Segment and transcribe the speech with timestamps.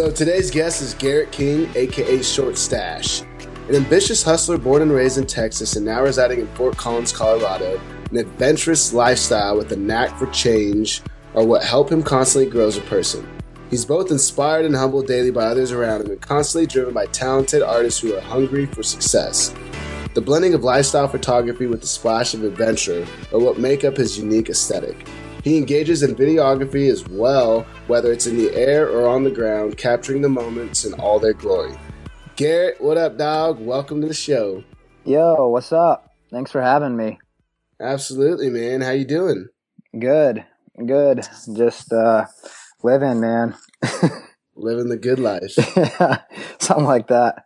[0.00, 3.20] So today's guest is Garrett King, aka Short Stash,
[3.68, 7.78] an ambitious hustler born and raised in Texas and now residing in Fort Collins, Colorado.
[8.10, 11.02] An adventurous lifestyle with a knack for change
[11.34, 13.28] are what help him constantly grow as a person.
[13.68, 17.60] He's both inspired and humbled daily by others around him and constantly driven by talented
[17.60, 19.54] artists who are hungry for success.
[20.14, 24.16] The blending of lifestyle photography with a splash of adventure are what make up his
[24.16, 25.06] unique aesthetic.
[25.42, 29.78] He engages in videography as well, whether it's in the air or on the ground,
[29.78, 31.78] capturing the moments in all their glory.
[32.36, 33.58] Garrett, what up, dog?
[33.58, 34.62] Welcome to the show.
[35.04, 36.10] Yo, what's up?
[36.30, 37.18] Thanks for having me.
[37.80, 38.82] Absolutely, man.
[38.82, 39.46] How you doing?
[39.98, 40.44] Good,
[40.86, 41.26] good.
[41.56, 42.26] Just uh,
[42.82, 43.56] living, man.
[44.54, 45.52] Living the good life.
[46.58, 47.44] Something like that.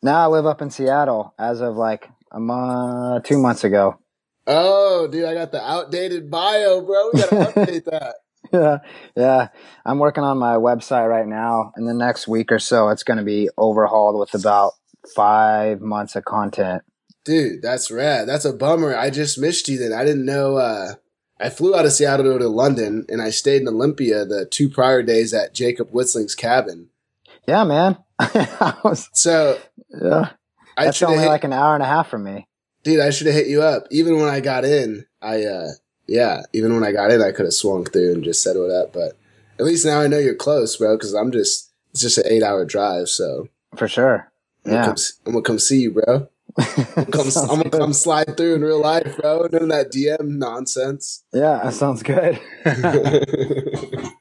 [0.00, 3.98] Now I live up in Seattle as of like a month, two months ago.
[4.46, 7.10] Oh, dude, I got the outdated bio, bro.
[7.12, 8.14] We gotta update that.
[8.52, 8.78] yeah,
[9.16, 9.48] yeah.
[9.84, 11.72] I'm working on my website right now.
[11.76, 14.72] In the next week or so, it's to be overhauled with about
[15.14, 16.82] five months of content.
[17.24, 18.28] Dude, that's rad.
[18.28, 18.96] That's a bummer.
[18.96, 19.92] I just missed you then.
[19.92, 20.56] I didn't know.
[20.56, 20.94] Uh,
[21.38, 25.02] I flew out of Seattle to London and I stayed in Olympia the two prior
[25.02, 26.88] days at Jacob Witzling's cabin.
[27.46, 27.98] Yeah, man.
[28.84, 29.58] was, so,
[29.90, 30.30] yeah.
[30.76, 32.48] That's only hit, like an hour and a half from me.
[32.82, 33.86] Dude, I should have hit you up.
[33.90, 35.68] Even when I got in, I, uh,
[36.06, 38.70] yeah, even when I got in, I could have swung through and just said what
[38.70, 38.92] up.
[38.92, 39.16] But
[39.58, 42.42] at least now I know you're close, bro, because I'm just, it's just an eight
[42.42, 43.08] hour drive.
[43.08, 44.30] So, for sure.
[44.64, 44.82] I'm yeah.
[44.82, 46.28] Gonna come, I'm going to come see you, bro.
[46.58, 49.48] I'm, gonna come slide through in real life, bro.
[49.50, 51.24] None of that DM nonsense.
[51.32, 52.38] Yeah, that sounds good.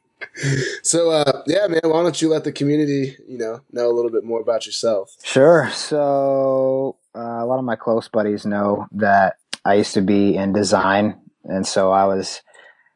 [0.82, 4.12] so uh, yeah, man, why don't you let the community, you know, know a little
[4.12, 5.18] bit more about yourself?
[5.24, 5.70] Sure.
[5.74, 10.54] So uh, a lot of my close buddies know that I used to be in
[10.54, 12.42] design, and so I was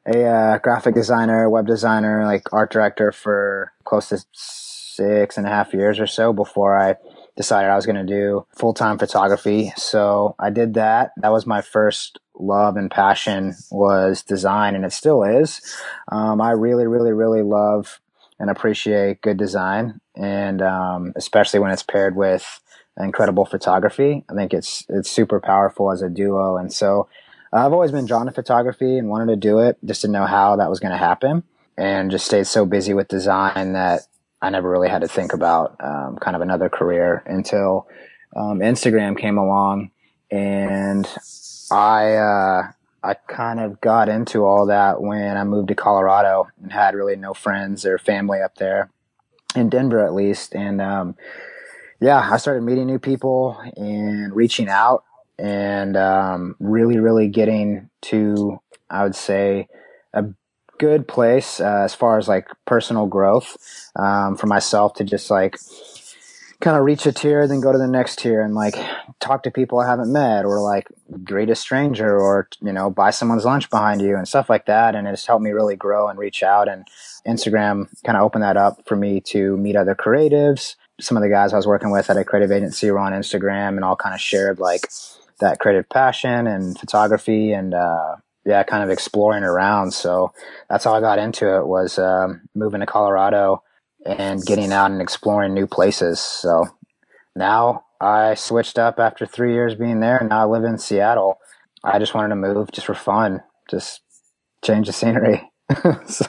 [0.08, 5.50] a uh, graphic designer, web designer, like art director for close to six and a
[5.50, 6.96] half years or so before I
[7.36, 9.74] decided I was going to do full time photography.
[9.76, 11.12] So I did that.
[11.18, 15.62] That was my first love and passion was design, and it still is.
[16.12, 18.00] Um, I really, really, really love
[18.40, 22.62] and appreciate good design, and um, especially when it's paired with
[22.98, 24.24] incredible photography.
[24.30, 27.08] I think it's it's super powerful as a duo, and so
[27.52, 30.56] I've always been drawn to photography and wanted to do it, just to know how
[30.58, 31.44] that was going to happen,
[31.78, 34.02] and just stayed so busy with design that
[34.42, 37.88] I never really had to think about um, kind of another career until
[38.36, 39.92] um, Instagram came along,
[40.32, 41.08] and
[41.72, 42.72] I uh,
[43.04, 47.16] I kind of got into all that when I moved to Colorado and had really
[47.16, 48.90] no friends or family up there
[49.56, 51.16] in Denver, at least, and um,
[52.02, 55.04] yeah, I started meeting new people and reaching out
[55.38, 59.68] and um, really, really getting to I would say
[60.14, 60.26] a
[60.78, 63.58] good place uh, as far as like personal growth
[63.96, 65.58] um, for myself to just like
[66.62, 68.76] kind of reach a tier, then go to the next tier and like
[69.20, 70.88] talk to people I haven't met or like
[71.24, 74.96] greet a stranger or, you know, buy someone's lunch behind you and stuff like that.
[74.96, 76.68] And it's helped me really grow and reach out.
[76.68, 76.88] And
[77.28, 80.76] Instagram kind of opened that up for me to meet other creatives.
[81.00, 83.70] Some of the guys I was working with at a creative agency were on Instagram
[83.70, 84.90] and all kind of shared like
[85.40, 89.92] that creative passion and photography and, uh, yeah, kind of exploring around.
[89.92, 90.32] So
[90.70, 93.64] that's how I got into it was um, moving to Colorado
[94.06, 96.20] and getting out and exploring new places.
[96.20, 96.66] So
[97.36, 101.40] now I switched up after three years being there, and now I live in Seattle.
[101.84, 104.02] I just wanted to move just for fun, just
[104.64, 105.42] change the scenery.
[106.06, 106.28] so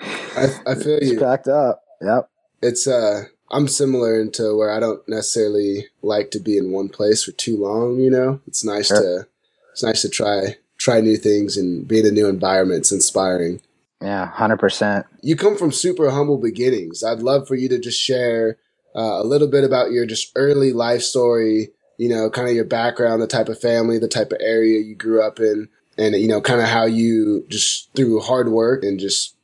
[0.00, 1.18] I, I feel you.
[1.18, 1.82] Packed up.
[2.00, 2.28] Yep.
[2.62, 7.24] It's uh, I'm similar into where I don't necessarily like to be in one place
[7.24, 7.98] for too long.
[7.98, 9.00] You know, it's nice sure.
[9.00, 9.28] to
[9.72, 12.80] it's nice to try try new things and be in a new environment.
[12.80, 13.60] It's inspiring.
[14.00, 15.04] Yeah, 100%.
[15.22, 17.02] You come from super humble beginnings.
[17.02, 18.56] I'd love for you to just share
[18.94, 22.64] uh, a little bit about your just early life story, you know, kind of your
[22.64, 26.28] background, the type of family, the type of area you grew up in, and, you
[26.28, 29.34] know, kind of how you just through hard work and just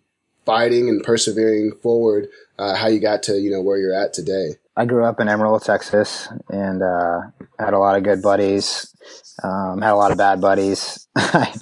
[0.46, 2.29] fighting and persevering forward,
[2.59, 4.56] uh, how you got to, you know, where you're at today.
[4.77, 7.21] I grew up in Amarillo, Texas, and uh,
[7.59, 8.95] had a lot of good buddies.
[9.43, 11.06] Um, had a lot of bad buddies.
[11.17, 11.55] I,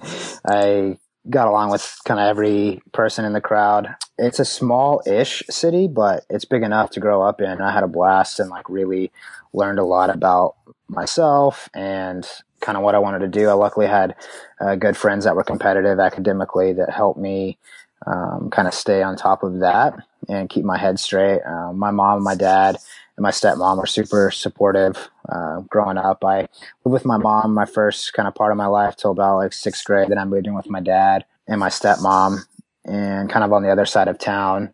[0.46, 0.98] I
[1.28, 3.94] got along with kind of every person in the crowd.
[4.18, 7.60] It's a small-ish city, but it's big enough to grow up in.
[7.60, 9.12] I had a blast and like really
[9.52, 10.56] learned a lot about
[10.88, 12.26] myself and
[12.60, 13.48] kind of what I wanted to do.
[13.48, 14.14] I luckily had
[14.60, 17.58] uh, good friends that were competitive academically that helped me
[18.06, 19.94] um, kind of stay on top of that
[20.28, 21.40] and keep my head straight.
[21.42, 22.78] Uh, my mom and my dad
[23.16, 26.24] and my stepmom were super supportive uh, growing up.
[26.24, 26.48] I
[26.84, 29.52] lived with my mom my first kind of part of my life till about like
[29.52, 30.08] sixth grade.
[30.10, 32.40] Then I moved in with my dad and my stepmom,
[32.84, 34.72] and kind of on the other side of town.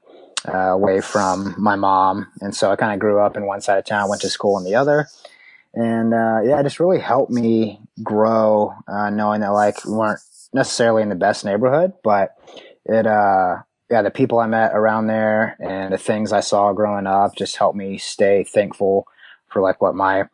[0.48, 2.28] uh, away from my mom.
[2.40, 4.58] And so I kind of grew up in one side of town, went to school
[4.58, 5.08] in the other.
[5.74, 10.20] And uh, yeah, it just really helped me grow, uh, knowing that like we weren't
[10.54, 12.36] necessarily in the best neighborhood, but
[12.88, 13.58] it, uh,
[13.90, 17.56] yeah, the people I met around there and the things I saw growing up just
[17.56, 19.06] helped me stay thankful
[19.48, 20.24] for like what my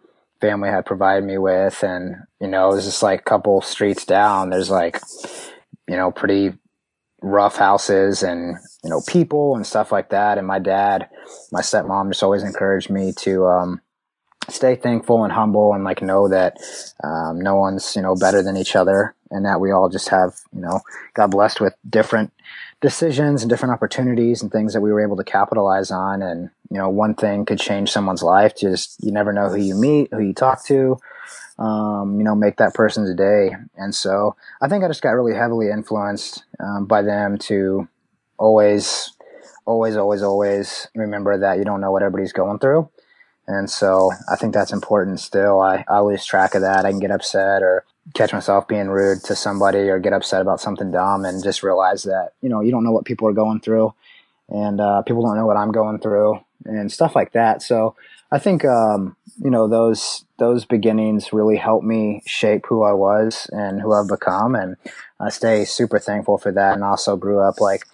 [0.40, 1.82] family had provided me with.
[1.82, 4.50] And, you know, it was just like a couple streets down.
[4.50, 5.00] There's like,
[5.88, 6.52] you know, pretty
[7.22, 10.36] rough houses and, you know, people and stuff like that.
[10.36, 11.08] And my dad,
[11.52, 13.80] my stepmom just always encouraged me to, um,
[14.50, 16.58] stay thankful and humble and like know that,
[17.02, 20.34] um, no one's, you know, better than each other and that we all just have,
[20.54, 20.80] you know,
[21.12, 22.32] got blessed with different
[22.80, 26.22] decisions and different opportunities and things that we were able to capitalize on.
[26.22, 28.56] And, you know, one thing could change someone's life.
[28.56, 30.98] Just, you never know who you meet, who you talk to,
[31.58, 33.56] um, you know, make that person's day.
[33.76, 37.88] And so I think I just got really heavily influenced um, by them to
[38.38, 39.12] always,
[39.66, 42.88] always, always, always remember that you don't know what everybody's going through.
[43.46, 45.60] And so I think that's important still.
[45.60, 46.84] I, I lose track of that.
[46.86, 50.60] I can get upset or catch myself being rude to somebody or get upset about
[50.60, 53.60] something dumb and just realize that, you know, you don't know what people are going
[53.60, 53.94] through
[54.48, 57.62] and uh, people don't know what I'm going through and stuff like that.
[57.62, 57.96] So
[58.30, 63.48] I think, um, you know, those, those beginnings really helped me shape who I was
[63.52, 64.54] and who I've become.
[64.54, 64.76] And
[65.18, 66.74] I stay super thankful for that.
[66.74, 67.84] And also grew up like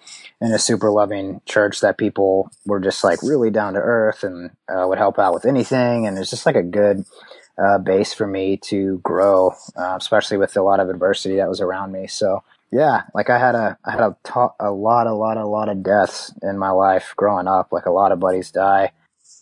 [0.41, 4.51] in a super loving church that people were just like really down to earth and
[4.67, 6.07] uh, would help out with anything.
[6.07, 7.05] And it's just like a good,
[7.57, 11.61] uh, base for me to grow, uh, especially with a lot of adversity that was
[11.61, 12.07] around me.
[12.07, 15.45] So yeah, like I had a, I had a, ta- a lot, a lot, a
[15.45, 17.71] lot of deaths in my life growing up.
[17.71, 18.91] Like a lot of buddies die.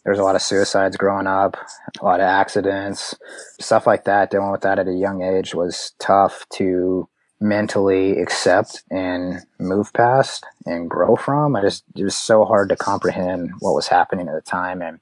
[0.03, 1.57] There was a lot of suicides growing up,
[1.99, 3.15] a lot of accidents,
[3.59, 4.31] stuff like that.
[4.31, 7.07] Dealing with that at a young age was tough to
[7.41, 11.55] mentally accept and move past and grow from.
[11.55, 14.81] I just, it was so hard to comprehend what was happening at the time.
[14.81, 14.99] And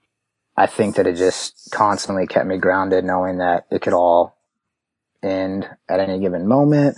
[0.58, 4.36] I think that it just constantly kept me grounded, knowing that it could all
[5.22, 6.98] end at any given moment,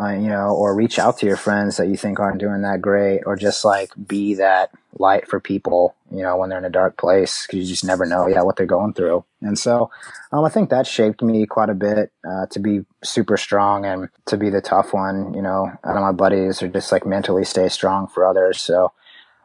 [0.00, 2.80] uh, you know, or reach out to your friends that you think aren't doing that
[2.80, 6.70] great, or just like be that light for people, you know, when they're in a
[6.70, 9.24] dark place, because you just never know, yeah, what they're going through.
[9.42, 9.90] And so,
[10.32, 14.08] um, I think that shaped me quite a bit uh, to be super strong and
[14.26, 17.44] to be the tough one, you know, out of my buddies, or just like mentally
[17.44, 18.60] stay strong for others.
[18.60, 18.92] So,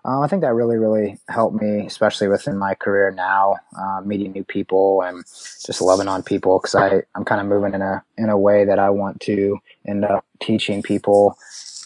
[0.05, 4.33] um, I think that really, really helped me, especially within my career now, uh, meeting
[4.33, 5.23] new people and
[5.65, 6.75] just loving on people because
[7.15, 10.25] I'm kind of moving in a in a way that I want to end up
[10.41, 11.38] teaching people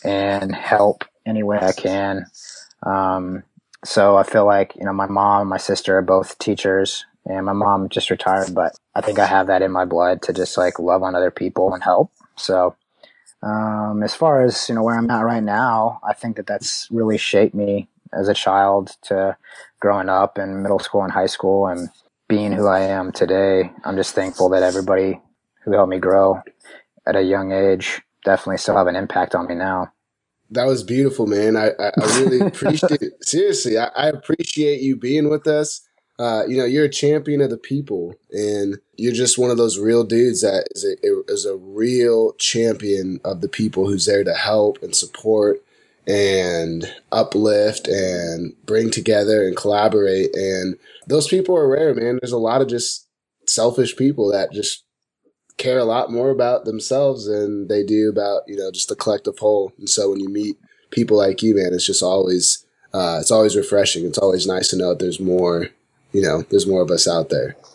[0.03, 2.25] and help any way I can.
[2.83, 3.43] Um,
[3.85, 7.45] so I feel like you know my mom and my sister are both teachers, and
[7.45, 10.57] my mom just retired, but I think I have that in my blood to just
[10.57, 12.11] like love on other people and help.
[12.37, 12.75] So.
[13.43, 16.87] Um, as far as you know where I'm at right now, I think that that's
[16.91, 19.37] really shaped me as a child to
[19.79, 21.89] growing up in middle school and high school and
[22.27, 23.71] being who I am today.
[23.85, 25.19] I'm just thankful that everybody
[25.63, 26.41] who helped me grow
[27.05, 29.91] at a young age definitely still have an impact on me now.
[30.51, 31.55] That was beautiful, man.
[31.57, 33.23] I, I, I really appreciate it.
[33.23, 35.81] Seriously, I, I, appreciate you being with us.
[36.19, 39.77] Uh, you know, you're a champion of the people, and you're just one of those
[39.77, 40.95] real dudes that is a,
[41.31, 45.61] is a real champion of the people who's there to help and support
[46.07, 50.33] and uplift and bring together and collaborate.
[50.35, 52.19] And those people are rare, man.
[52.21, 53.07] There's a lot of just
[53.45, 54.83] selfish people that just
[55.57, 59.37] care a lot more about themselves than they do about, you know, just the collective
[59.39, 59.73] whole.
[59.77, 60.55] And so when you meet
[60.91, 64.05] people like you, man, it's just always, uh, it's always refreshing.
[64.05, 65.69] It's always nice to know that there's more,
[66.13, 67.55] you know, there's more of us out there.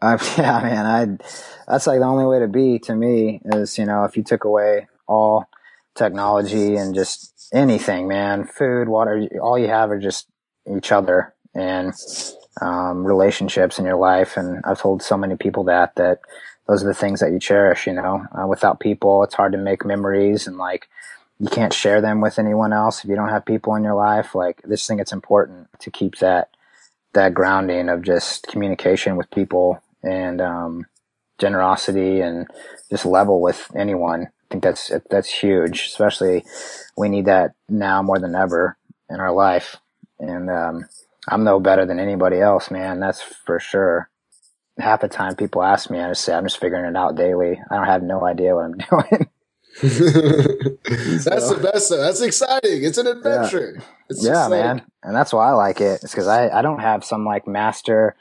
[0.00, 0.86] Yeah, man.
[0.86, 1.24] I,
[1.66, 4.44] that's like the only way to be to me is, you know, if you took
[4.44, 5.46] away all
[5.96, 8.44] technology and just anything, man.
[8.44, 10.26] Food, water, all you have are just
[10.76, 11.92] each other and
[12.60, 14.36] um, relationships in your life.
[14.36, 16.20] And I've told so many people that that
[16.66, 17.86] those are the things that you cherish.
[17.86, 20.88] You know, uh, without people, it's hard to make memories and like
[21.40, 24.34] you can't share them with anyone else if you don't have people in your life.
[24.34, 26.50] Like this thing, it's important to keep that
[27.14, 30.86] that grounding of just communication with people and um,
[31.38, 32.46] generosity and
[32.90, 35.86] just level with anyone I think that's that's huge.
[35.86, 36.44] Especially
[36.96, 38.76] we need that now more than ever
[39.10, 39.76] in our life.
[40.18, 40.88] And um,
[41.28, 43.00] I'm no better than anybody else, man.
[43.00, 44.08] That's for sure.
[44.78, 47.60] Half the time people ask me, I just say I'm just figuring it out daily.
[47.70, 49.28] I don't have no idea what I'm doing.
[49.82, 51.90] that's so, the best.
[51.90, 52.00] Though.
[52.00, 52.84] That's exciting.
[52.84, 53.80] It's an adventure.
[54.10, 56.02] Yeah, yeah man, and that's why I like it.
[56.02, 58.16] It's because I I don't have some like master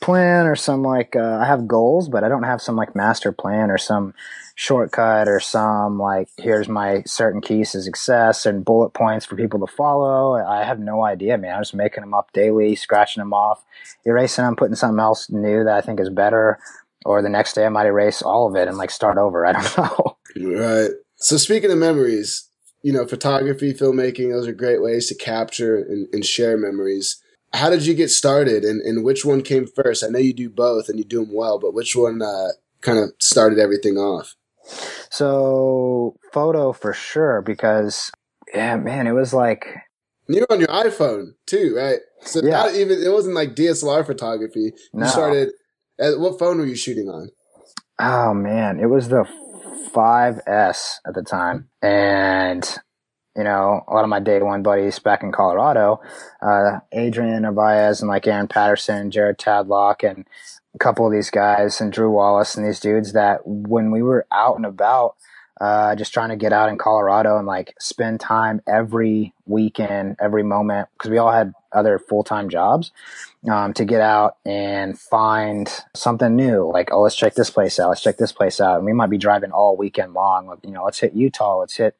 [0.00, 3.32] plan or some like uh, I have goals, but I don't have some like master
[3.32, 4.14] plan or some
[4.56, 9.64] shortcut or some like here's my certain keys to success and bullet points for people
[9.66, 10.36] to follow.
[10.36, 11.56] I have no idea, man.
[11.56, 13.64] I'm just making them up daily, scratching them off,
[14.04, 16.58] erasing them, putting something else new that I think is better.
[17.04, 19.44] Or the next day I might erase all of it and like start over.
[19.44, 20.16] I don't know.
[20.36, 20.90] Right.
[21.16, 22.48] So speaking of memories,
[22.82, 27.20] you know, photography, filmmaking, those are great ways to capture and, and share memories.
[27.52, 30.04] How did you get started and, and which one came first?
[30.04, 32.48] I know you do both and you do them well, but which one uh,
[32.80, 34.34] kind of started everything off?
[35.10, 38.10] So photo for sure because
[38.52, 39.66] yeah, man, it was like
[40.28, 41.98] you're on your iPhone too, right?
[42.22, 42.50] So yeah.
[42.50, 44.72] not even it wasn't like DSLR photography.
[44.92, 45.50] You started.
[46.00, 47.30] At, what phone were you shooting on?
[48.00, 49.28] Oh man, it was the
[49.92, 52.78] 5S at the time, and
[53.36, 56.00] you know, a lot of my day one buddies back in Colorado,
[56.40, 60.26] uh, Adrian Narvaez and like Aaron Patterson, Jared Tadlock, and
[60.74, 64.26] a couple of these guys and Drew Wallace and these dudes that when we were
[64.32, 65.16] out and about,
[65.60, 70.42] uh, just trying to get out in Colorado and like spend time every weekend, every
[70.42, 72.90] moment, because we all had other full time jobs,
[73.48, 76.70] um, to get out and find something new.
[76.70, 77.90] Like, oh, let's check this place out.
[77.90, 78.78] Let's check this place out.
[78.78, 80.58] And we might be driving all weekend long.
[80.64, 81.58] You know, let's hit Utah.
[81.58, 81.96] Let's hit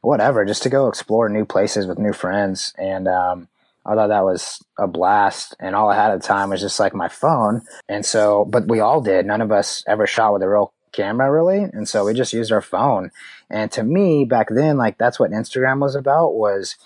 [0.00, 2.72] whatever, just to go explore new places with new friends.
[2.78, 3.48] And, um,
[3.86, 5.56] I thought that was a blast.
[5.58, 7.62] And all I had at the time was just like my phone.
[7.88, 9.24] And so, but we all did.
[9.24, 11.62] None of us ever shot with a real camera really.
[11.62, 13.10] And so we just used our phone.
[13.48, 16.76] And to me back then, like that's what Instagram was about was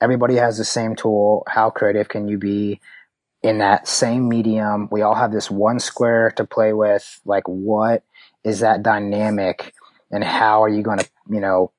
[0.00, 1.42] everybody has the same tool.
[1.48, 2.80] How creative can you be
[3.42, 4.88] in that same medium?
[4.90, 7.20] We all have this one square to play with.
[7.24, 8.04] Like what
[8.44, 9.74] is that dynamic
[10.10, 11.72] and how are you going to, you know,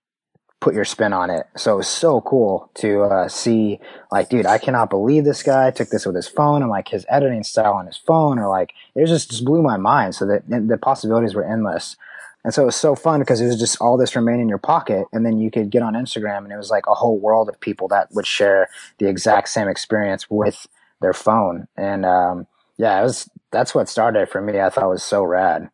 [0.63, 1.45] put your spin on it.
[1.57, 3.81] So it was so cool to uh, see,
[4.13, 7.05] like, dude, I cannot believe this guy took this with his phone and like his
[7.09, 10.15] editing style on his phone, or like it just just blew my mind.
[10.15, 11.97] So that the possibilities were endless.
[12.45, 14.57] And so it was so fun because it was just all this remain in your
[14.57, 17.49] pocket, and then you could get on Instagram, and it was like a whole world
[17.49, 20.65] of people that would share the exact same experience with
[21.01, 21.67] their phone.
[21.75, 24.61] And um, yeah, it was that's what started for me.
[24.61, 25.69] I thought was so rad.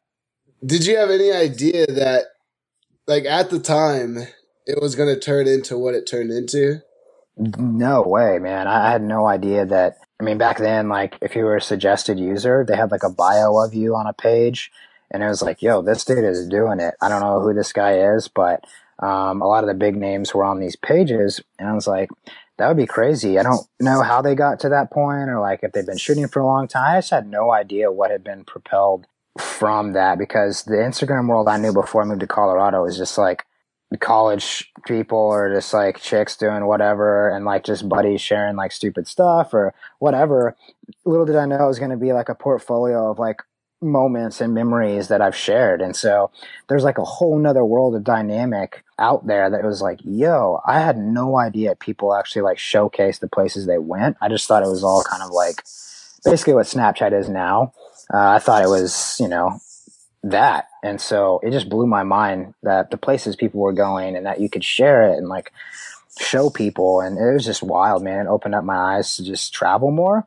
[0.66, 2.26] Did you have any idea that,
[3.06, 4.28] like at the time,
[4.70, 6.84] it was going to turn into what it turned into?
[7.38, 8.68] No way, man.
[8.68, 9.98] I had no idea that.
[10.20, 13.10] I mean, back then, like if you were a suggested user, they had like a
[13.10, 14.72] bio of you on a page,
[15.10, 17.72] and it was like, "Yo, this dude is doing it." I don't know who this
[17.72, 18.66] guy is, but
[19.00, 22.10] um, a lot of the big names were on these pages, and I was like,
[22.58, 25.62] "That would be crazy." I don't know how they got to that point, or like
[25.64, 26.98] if they've been shooting for a long time.
[26.98, 29.08] I just had no idea what had been propelled
[29.40, 33.18] from that because the Instagram world I knew before I moved to Colorado was just
[33.18, 33.46] like
[33.98, 39.08] college people or just like chicks doing whatever and like just buddies sharing like stupid
[39.08, 40.56] stuff or whatever.
[41.06, 43.42] Little did I know it was going to be like a portfolio of like
[43.82, 45.82] moments and memories that I've shared.
[45.82, 46.32] And so
[46.68, 50.80] there's like a whole nother world of dynamic out there that was like, yo, I
[50.80, 54.18] had no idea people actually like showcase the places they went.
[54.22, 55.64] I just thought it was all kind of like
[56.26, 57.74] basically what Snapchat is now.
[58.14, 59.60] Uh, I thought it was, you know,
[60.24, 60.68] that.
[60.84, 64.40] And so it just blew my mind that the places people were going and that
[64.40, 65.52] you could share it and like
[66.20, 67.02] show people.
[67.02, 68.26] And it was just wild, man.
[68.26, 70.26] It opened up my eyes to just travel more.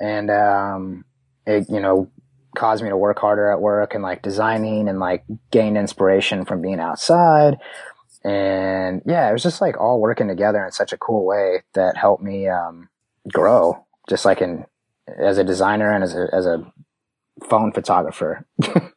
[0.00, 1.04] And, um,
[1.46, 2.08] it, you know,
[2.56, 6.60] caused me to work harder at work and like designing and like gain inspiration from
[6.60, 7.58] being outside.
[8.24, 11.96] And yeah, it was just like all working together in such a cool way that
[11.96, 12.88] helped me, um,
[13.32, 14.66] grow just like in,
[15.18, 16.72] as a designer and as a, as a
[17.48, 18.46] phone photographer.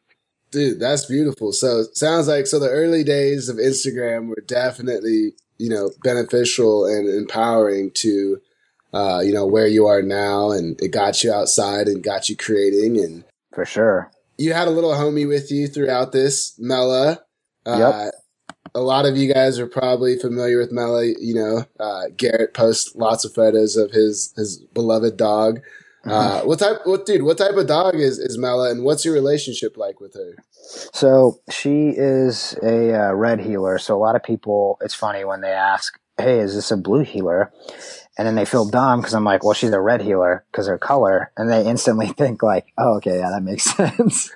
[0.56, 1.52] Dude, that's beautiful.
[1.52, 7.06] So sounds like so the early days of Instagram were definitely, you know, beneficial and
[7.06, 8.40] empowering to
[8.96, 12.36] uh, you know, where you are now and it got you outside and got you
[12.36, 14.10] creating and For sure.
[14.38, 17.20] You had a little homie with you throughout this, Mela.
[17.66, 18.14] Uh, yep.
[18.74, 22.96] a lot of you guys are probably familiar with Mela, you know, uh, Garrett posts
[22.96, 25.60] lots of photos of his his beloved dog.
[26.06, 26.78] Uh, what type?
[26.84, 27.22] What dude?
[27.22, 30.36] What type of dog is is Mela, and what's your relationship like with her?
[30.92, 33.78] So she is a uh, red heeler.
[33.78, 37.02] So a lot of people, it's funny when they ask, "Hey, is this a blue
[37.02, 37.52] heeler?"
[38.18, 40.78] And then they feel dumb because I'm like, "Well, she's a red heeler because her
[40.78, 44.30] color," and they instantly think like, "Oh, okay, yeah, that makes sense."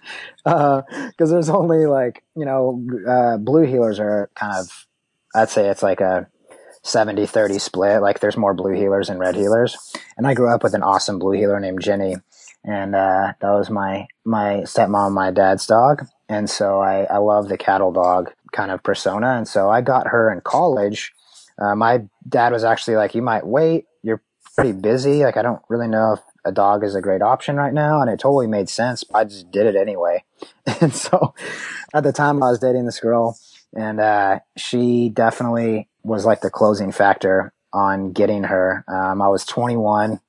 [0.45, 4.87] Because uh, there's only like you know, uh, blue heelers are kind of,
[5.35, 6.27] I'd say it's like a
[6.83, 8.03] 70 30 split.
[8.03, 9.77] Like there's more blue heelers and red heelers.
[10.17, 12.17] And I grew up with an awesome blue heeler named Jenny.
[12.65, 16.07] And uh, that was my my stepmom, my dad's dog.
[16.29, 19.33] And so I, I love the cattle dog kind of persona.
[19.33, 21.13] And so I got her in college.
[21.59, 23.87] Uh, my dad was actually like, You might wait.
[24.03, 24.23] You're
[24.55, 25.25] pretty busy.
[25.25, 28.01] Like, I don't really know if a dog is a great option right now.
[28.01, 29.05] And it totally made sense.
[29.15, 30.25] I just did it anyway.
[30.81, 31.35] And so
[31.93, 33.37] at the time I was dating this girl
[33.75, 38.85] and, uh, she definitely was like the closing factor on getting her.
[38.89, 40.21] Um, I was 21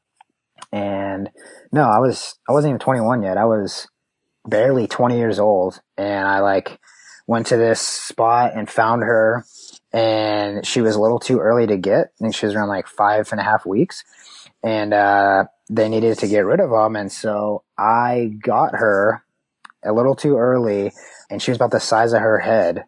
[0.71, 1.29] and
[1.71, 3.37] no, I was, I wasn't even 21 yet.
[3.37, 3.87] I was
[4.45, 6.79] barely 20 years old and I like
[7.27, 9.45] went to this spot and found her
[9.93, 12.11] and she was a little too early to get.
[12.19, 14.03] I think she was around like five and a half weeks
[14.63, 16.97] and, uh, they needed to get rid of them.
[16.97, 19.23] And so I got her
[19.83, 20.91] a little too early
[21.29, 22.83] and she was about the size of her head.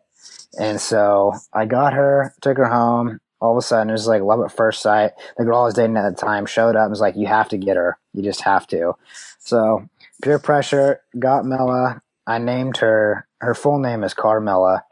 [0.60, 3.20] And so I got her, took her home.
[3.40, 5.12] All of a sudden, it was like love at first sight.
[5.38, 7.50] The girl I was dating at the time showed up and was like, You have
[7.50, 7.98] to get her.
[8.14, 8.94] You just have to.
[9.40, 9.90] So,
[10.22, 12.02] peer pressure, got Mela.
[12.26, 14.86] I named her, her full name is Carmela.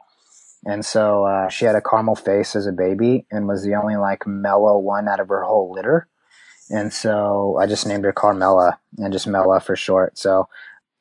[0.64, 3.96] And so uh, she had a caramel face as a baby and was the only
[3.96, 6.08] like mellow one out of her whole litter.
[6.70, 10.16] And so I just named her Carmela and just Mela for short.
[10.18, 10.48] So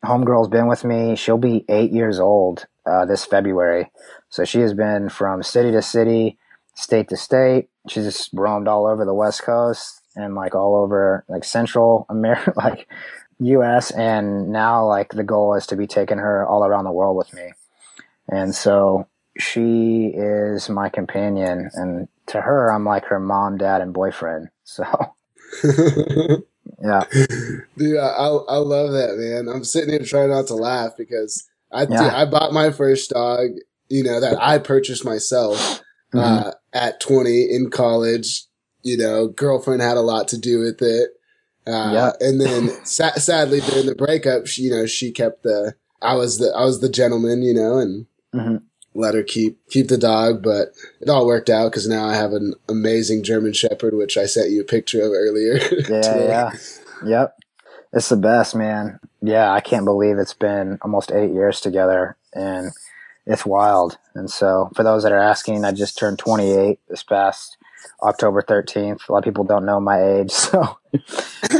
[0.03, 1.15] homegirl's been with me.
[1.15, 3.91] She'll be eight years old uh, this February.
[4.29, 6.37] So she has been from city to city,
[6.75, 7.69] state to state.
[7.89, 12.53] She's just roamed all over the West Coast and like all over like Central America,
[12.57, 12.87] like
[13.39, 13.91] US.
[13.91, 17.33] And now like the goal is to be taking her all around the world with
[17.33, 17.51] me.
[18.29, 19.07] And so
[19.39, 21.69] she is my companion.
[21.73, 24.49] And to her, I'm like her mom, dad, and boyfriend.
[24.65, 24.85] So.
[25.63, 27.03] yeah.
[27.77, 29.53] Dude, I, I love that, man.
[29.53, 32.11] I'm sitting here trying not to laugh because I, yeah.
[32.15, 33.49] I bought my first dog,
[33.89, 35.81] you know, that I purchased myself,
[36.13, 36.19] mm-hmm.
[36.19, 38.45] uh, at 20 in college.
[38.83, 41.11] You know, girlfriend had a lot to do with it.
[41.67, 42.11] Uh, yeah.
[42.19, 46.39] and then sa- sadly during the breakup, she, you know, she kept the, I was
[46.39, 48.57] the, I was the gentleman, you know, and mm-hmm
[48.93, 52.33] let her keep keep the dog, but it all worked out because now I have
[52.33, 55.59] an amazing German Shepherd, which I sent you a picture of earlier.
[55.89, 56.51] Yeah, yeah,
[57.05, 57.37] yep.
[57.91, 58.99] It's the best, man.
[59.21, 62.71] Yeah, I can't believe it's been almost eight years together, and
[63.25, 63.97] it's wild.
[64.15, 67.57] And so, for those that are asking, I just turned 28 this past
[68.01, 69.07] October 13th.
[69.07, 70.77] A lot of people don't know my age, so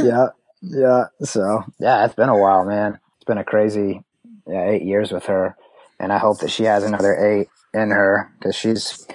[0.02, 0.28] yeah,
[0.60, 1.06] yeah.
[1.22, 2.98] So yeah, it's been a while, man.
[3.16, 4.02] It's been a crazy
[4.46, 5.56] yeah, eight years with her
[6.02, 9.06] and I hope that she has another eight in her because she's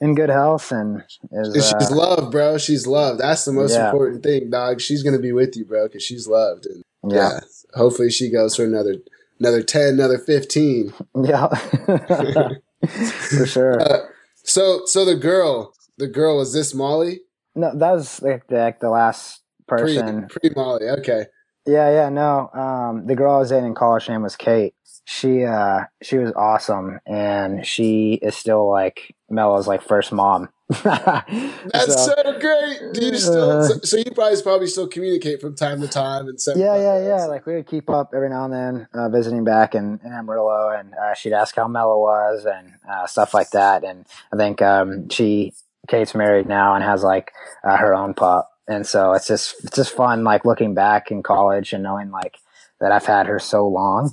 [0.00, 2.58] in good health and is, she's uh, loved, bro.
[2.58, 3.20] She's loved.
[3.20, 3.90] That's the most yeah.
[3.90, 4.80] important thing, dog.
[4.80, 6.66] She's gonna be with you, bro, because she's loved.
[6.66, 7.32] And yeah.
[7.32, 7.40] yeah.
[7.74, 8.96] hopefully she goes for another
[9.38, 10.92] another ten, another fifteen.
[11.22, 11.48] Yeah,
[12.88, 13.80] for sure.
[13.80, 14.06] Uh,
[14.42, 17.20] so, so the girl, the girl was this Molly?
[17.54, 20.28] No, that was like the, like the last person.
[20.28, 21.26] Pre, Molly, okay.
[21.66, 22.48] Yeah, yeah, no.
[22.54, 24.74] Um, the girl I was dating in college name was Kate.
[25.12, 30.50] She uh she was awesome and she is still like Mela's like first mom.
[30.68, 32.92] That's so, so, great.
[32.92, 36.28] Do you still uh, so, so, you guys probably still communicate from time to time
[36.28, 37.24] and send Yeah, yeah, yeah.
[37.24, 40.70] Like we would keep up every now and then, uh, visiting back in, in Amarillo
[40.78, 43.82] and uh, she'd ask how Mela was and uh, stuff like that.
[43.82, 45.54] And I think um she
[45.88, 47.32] Kate's married now and has like
[47.64, 51.24] uh, her own pup and so it's just it's just fun like looking back in
[51.24, 52.38] college and knowing like
[52.80, 54.12] that I've had her so long.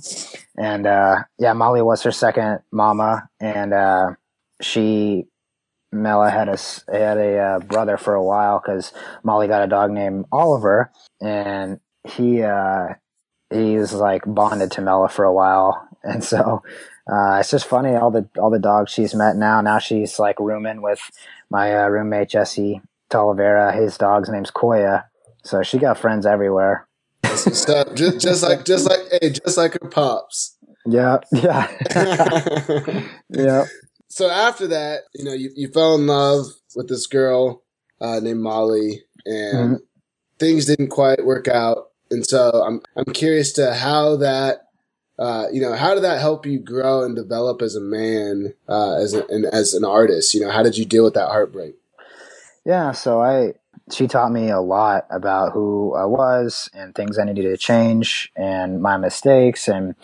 [0.56, 4.10] And uh, yeah, Molly was her second mama, and uh,
[4.60, 5.26] she
[5.90, 6.58] Mela had a
[6.92, 11.80] had a uh, brother for a while because Molly got a dog named Oliver, and
[12.04, 12.88] he uh,
[13.50, 16.62] he was like bonded to Mela for a while, and so.
[17.10, 19.62] Uh, it's just funny all the all the dogs she's met now.
[19.62, 21.00] Now she's like rooming with
[21.50, 23.74] my uh, roommate Jesse Talavera.
[23.74, 25.04] His dog's name's Koya.
[25.42, 26.87] So she got friends everywhere.
[27.38, 27.94] Stuff.
[27.94, 30.56] just, just like, just like, hey, just like her pops.
[30.86, 31.70] Yeah, yeah,
[33.28, 33.64] yeah.
[34.08, 37.62] So after that, you know, you, you fell in love with this girl
[38.00, 39.74] uh, named Molly, and mm-hmm.
[40.38, 41.90] things didn't quite work out.
[42.10, 44.68] And so I'm I'm curious to how that,
[45.18, 48.94] uh, you know, how did that help you grow and develop as a man, uh,
[48.94, 50.32] as a, and as an artist?
[50.32, 51.74] You know, how did you deal with that heartbreak?
[52.64, 53.54] Yeah, so I
[53.92, 58.30] she taught me a lot about who I was and things I needed to change
[58.36, 59.94] and my mistakes and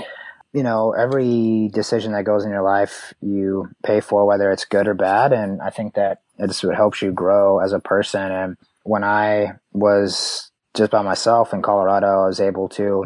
[0.52, 4.88] you know every decision that goes in your life you pay for whether it's good
[4.88, 5.32] or bad.
[5.32, 8.30] And I think that it's what helps you grow as a person.
[8.30, 13.04] And when I was just by myself in Colorado I was able to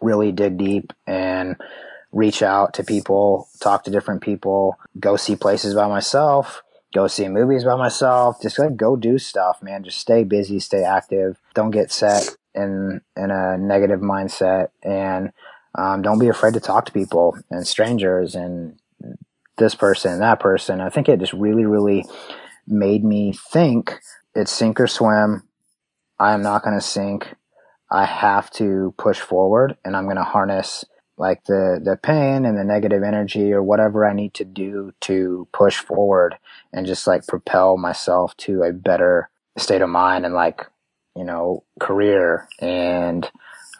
[0.00, 1.56] really dig deep and
[2.10, 6.62] reach out to people talk to different people go see places by myself
[6.92, 8.40] go see movies by myself.
[8.40, 9.84] Just like go do stuff, man.
[9.84, 11.38] Just stay busy, stay active.
[11.54, 15.32] Don't get set in in a negative mindset, and
[15.74, 18.78] um, don't be afraid to talk to people and strangers and
[19.56, 20.80] this person, that person.
[20.80, 22.04] I think it just really, really
[22.66, 24.00] made me think
[24.34, 25.42] it's sink or swim.
[26.18, 27.34] I am not going to sink.
[27.90, 30.84] I have to push forward and I'm going to harness
[31.18, 35.46] like the the pain and the negative energy or whatever I need to do to
[35.52, 36.36] push forward
[36.72, 40.66] and just like propel myself to a better state of mind and like
[41.16, 43.30] you know career and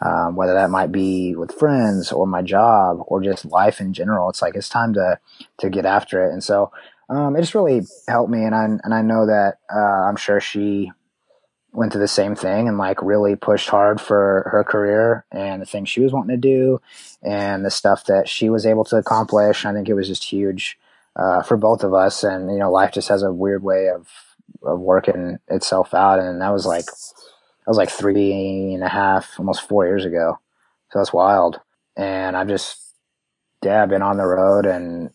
[0.01, 4.29] um, whether that might be with friends or my job or just life in general
[4.29, 5.19] it's like it's time to
[5.59, 6.71] to get after it and so
[7.09, 10.39] um, it just really helped me and I and I know that uh, I'm sure
[10.39, 10.91] she
[11.73, 15.65] went through the same thing and like really pushed hard for her career and the
[15.65, 16.79] things she was wanting to do
[17.23, 19.65] and the stuff that she was able to accomplish.
[19.65, 20.77] I think it was just huge
[21.15, 22.23] uh, for both of us.
[22.23, 24.07] And you know, life just has a weird way of
[24.63, 26.19] of working itself out.
[26.19, 30.39] And that was like that was like three and a half, almost four years ago.
[30.91, 31.59] So that's wild.
[31.95, 32.83] And I've just
[33.63, 35.11] yeah, been on the road and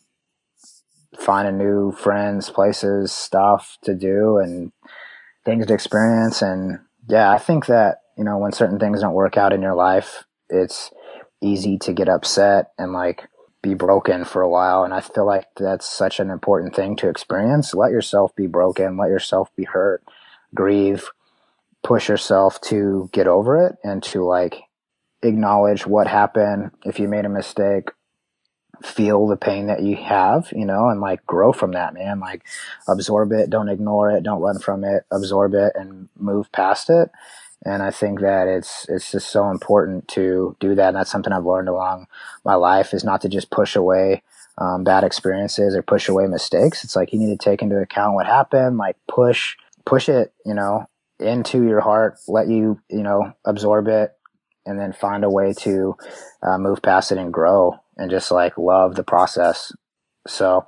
[1.18, 4.72] finding new friends, places, stuff to do, and
[5.44, 6.42] things to experience.
[6.42, 9.74] And yeah, I think that, you know, when certain things don't work out in your
[9.74, 10.90] life, it's
[11.40, 13.28] easy to get upset and like
[13.62, 14.84] be broken for a while.
[14.84, 17.74] And I feel like that's such an important thing to experience.
[17.74, 20.02] Let yourself be broken, let yourself be hurt,
[20.54, 21.10] grieve,
[21.82, 24.62] push yourself to get over it and to like
[25.22, 26.70] acknowledge what happened.
[26.84, 27.90] If you made a mistake,
[28.82, 32.20] feel the pain that you have, you know, and like grow from that, man.
[32.20, 32.44] Like
[32.86, 37.10] absorb it, don't ignore it, don't run from it, absorb it and move past it.
[37.64, 40.88] And I think that it's it's just so important to do that.
[40.88, 42.06] And that's something I've learned along
[42.44, 44.22] my life is not to just push away
[44.58, 46.84] um, bad experiences or push away mistakes.
[46.84, 50.54] It's like you need to take into account what happened, like push push it, you
[50.54, 50.86] know,
[51.18, 54.12] into your heart, let you, you know, absorb it,
[54.66, 55.96] and then find a way to
[56.42, 59.72] uh, move past it and grow and just like love the process.
[60.26, 60.66] So,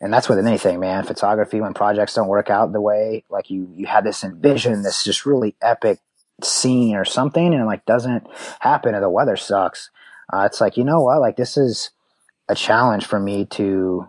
[0.00, 1.04] and that's with anything, man.
[1.04, 5.02] Photography, when projects don't work out the way like you you had this envision, this
[5.02, 5.98] just really epic
[6.42, 8.26] scene or something, and it like doesn't
[8.60, 9.90] happen, or the weather sucks.
[10.32, 11.90] Uh, it's like you know what, like this is
[12.48, 14.06] a challenge for me to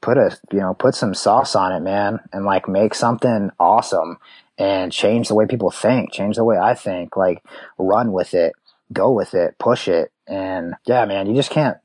[0.00, 4.18] put a you know put some sauce on it, man, and like make something awesome
[4.58, 7.42] and change the way people think, change the way I think, like
[7.78, 8.52] run with it,
[8.92, 11.78] go with it, push it, and yeah, man, you just can't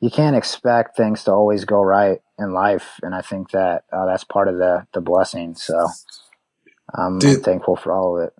[0.00, 4.06] you can't expect things to always go right in life, and I think that uh,
[4.06, 5.54] that's part of the the blessing.
[5.54, 5.88] So
[6.94, 8.34] I'm, Dude, I'm thankful for all of it.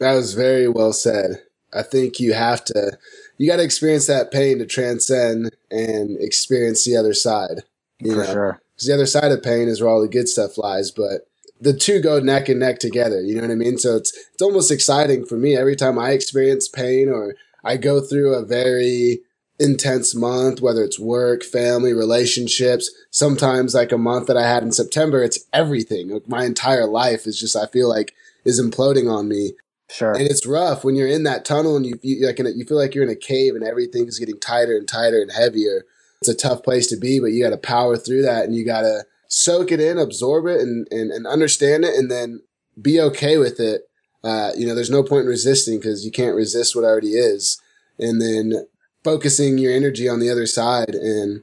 [0.00, 1.42] That was very well said.
[1.72, 2.98] I think you have to,
[3.38, 7.62] you got to experience that pain to transcend and experience the other side.
[8.00, 8.32] You for know?
[8.32, 8.60] sure.
[8.74, 11.28] Because the other side of pain is where all the good stuff lies, but
[11.60, 13.20] the two go neck and neck together.
[13.20, 13.78] You know what I mean?
[13.78, 18.00] So it's it's almost exciting for me every time I experience pain or I go
[18.00, 19.20] through a very
[19.58, 22.90] intense month, whether it's work, family, relationships.
[23.10, 26.08] Sometimes like a month that I had in September, it's everything.
[26.08, 28.14] Like my entire life is just, I feel like
[28.46, 29.52] is imploding on me.
[29.90, 30.12] Sure.
[30.12, 32.78] And it's rough when you're in that tunnel and you, you like, a, you feel
[32.78, 35.84] like you're in a cave and everything's getting tighter and tighter and heavier.
[36.20, 38.64] It's a tough place to be, but you got to power through that and you
[38.64, 42.42] got to soak it in, absorb it and, and, and understand it and then
[42.80, 43.82] be okay with it.
[44.22, 47.60] Uh, you know, there's no point in resisting because you can't resist what already is.
[47.98, 48.66] And then
[49.02, 51.42] focusing your energy on the other side and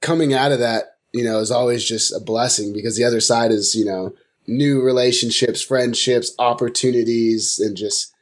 [0.00, 3.52] coming out of that, you know, is always just a blessing because the other side
[3.52, 4.14] is, you know,
[4.48, 8.14] new relationships, friendships, opportunities, and just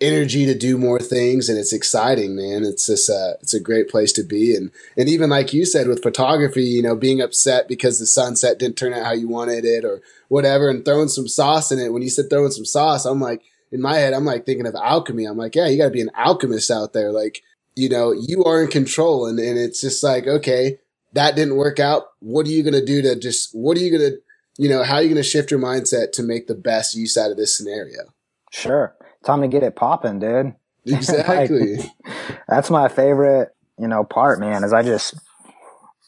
[0.00, 1.48] energy to do more things.
[1.48, 2.64] And it's exciting, man.
[2.64, 4.54] It's just, uh, it's a great place to be.
[4.54, 8.58] And, and even like you said with photography, you know, being upset because the sunset
[8.58, 11.92] didn't turn out how you wanted it or whatever and throwing some sauce in it.
[11.92, 14.74] When you said throwing some sauce, I'm like, in my head, I'm like thinking of
[14.74, 15.24] alchemy.
[15.24, 17.12] I'm like, yeah, you got to be an alchemist out there.
[17.12, 17.42] Like,
[17.76, 19.26] you know, you are in control.
[19.26, 20.78] And, and it's just like, okay,
[21.12, 22.08] that didn't work out.
[22.18, 24.18] What are you going to do to just, what are you going to,
[24.58, 27.16] you know, how are you going to shift your mindset to make the best use
[27.16, 28.12] out of this scenario?
[28.50, 28.94] Sure.
[29.24, 30.54] Time to get it popping, dude.
[30.84, 31.76] Exactly.
[31.76, 31.90] like,
[32.48, 35.14] that's my favorite, you know, part, man, is I just,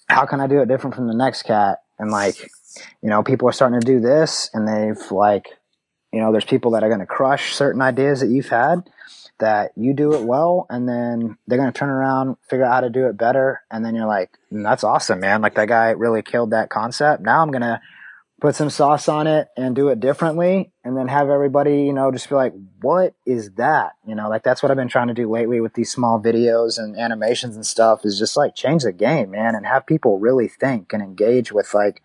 [0.09, 1.85] how can I do it different from the next cat?
[1.96, 2.50] And like,
[3.00, 5.46] you know, people are starting to do this and they've like,
[6.12, 8.90] you know, there's people that are going to crush certain ideas that you've had
[9.38, 12.80] that you do it well and then they're going to turn around, figure out how
[12.80, 13.62] to do it better.
[13.70, 15.40] And then you're like, mm, that's awesome, man.
[15.40, 17.22] Like that guy really killed that concept.
[17.22, 17.80] Now I'm going to
[18.44, 22.12] put some sauce on it and do it differently and then have everybody, you know,
[22.12, 22.52] just be like,
[22.83, 23.92] what is that?
[24.07, 26.76] You know, like that's what I've been trying to do lately with these small videos
[26.76, 30.46] and animations and stuff is just like change the game, man, and have people really
[30.46, 32.02] think and engage with like,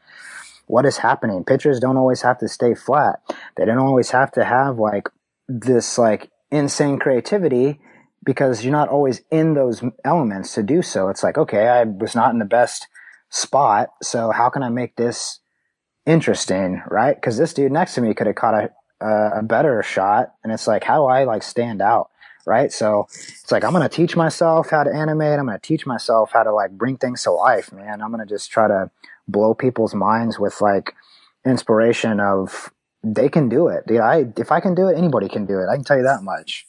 [0.66, 1.44] what is happening?
[1.44, 3.20] Pictures don't always have to stay flat.
[3.58, 5.10] They don't always have to have like
[5.50, 7.82] this like insane creativity
[8.24, 11.10] because you're not always in those elements to do so.
[11.10, 12.88] It's like, okay, I was not in the best
[13.30, 13.90] spot.
[14.02, 15.42] So how can I make this
[16.10, 16.82] interesting?
[16.90, 17.20] Right.
[17.22, 19.08] Cause this dude next to me could have caught a,
[19.40, 20.34] a better shot.
[20.44, 22.10] And it's like, how do I like stand out?
[22.50, 22.72] right?
[22.74, 25.40] So it's like I'm gonna teach myself how to animate.
[25.40, 28.02] I'm gonna teach myself how to like bring things to life, man.
[28.02, 28.90] I'm gonna just try to
[29.28, 30.96] blow people's minds with like
[31.46, 32.72] inspiration of
[33.04, 33.86] they can do it.
[33.86, 35.68] Dude, I if I can do it, anybody can do it.
[35.70, 36.66] I can tell you that much.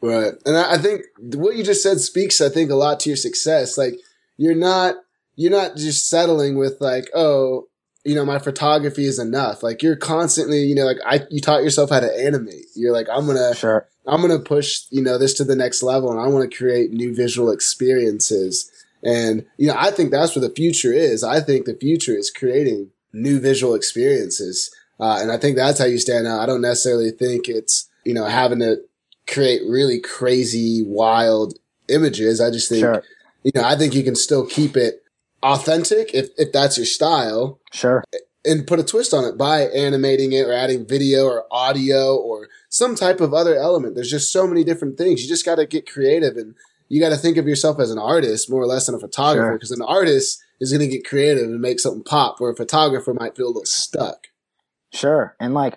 [0.00, 3.16] Right, and I think what you just said speaks, I think, a lot to your
[3.16, 3.76] success.
[3.76, 3.94] Like
[4.36, 4.94] you're not
[5.34, 7.66] you're not just settling with like, oh,
[8.06, 9.62] you know, my photography is enough.
[9.62, 12.66] Like you're constantly, you know, like I, you taught yourself how to animate.
[12.74, 13.88] You're like, I'm gonna, sure.
[14.06, 16.92] I'm gonna push, you know, this to the next level, and I want to create
[16.92, 18.70] new visual experiences.
[19.02, 21.24] And you know, I think that's where the future is.
[21.24, 25.84] I think the future is creating new visual experiences, uh, and I think that's how
[25.86, 26.40] you stand out.
[26.40, 28.82] I don't necessarily think it's you know having to
[29.26, 32.40] create really crazy, wild images.
[32.40, 33.02] I just think, sure.
[33.42, 35.02] you know, I think you can still keep it
[35.46, 37.60] authentic if, if that's your style.
[37.72, 38.04] Sure.
[38.44, 42.48] And put a twist on it by animating it or adding video or audio or
[42.68, 43.94] some type of other element.
[43.96, 45.22] There's just so many different things.
[45.22, 46.54] You just got to get creative and
[46.88, 49.54] you got to think of yourself as an artist more or less than a photographer
[49.54, 49.76] because sure.
[49.76, 53.36] an artist is going to get creative and make something pop where a photographer might
[53.36, 54.28] feel a little stuck.
[54.92, 55.34] Sure.
[55.40, 55.76] And like,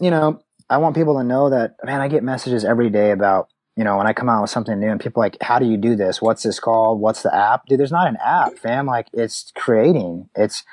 [0.00, 3.48] you know, I want people to know that, man, I get messages every day about
[3.80, 5.78] you know, when I come out with something new and people like, how do you
[5.78, 6.20] do this?
[6.20, 7.00] What's this called?
[7.00, 7.64] What's the app?
[7.64, 8.84] Dude, there's not an app, fam.
[8.84, 10.28] Like it's creating.
[10.36, 10.64] It's,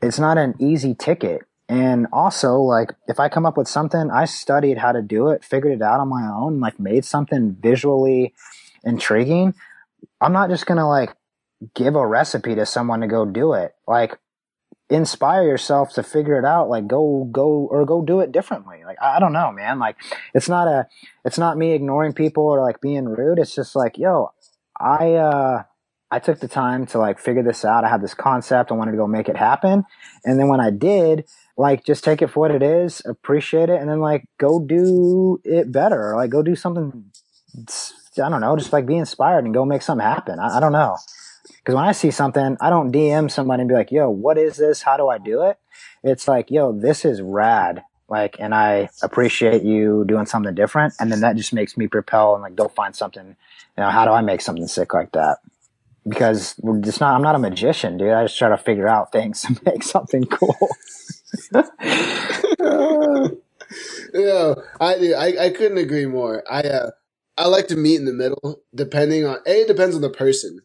[0.00, 1.42] it's not an easy ticket.
[1.68, 5.44] And also, like, if I come up with something, I studied how to do it,
[5.44, 8.32] figured it out on my own, like made something visually
[8.84, 9.52] intriguing.
[10.20, 11.16] I'm not just to like
[11.74, 13.74] give a recipe to someone to go do it.
[13.88, 14.20] Like,
[14.88, 18.82] inspire yourself to figure it out like go go or go do it differently.
[18.84, 19.78] Like I, don't know man.
[19.78, 19.96] Like
[20.32, 20.86] it's not a
[21.24, 23.38] it's not me ignoring people or like being rude.
[23.38, 24.32] It's just like yo
[24.78, 25.62] i uh
[26.10, 27.84] i took the time to like figure this out.
[27.84, 28.70] I had this concept.
[28.70, 29.84] I wanted to go make it happen.
[30.24, 31.24] And then when i did
[31.56, 35.40] like just take it for what it is appreciate it and then like go do
[35.44, 36.14] it better.
[36.14, 37.10] Like go do something
[38.22, 40.38] i don't know just like be inspired and go make something happen.
[40.38, 40.96] I, I don't know
[41.66, 44.56] because when I see something, I don't DM somebody and be like, yo, what is
[44.56, 44.82] this?
[44.82, 45.58] How do I do it?
[46.04, 47.82] It's like, yo, this is rad.
[48.08, 50.94] Like, and I appreciate you doing something different.
[51.00, 53.26] And then that just makes me propel and like go find something.
[53.26, 55.38] You know, how do I make something sick like that?
[56.08, 58.12] Because just not, I'm not a magician, dude.
[58.12, 60.68] I just try to figure out things to make something cool.
[64.14, 66.44] yeah, I, I, I couldn't agree more.
[66.48, 66.90] I, uh,
[67.36, 69.62] I like to meet in the middle, depending on a.
[69.62, 70.60] It depends on the person.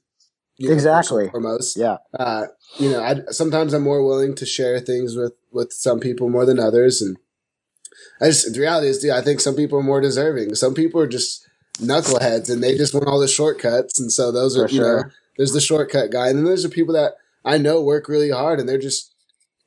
[0.62, 1.28] You know, exactly.
[1.30, 1.98] Foremost, yeah.
[2.18, 2.46] Uh,
[2.78, 6.46] you know, I, sometimes I'm more willing to share things with with some people more
[6.46, 7.18] than others, and
[8.22, 10.54] I just the reality is, dude, I think some people are more deserving.
[10.54, 11.48] Some people are just
[11.80, 15.04] knuckleheads, and they just want all the shortcuts, and so those are For you sure.
[15.04, 18.30] know, there's the shortcut guy, and then there's the people that I know work really
[18.30, 19.12] hard, and they're just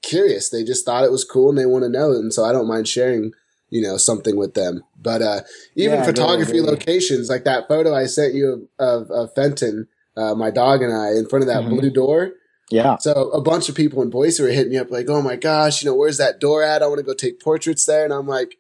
[0.03, 0.49] curious.
[0.49, 2.69] They just thought it was cool, and they want to know, and so I don't
[2.69, 3.33] mind sharing
[3.69, 4.85] you know something with them.
[4.97, 5.41] But uh,
[5.75, 10.35] even yeah, photography locations, like that photo I sent you of, of, of Fenton uh,
[10.35, 11.77] my dog and I in front of that mm-hmm.
[11.77, 12.33] blue door.
[12.71, 12.97] Yeah.
[12.99, 15.83] So a bunch of people in Boise were hitting me up like, "Oh my gosh,
[15.83, 16.83] you know, where's that door at?
[16.83, 18.57] I want to go take portraits there." And I'm like,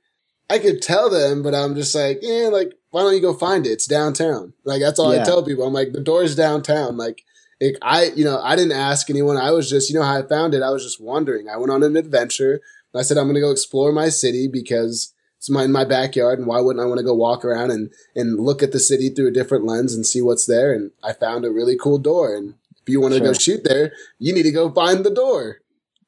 [0.50, 3.66] I could tell them, but I'm just like, yeah, like why don't you go find
[3.66, 3.70] it?
[3.70, 4.52] It's downtown.
[4.64, 5.22] Like that's all yeah.
[5.22, 5.66] I tell people.
[5.66, 6.96] I'm like, the door's downtown.
[6.96, 7.24] Like,
[7.58, 9.36] it, I, you know, I didn't ask anyone.
[9.36, 10.62] I was just, you know, how I found it.
[10.62, 11.48] I was just wondering.
[11.48, 12.60] I went on an adventure.
[12.94, 15.13] I said I'm going to go explore my city because
[15.44, 17.92] it's my, in my backyard and why wouldn't I want to go walk around and,
[18.16, 20.72] and look at the city through a different lens and see what's there?
[20.72, 22.34] And I found a really cool door.
[22.34, 23.26] And if you want to sure.
[23.26, 25.60] go shoot there, you need to go find the door.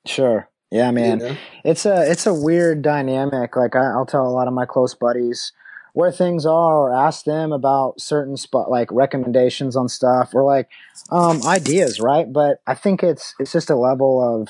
[0.06, 0.48] Sure.
[0.70, 1.20] Yeah, man.
[1.20, 1.36] You know?
[1.64, 3.56] It's a, it's a weird dynamic.
[3.56, 5.52] Like I, will tell a lot of my close buddies
[5.92, 10.70] where things are or ask them about certain spot, like recommendations on stuff or like,
[11.10, 12.00] um, ideas.
[12.00, 12.32] Right.
[12.32, 14.48] But I think it's, it's just a level of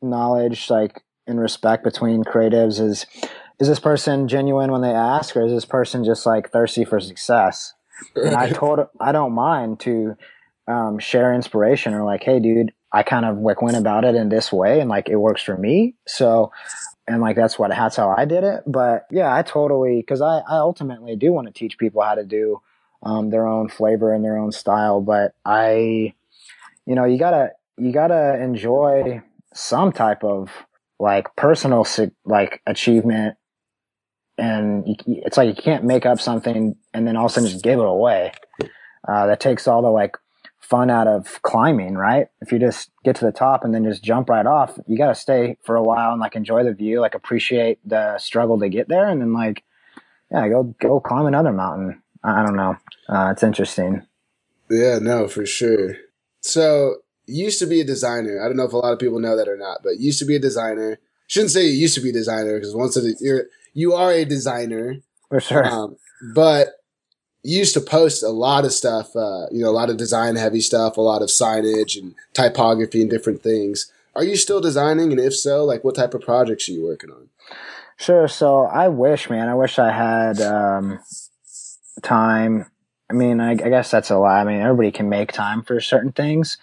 [0.00, 3.04] knowledge, like in respect between creatives is,
[3.58, 7.00] is this person genuine when they ask, or is this person just like thirsty for
[7.00, 7.74] success?
[8.14, 10.16] And I told, I don't mind to
[10.68, 14.28] um, share inspiration or like, hey, dude, I kind of like went about it in
[14.28, 15.94] this way, and like it works for me.
[16.06, 16.52] So,
[17.06, 18.62] and like that's what that's how I did it.
[18.66, 22.24] But yeah, I totally because I I ultimately do want to teach people how to
[22.24, 22.60] do
[23.02, 25.00] um, their own flavor and their own style.
[25.00, 26.14] But I,
[26.86, 30.50] you know, you gotta you gotta enjoy some type of
[30.98, 31.86] like personal
[32.24, 33.36] like achievement
[34.38, 37.48] and you, it's like you can't make up something and then all of a sudden
[37.48, 38.32] just give it away.
[39.06, 40.16] Uh, that takes all the like
[40.58, 42.26] fun out of climbing, right?
[42.40, 45.08] If you just get to the top and then just jump right off, you got
[45.08, 48.68] to stay for a while and like enjoy the view, like appreciate the struggle to
[48.68, 49.62] get there, and then like,
[50.30, 52.02] yeah, go go climb another mountain.
[52.24, 52.76] I, don't know.
[53.08, 54.02] Uh, it's interesting.
[54.68, 55.94] Yeah, no, for sure.
[56.40, 56.96] So
[57.26, 58.42] used to be a designer.
[58.42, 60.24] I don't know if a lot of people know that or not, but used to
[60.24, 60.98] be a designer.
[61.28, 63.44] Shouldn't say you used to be a designer because once you're
[63.76, 64.96] you are a designer
[65.28, 65.66] for sure.
[65.66, 65.96] Um,
[66.34, 66.68] but
[67.42, 70.34] you used to post a lot of stuff, uh, you know, a lot of design
[70.34, 73.92] heavy stuff, a lot of signage and typography and different things.
[74.14, 75.12] Are you still designing?
[75.12, 77.28] And if so, like what type of projects are you working on?
[77.98, 78.28] Sure.
[78.28, 80.98] So I wish, man, I wish I had um,
[82.02, 82.70] time.
[83.10, 84.40] I mean, I, I, guess that's a lie.
[84.40, 86.56] I mean, everybody can make time for certain things,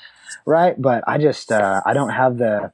[0.46, 0.80] right?
[0.82, 2.74] But I just, uh, I don't have the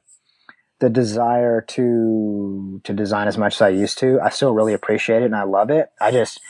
[0.80, 4.20] the desire to to design as much as I used to.
[4.20, 5.90] I still really appreciate it and I love it.
[6.00, 6.40] I just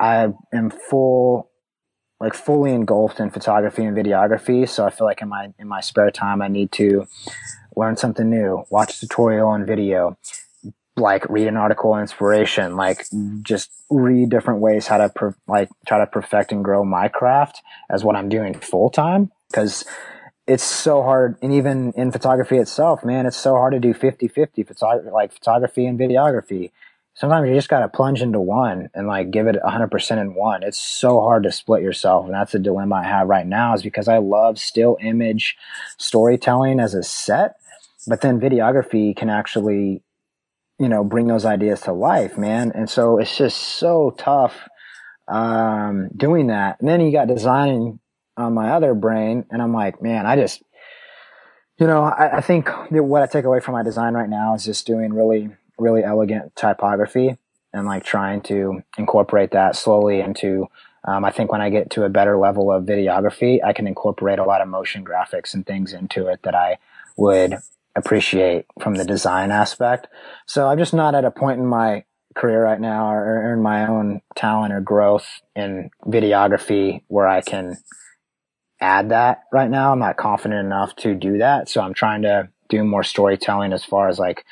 [0.00, 1.50] I am full
[2.20, 4.68] like fully engulfed in photography and videography.
[4.68, 7.06] So I feel like in my in my spare time I need to
[7.76, 10.16] learn something new, watch a tutorial on video,
[10.96, 13.06] like read an article on inspiration, like
[13.42, 17.62] just read different ways how to per, like try to perfect and grow my craft
[17.90, 19.84] as what I'm doing full time because
[20.46, 24.66] it's so hard and even in photography itself man it's so hard to do 50-50
[24.66, 26.70] photography like photography and videography.
[27.16, 30.64] Sometimes you just got to plunge into one and like give it 100% in one.
[30.64, 33.82] It's so hard to split yourself and that's the dilemma i have right now is
[33.82, 35.56] because i love still image
[35.98, 37.56] storytelling as a set
[38.06, 40.02] but then videography can actually
[40.78, 42.72] you know bring those ideas to life man.
[42.74, 44.68] And so it's just so tough
[45.28, 46.80] um, doing that.
[46.80, 48.00] And then you got designing
[48.36, 49.44] on my other brain.
[49.50, 50.62] And I'm like, man, I just,
[51.78, 54.64] you know, I, I think what I take away from my design right now is
[54.64, 57.36] just doing really, really elegant typography
[57.72, 60.68] and like trying to incorporate that slowly into
[61.06, 64.38] um, I think when I get to a better level of videography, I can incorporate
[64.38, 66.78] a lot of motion graphics and things into it that I
[67.16, 67.58] would
[67.94, 70.08] appreciate from the design aspect.
[70.46, 73.62] So I'm just not at a point in my career right now or, or in
[73.62, 77.76] my own talent or growth in videography where I can
[78.80, 79.92] add that right now.
[79.92, 81.68] I'm not confident enough to do that.
[81.68, 84.44] So I'm trying to do more storytelling as far as like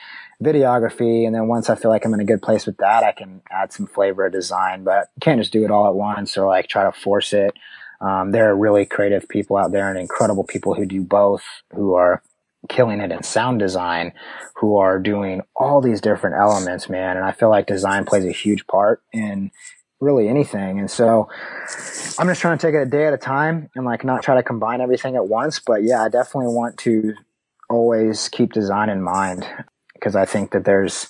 [0.42, 1.26] videography.
[1.26, 3.42] And then once I feel like I'm in a good place with that, I can
[3.50, 6.85] add some flavor design, but can't just do it all at once or like try
[6.85, 7.54] to force it.
[8.00, 11.94] Um, there are really creative people out there and incredible people who do both who
[11.94, 12.22] are
[12.68, 14.12] killing it in sound design
[14.56, 17.16] who are doing all these different elements, man.
[17.16, 19.50] And I feel like design plays a huge part in
[20.02, 20.80] really anything.
[20.80, 21.30] And so
[22.18, 24.34] I'm just trying to take it a day at a time and like not try
[24.34, 25.60] to combine everything at once.
[25.60, 27.14] But yeah, I definitely want to
[27.70, 29.46] always keep design in mind
[29.94, 31.08] because I think that there's,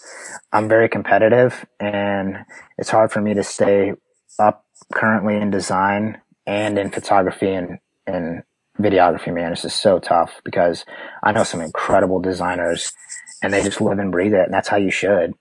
[0.53, 2.45] I'm very competitive and
[2.77, 3.95] it's hard for me to stay
[4.39, 8.43] up currently in design and in photography and, and
[8.79, 9.51] videography, man.
[9.51, 10.85] This is so tough because
[11.23, 12.93] I know some incredible designers
[13.43, 14.45] and they just live and breathe it.
[14.45, 15.33] And that's how you should.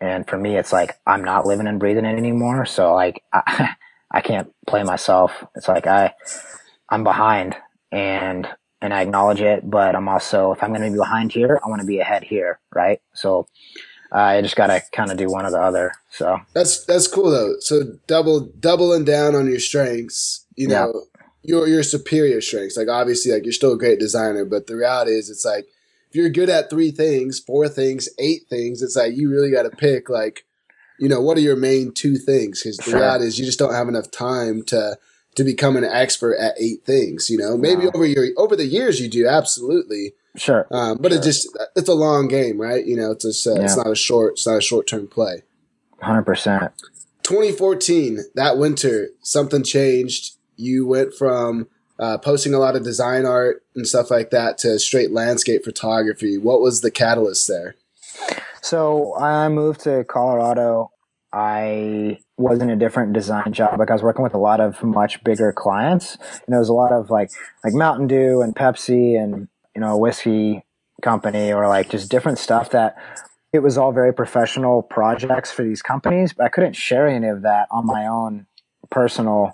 [0.00, 2.66] And for me, it's like, I'm not living and breathing it anymore.
[2.66, 3.74] So like, I,
[4.10, 5.44] I can't play myself.
[5.54, 6.14] It's like I,
[6.88, 7.56] I'm behind
[7.90, 8.48] and,
[8.80, 11.68] and I acknowledge it, but I'm also, if I'm going to be behind here, I
[11.68, 12.60] want to be ahead here.
[12.74, 13.00] Right.
[13.12, 13.48] So,
[14.10, 15.92] uh, I just got to kind of do one or the other.
[16.10, 17.56] So that's, that's cool though.
[17.60, 21.22] So double, doubling down on your strengths, you know, yeah.
[21.42, 22.76] your, your superior strengths.
[22.76, 25.66] Like obviously, like you're still a great designer, but the reality is it's like,
[26.08, 29.64] if you're good at three things, four things, eight things, it's like you really got
[29.64, 30.44] to pick like,
[30.98, 32.62] you know, what are your main two things?
[32.62, 33.00] Because the sure.
[33.00, 34.98] reality is you just don't have enough time to
[35.36, 37.30] to become an expert at eight things.
[37.30, 37.92] You know, maybe wow.
[37.94, 40.14] over your over the years you do absolutely.
[40.36, 40.66] Sure.
[40.70, 41.20] Um, but sure.
[41.20, 42.84] it just it's a long game, right?
[42.84, 43.64] You know, it's just, uh, yeah.
[43.64, 45.42] it's not a short it's not a short term play.
[46.00, 46.72] Hundred percent.
[47.22, 50.36] 2014, that winter, something changed.
[50.56, 51.68] You went from
[51.98, 56.38] uh, posting a lot of design art and stuff like that to straight landscape photography.
[56.38, 57.74] What was the catalyst there?
[58.60, 60.90] So I moved to Colorado.
[61.32, 63.78] I was in a different design job.
[63.78, 66.74] Like I was working with a lot of much bigger clients, and there was a
[66.74, 67.30] lot of like
[67.64, 70.64] like Mountain Dew and Pepsi and you know a whiskey
[71.02, 72.96] company or like just different stuff that
[73.52, 76.32] it was all very professional projects for these companies.
[76.32, 78.46] But I couldn't share any of that on my own
[78.90, 79.52] personal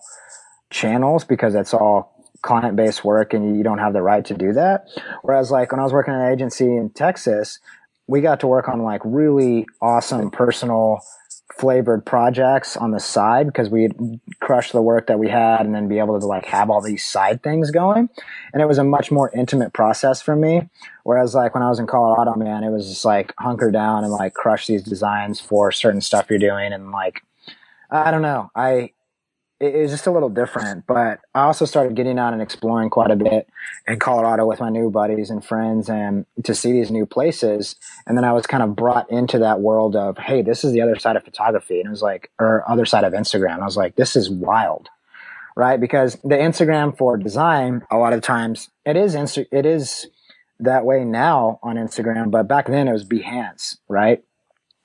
[0.71, 2.14] channels because it's all
[2.45, 4.87] client based work and you don't have the right to do that.
[5.23, 7.59] Whereas like when I was working in an agency in Texas,
[8.07, 11.01] we got to work on like really awesome personal
[11.59, 13.95] flavored projects on the side because we'd
[14.41, 17.05] crush the work that we had and then be able to like have all these
[17.05, 18.09] side things going.
[18.53, 20.69] And it was a much more intimate process for me.
[21.05, 24.13] Whereas like when I was in Colorado, man, it was just like hunker down and
[24.13, 26.73] like crush these designs for certain stuff you're doing.
[26.73, 27.23] And like,
[27.91, 28.51] I don't know.
[28.55, 28.91] I,
[29.61, 30.87] it was just a little different.
[30.87, 33.49] But I also started getting out and exploring quite a bit
[33.87, 37.77] in Colorado with my new buddies and friends and to see these new places.
[38.07, 40.81] And then I was kind of brought into that world of, hey, this is the
[40.81, 41.79] other side of photography.
[41.79, 43.61] And it was like, or other side of Instagram.
[43.61, 44.89] I was like, this is wild.
[45.57, 45.81] Right?
[45.81, 50.09] Because the Instagram for design, a lot of times it is, Insta- it is
[50.59, 54.23] that way now on Instagram, but back then it was Behance, right?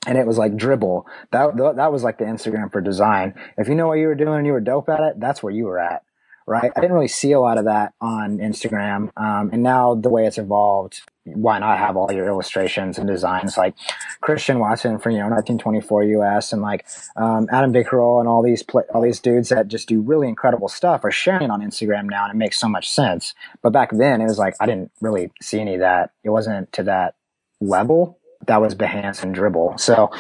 [0.08, 1.04] And it was like Dribbble.
[1.32, 3.34] That that was like the Instagram for design.
[3.58, 5.54] If you know what you were doing and you were dope at it, that's where
[5.54, 6.04] you were at,
[6.48, 6.72] right?
[6.76, 10.26] I didn't really see a lot of that on Instagram, um, and now the way
[10.26, 13.76] it's evolved, why not have all your illustrations and designs like
[14.22, 16.86] Christian Watson for you know 1924 US and like
[17.16, 20.70] um, Adam Bickerel and all these pl- all these dudes that just do really incredible
[20.70, 23.34] stuff are sharing on Instagram now, and it makes so much sense.
[23.62, 26.12] But back then, it was like I didn't really see any of that.
[26.24, 27.16] It wasn't to that
[27.62, 29.80] level that was Behance and Dribbble.
[29.80, 30.12] So,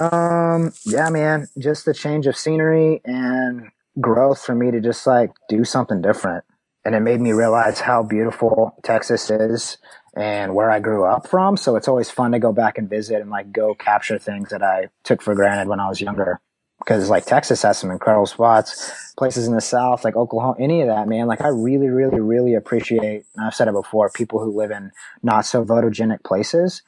[0.00, 3.70] um, yeah, man, just the change of scenery and
[4.00, 6.44] growth for me to just like do something different.
[6.84, 9.78] And it made me realize how beautiful Texas is
[10.14, 11.56] and where I grew up from.
[11.56, 14.62] So it's always fun to go back and visit and like go capture things that
[14.62, 16.40] I took for granted when I was younger.
[16.78, 20.88] Because like Texas has some incredible spots, places in the South, like Oklahoma, any of
[20.88, 21.28] that, man.
[21.28, 24.90] Like I really, really, really appreciate, I've said it before, people who live in
[25.22, 26.82] not so photogenic places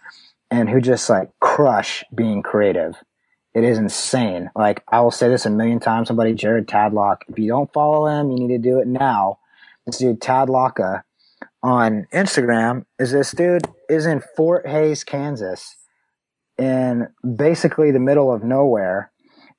[0.55, 2.95] and who just like crush being creative.
[3.55, 4.51] It is insane.
[4.55, 6.09] Like I will say this a million times.
[6.09, 7.19] Somebody, Jared Tadlock.
[7.29, 9.39] If you don't follow him, you need to do it now.
[9.85, 11.03] This dude Tadlocka
[11.63, 15.77] on Instagram is this dude is in Fort Hays, Kansas,
[16.57, 19.11] in basically the middle of nowhere,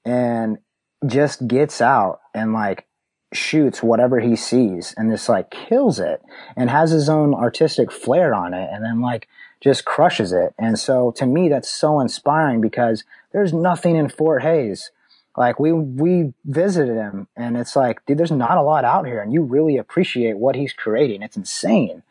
[0.06, 0.58] and
[1.06, 2.88] just gets out and like
[3.34, 6.22] shoots whatever he sees and just like kills it
[6.56, 9.28] and has his own artistic flair on it and then like
[9.62, 10.54] just crushes it.
[10.58, 14.92] And so to me, that's so inspiring because there's nothing in Fort Hays.
[15.38, 19.22] Like we, we visited him and it's like, dude, there's not a lot out here
[19.22, 21.22] and you really appreciate what he's creating.
[21.22, 22.04] It's insane.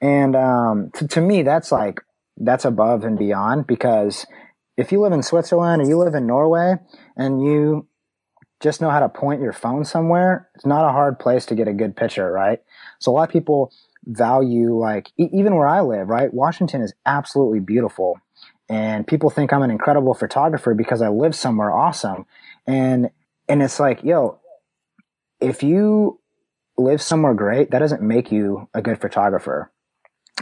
[0.00, 2.00] And, um, to, to me, that's like,
[2.38, 4.26] that's above and beyond because
[4.76, 6.76] if you live in Switzerland or you live in Norway
[7.16, 7.86] and you
[8.60, 11.68] just know how to point your phone somewhere, it's not a hard place to get
[11.68, 12.62] a good picture, right?
[13.00, 13.72] So a lot of people
[14.04, 16.32] value like e- even where I live, right?
[16.32, 18.20] Washington is absolutely beautiful.
[18.68, 22.26] And people think I'm an incredible photographer because I live somewhere awesome.
[22.66, 23.10] And
[23.48, 24.38] and it's like, yo,
[25.40, 26.20] if you
[26.78, 29.70] live somewhere great, that doesn't make you a good photographer.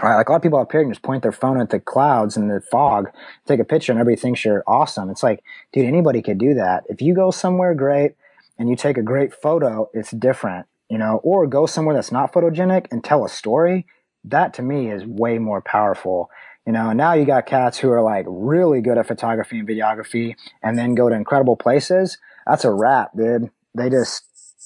[0.02, 0.16] Right?
[0.16, 2.36] Like a lot of people up here can just point their phone at the clouds
[2.36, 3.10] and the fog,
[3.46, 5.10] take a picture, and everybody thinks you're awesome.
[5.10, 5.42] It's like,
[5.72, 6.84] dude, anybody could do that.
[6.88, 8.14] If you go somewhere great
[8.58, 12.32] and you take a great photo, it's different you know, or go somewhere that's not
[12.32, 13.86] photogenic and tell a story.
[14.24, 16.30] That to me is way more powerful.
[16.66, 20.34] You know, now you got cats who are like really good at photography and videography
[20.62, 22.18] and then go to incredible places.
[22.46, 23.50] That's a wrap, dude.
[23.74, 24.24] They just,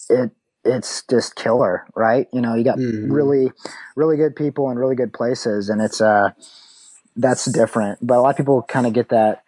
[0.08, 0.32] it,
[0.64, 2.26] it's just killer, right?
[2.32, 3.12] You know, you got mm-hmm.
[3.12, 3.52] really,
[3.94, 6.30] really good people in really good places and it's, uh,
[7.16, 7.98] that's different.
[8.02, 9.44] But a lot of people kind of get that,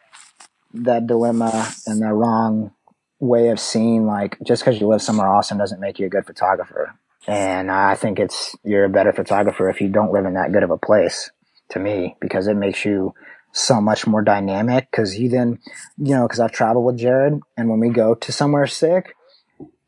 [0.75, 2.73] that dilemma and the wrong
[3.19, 6.27] way of seeing like just because you live somewhere awesome doesn't make you a good
[6.27, 6.95] photographer.
[7.27, 10.63] And I think it's you're a better photographer if you don't live in that good
[10.63, 11.31] of a place
[11.71, 13.15] to me because it makes you
[13.53, 14.89] so much more dynamic.
[14.91, 15.59] Because you then
[15.99, 19.15] you know because I've traveled with Jared and when we go to somewhere sick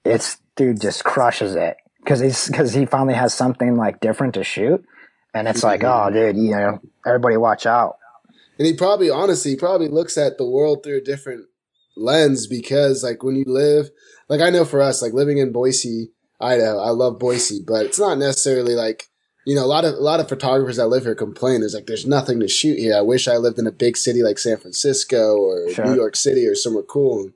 [0.05, 1.77] it's dude just crushes it.
[1.99, 4.83] Because he's because he finally has something like different to shoot.
[5.35, 6.15] And it's like oh mm-hmm.
[6.15, 7.97] dude you know everybody watch out.
[8.59, 11.47] And he probably honestly he probably looks at the world through a different
[11.99, 13.91] lens because like when you live,
[14.29, 17.99] like I know for us, like living in Boise, Idaho, I love Boise, but it's
[17.99, 19.05] not necessarily like,
[19.45, 21.61] you know, a lot of, a lot of photographers that live here complain.
[21.61, 22.97] There's like, there's nothing to shoot here.
[22.97, 25.87] I wish I lived in a big city like San Francisco or sure.
[25.87, 27.23] New York City or somewhere cool.
[27.23, 27.33] And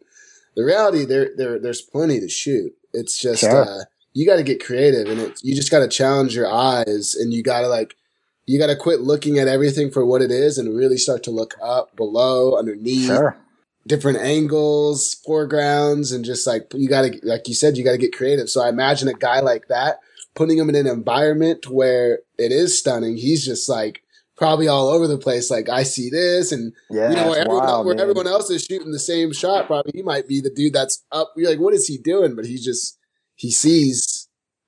[0.55, 2.73] the reality there, there, there's plenty to shoot.
[2.93, 3.65] It's just, sure.
[3.65, 7.15] uh, you got to get creative and it, you just got to challenge your eyes
[7.15, 7.97] and you got to like,
[8.45, 11.31] you got to quit looking at everything for what it is and really start to
[11.31, 13.07] look up, below, underneath.
[13.07, 13.39] Sure
[13.87, 18.49] different angles, foregrounds, and just like you gotta, like you said, you gotta get creative.
[18.49, 20.01] So I imagine a guy like that,
[20.35, 23.17] putting him in an environment where it is stunning.
[23.17, 24.03] He's just like
[24.37, 25.51] probably all over the place.
[25.51, 28.65] Like I see this, and yeah, you know where, everyone, wild, where everyone else is
[28.65, 29.67] shooting the same shot.
[29.67, 31.33] Probably he might be the dude that's up.
[31.37, 32.35] You're like, what is he doing?
[32.35, 32.99] But he just
[33.37, 34.12] he sees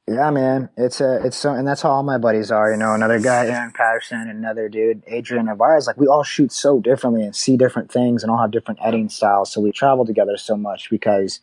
[0.07, 0.69] yeah, man.
[0.77, 3.47] It's a, it's so, and that's how all my buddies are, you know, another guy,
[3.47, 5.87] Aaron Patterson, another dude, Adrian Navarez.
[5.87, 9.09] Like we all shoot so differently and see different things and all have different editing
[9.09, 9.51] styles.
[9.51, 11.41] So we travel together so much because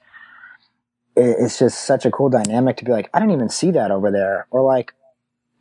[1.16, 3.89] it, it's just such a cool dynamic to be like, I didn't even see that
[3.89, 4.45] over there.
[4.51, 4.93] Or like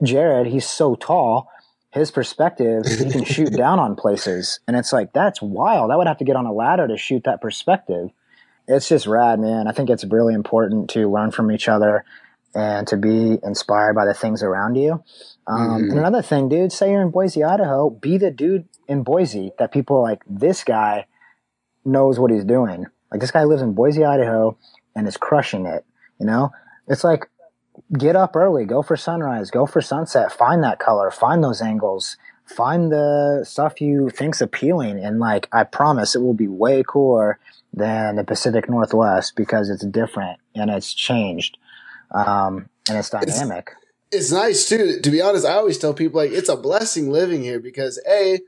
[0.03, 1.51] Jared, he's so tall.
[1.93, 4.61] His perspective, he can shoot down on places.
[4.69, 5.91] And it's like, that's wild.
[5.91, 8.11] I would have to get on a ladder to shoot that perspective.
[8.69, 9.67] It's just rad, man.
[9.67, 12.05] I think it's really important to learn from each other
[12.55, 15.03] and to be inspired by the things around you.
[15.47, 15.91] Um, mm-hmm.
[15.91, 19.73] And another thing, dude, say you're in Boise, Idaho, be the dude in Boise that
[19.73, 21.07] people are like, this guy
[21.85, 22.87] knows what he's doing.
[23.11, 24.57] Like this guy lives in Boise, Idaho
[24.95, 25.85] and is crushing it.
[26.19, 26.53] You know,
[26.89, 27.29] it's like,
[27.97, 32.17] get up early, go for sunrise, go for sunset, find that color, find those angles,
[32.45, 37.39] find the stuff you think's appealing and like I promise it will be way cooler
[37.73, 41.57] than the Pacific Northwest because it's different and it's changed.
[42.15, 43.71] Um, and it's dynamic.
[44.11, 45.01] It's, it's nice too.
[45.01, 48.41] To be honest, I always tell people like it's a blessing living here because A,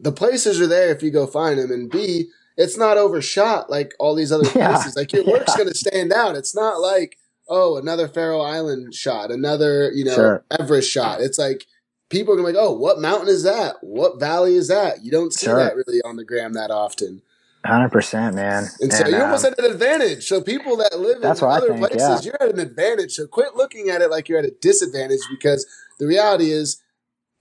[0.00, 3.92] the places are there if you go find them and B, it's not overshot like
[3.98, 4.68] all these other Yeah.
[4.74, 4.96] places.
[4.96, 5.56] Like your work's Yeah.
[5.58, 6.36] going to stand out.
[6.36, 10.44] It's not like, oh, another Faroe Island shot, another, you know, Sure.
[10.58, 11.20] Everest shot.
[11.20, 11.66] It's like
[12.08, 13.76] people are going to be like, oh, what mountain is that?
[13.82, 15.04] What valley is that?
[15.04, 15.56] You don't see Sure.
[15.56, 17.20] that really on the gram that often.
[17.64, 18.64] Hundred percent, man.
[18.80, 20.26] And so And, you're almost um, at an advantage.
[20.26, 22.20] So people that live in other think, places, yeah.
[22.24, 23.12] you're at an advantage.
[23.12, 25.64] So quit looking at it like you're at a disadvantage because
[26.00, 26.82] the reality is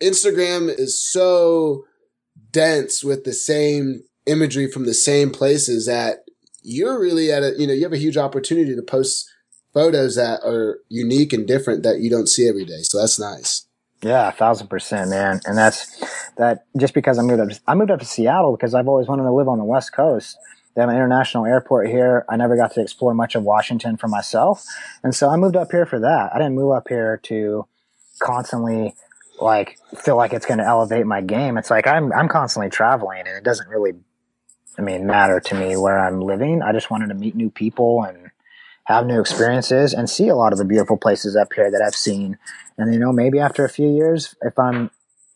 [0.02, 1.86] Instagram is so
[2.52, 6.20] dense with the same imagery from the same places that
[6.62, 9.28] you're really at a you know, you have a huge opportunity to post
[9.74, 12.82] photos that are unique and different that you don't see every day.
[12.84, 13.66] So that's nice.
[14.04, 15.42] Yeah, a thousand percent, man.
[15.46, 16.04] And that's
[16.38, 16.66] that.
[16.78, 19.32] Just because I moved up, I moved up to Seattle because I've always wanted to
[19.32, 20.38] live on the West Coast.
[20.74, 22.26] They have an international airport here.
[22.30, 24.64] I never got to explore much of Washington for myself,
[25.04, 26.32] and so I moved up here for that.
[26.34, 27.68] I didn't move up here to
[28.20, 28.96] constantly
[29.40, 31.58] like feel like it's going to elevate my game.
[31.58, 33.94] It's like I'm I'm constantly traveling, and it doesn't really,
[34.78, 36.62] I mean, matter to me where I'm living.
[36.62, 38.21] I just wanted to meet new people and
[38.92, 41.96] have new experiences and see a lot of the beautiful places up here that I've
[41.96, 42.38] seen.
[42.78, 44.92] And you know, maybe after a few years, if I'm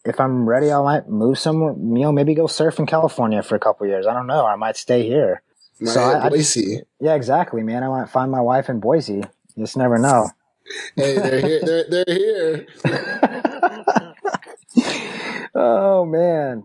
[0.05, 1.73] if I'm ready, I might move somewhere.
[1.73, 4.05] You know, maybe go surf in California for a couple years.
[4.07, 4.45] I don't know.
[4.45, 5.41] I might stay here.
[5.79, 6.81] My So I- I Boise.
[6.99, 7.83] Yeah, exactly, man.
[7.83, 9.23] I might find my wife in Boise.
[9.55, 10.29] You just never know.
[10.95, 11.59] hey, they're here.
[11.61, 12.65] They're, they're here.
[15.55, 16.63] oh man,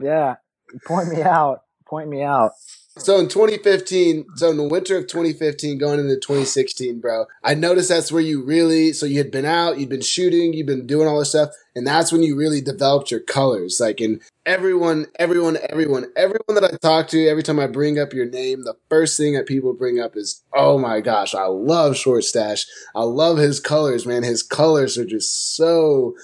[0.00, 0.36] yeah.
[0.84, 1.62] Point me out.
[1.86, 2.52] Point me out.
[2.98, 7.88] So in 2015, so in the winter of 2015, going into 2016, bro, I noticed
[7.88, 11.06] that's where you really, so you had been out, you'd been shooting, you'd been doing
[11.06, 13.78] all this stuff, and that's when you really developed your colors.
[13.80, 18.12] Like, and everyone, everyone, everyone, everyone that I talk to, every time I bring up
[18.12, 21.96] your name, the first thing that people bring up is, oh my gosh, I love
[21.96, 22.66] Short Stash.
[22.96, 24.24] I love his colors, man.
[24.24, 26.14] His colors are just so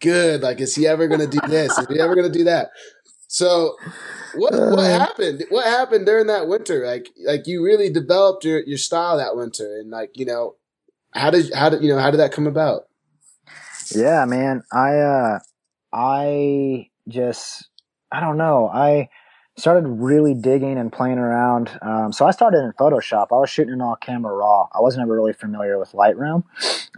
[0.00, 0.42] good.
[0.42, 1.76] Like, is he ever going to do this?
[1.78, 2.70] Is he ever going to do that?
[3.30, 3.76] So,
[4.32, 4.90] what what Uh.
[4.90, 5.44] happened?
[5.50, 6.86] What happened during that winter?
[6.86, 10.56] Like like you really developed your your style that winter, and like you know,
[11.14, 12.84] how did how did you know how did that come about?
[13.94, 14.62] Yeah, man.
[14.72, 15.38] I uh
[15.92, 17.68] I just
[18.12, 18.68] I don't know.
[18.68, 19.08] I
[19.60, 21.70] started really digging and playing around.
[21.82, 23.28] Um, so I started in Photoshop.
[23.30, 24.68] I was shooting in all camera raw.
[24.72, 26.44] I wasn't ever really familiar with Lightroom.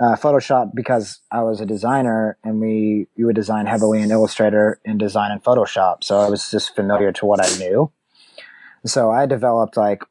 [0.00, 4.80] Uh, Photoshop because I was a designer and we we would design heavily in Illustrator
[4.84, 6.04] and design in Photoshop.
[6.04, 7.90] So I was just familiar to what I knew.
[8.86, 10.02] So I developed like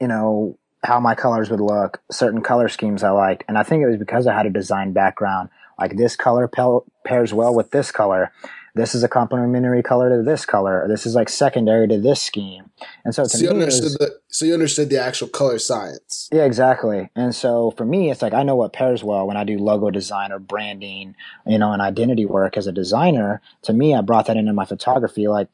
[0.00, 3.82] you know how my colors would look, certain color schemes I liked, and I think
[3.82, 5.50] it was because I had a design background.
[5.78, 8.32] Like this color pa- pairs well with this color.
[8.74, 10.82] This is a complementary color to this color.
[10.82, 12.70] Or this is like secondary to this scheme.
[13.04, 16.28] And so to So you understood was- the so you understood the actual color science.
[16.32, 17.10] yeah, exactly.
[17.16, 19.90] And so for me, it's like I know what pairs well when I do logo
[19.90, 21.16] design or branding,
[21.46, 23.40] you know, and identity work as a designer.
[23.62, 25.26] To me, I brought that into my photography.
[25.28, 25.48] Like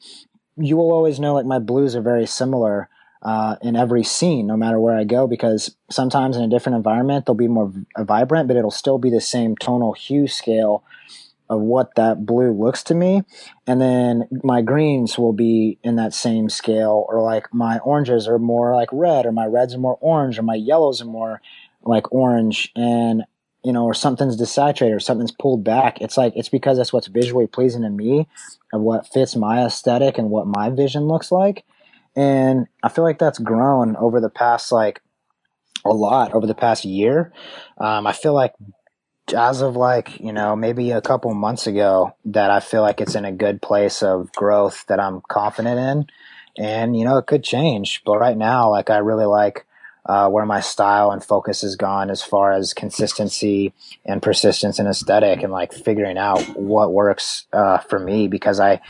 [0.58, 2.88] you will always know, like my blues are very similar
[3.22, 7.26] uh, in every scene, no matter where I go, because sometimes in a different environment
[7.26, 10.84] they'll be more v- vibrant, but it'll still be the same tonal hue scale
[11.48, 13.22] of what that blue looks to me.
[13.66, 18.38] And then my greens will be in that same scale, or like my oranges are
[18.38, 21.40] more like red, or my reds are more orange, or my yellows are more
[21.82, 22.72] like orange.
[22.74, 23.24] And,
[23.64, 26.00] you know, or something's desaturated or something's pulled back.
[26.00, 28.28] It's like, it's because that's what's visually pleasing to me
[28.72, 31.64] of what fits my aesthetic and what my vision looks like.
[32.14, 35.00] And I feel like that's grown over the past, like,
[35.84, 37.32] a lot over the past year.
[37.78, 38.52] Um, I feel like
[39.34, 43.14] as of like you know maybe a couple months ago that i feel like it's
[43.14, 46.06] in a good place of growth that i'm confident in.
[46.58, 48.02] And you know it could change.
[48.04, 49.66] But right now like i really like
[50.06, 53.72] uh, where my style and focus has gone as far as consistency
[54.04, 58.80] and persistence and aesthetic and like figuring out what works uh, for me because I,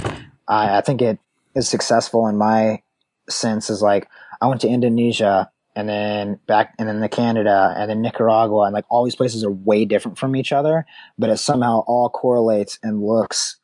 [0.47, 1.19] I i think it
[1.55, 2.83] is successful in my
[3.31, 4.09] sense is like
[4.43, 8.73] i went to indonesia and then back and then the Canada and then Nicaragua and
[8.73, 10.87] like all these places are way different from each other,
[11.19, 13.57] but it somehow all correlates and looks,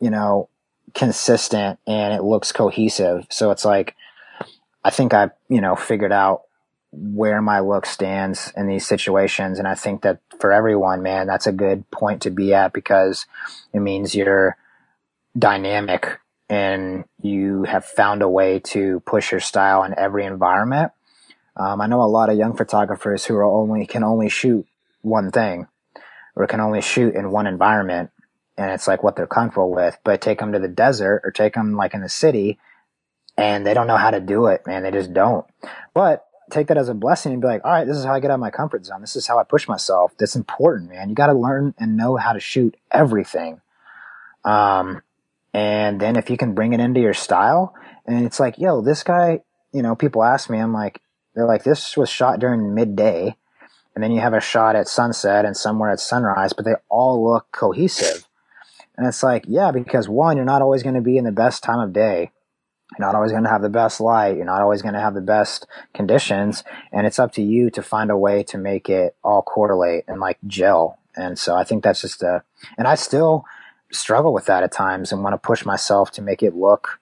[0.00, 0.48] you know,
[0.92, 3.26] consistent and it looks cohesive.
[3.30, 3.94] So it's like
[4.84, 6.42] I think I, you know, figured out
[6.90, 11.46] where my look stands in these situations and I think that for everyone, man, that's
[11.46, 13.24] a good point to be at because
[13.72, 14.56] it means you're
[15.38, 20.90] dynamic and you have found a way to push your style in every environment.
[21.56, 24.66] Um, I know a lot of young photographers who are only can only shoot
[25.02, 25.66] one thing,
[26.34, 28.10] or can only shoot in one environment,
[28.56, 29.98] and it's like what they're comfortable with.
[30.04, 32.58] But take them to the desert or take them like in the city
[33.36, 34.82] and they don't know how to do it, man.
[34.82, 35.46] They just don't.
[35.94, 38.20] But take that as a blessing and be like, all right, this is how I
[38.20, 39.00] get out of my comfort zone.
[39.00, 40.12] This is how I push myself.
[40.18, 41.08] That's important, man.
[41.08, 43.60] You got to learn and know how to shoot everything.
[44.44, 45.02] Um,
[45.54, 47.74] and then if you can bring it into your style
[48.06, 49.40] and it's like, yo, this guy,
[49.72, 51.00] you know, people ask me, I'm like,
[51.34, 53.36] they're like, this was shot during midday.
[53.94, 57.24] And then you have a shot at sunset and somewhere at sunrise, but they all
[57.24, 58.26] look cohesive.
[58.96, 61.62] And it's like, yeah, because one, you're not always going to be in the best
[61.62, 62.30] time of day.
[62.98, 64.36] You're not always going to have the best light.
[64.36, 66.62] You're not always going to have the best conditions.
[66.92, 70.20] And it's up to you to find a way to make it all correlate and
[70.20, 70.98] like gel.
[71.16, 72.42] And so I think that's just a,
[72.76, 73.44] and I still
[73.90, 77.00] struggle with that at times and want to push myself to make it look,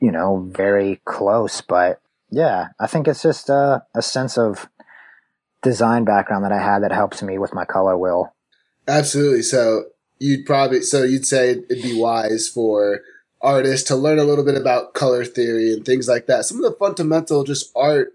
[0.00, 1.60] you know, very close.
[1.60, 2.00] But
[2.34, 4.68] yeah, I think it's just a, a sense of
[5.62, 8.34] design background that I had that helps me with my color wheel.
[8.86, 9.42] Absolutely.
[9.42, 9.84] So
[10.18, 13.00] you'd probably, so you'd say it'd be wise for,
[13.44, 16.46] artists to learn a little bit about color theory and things like that.
[16.46, 18.14] Some of the fundamental just art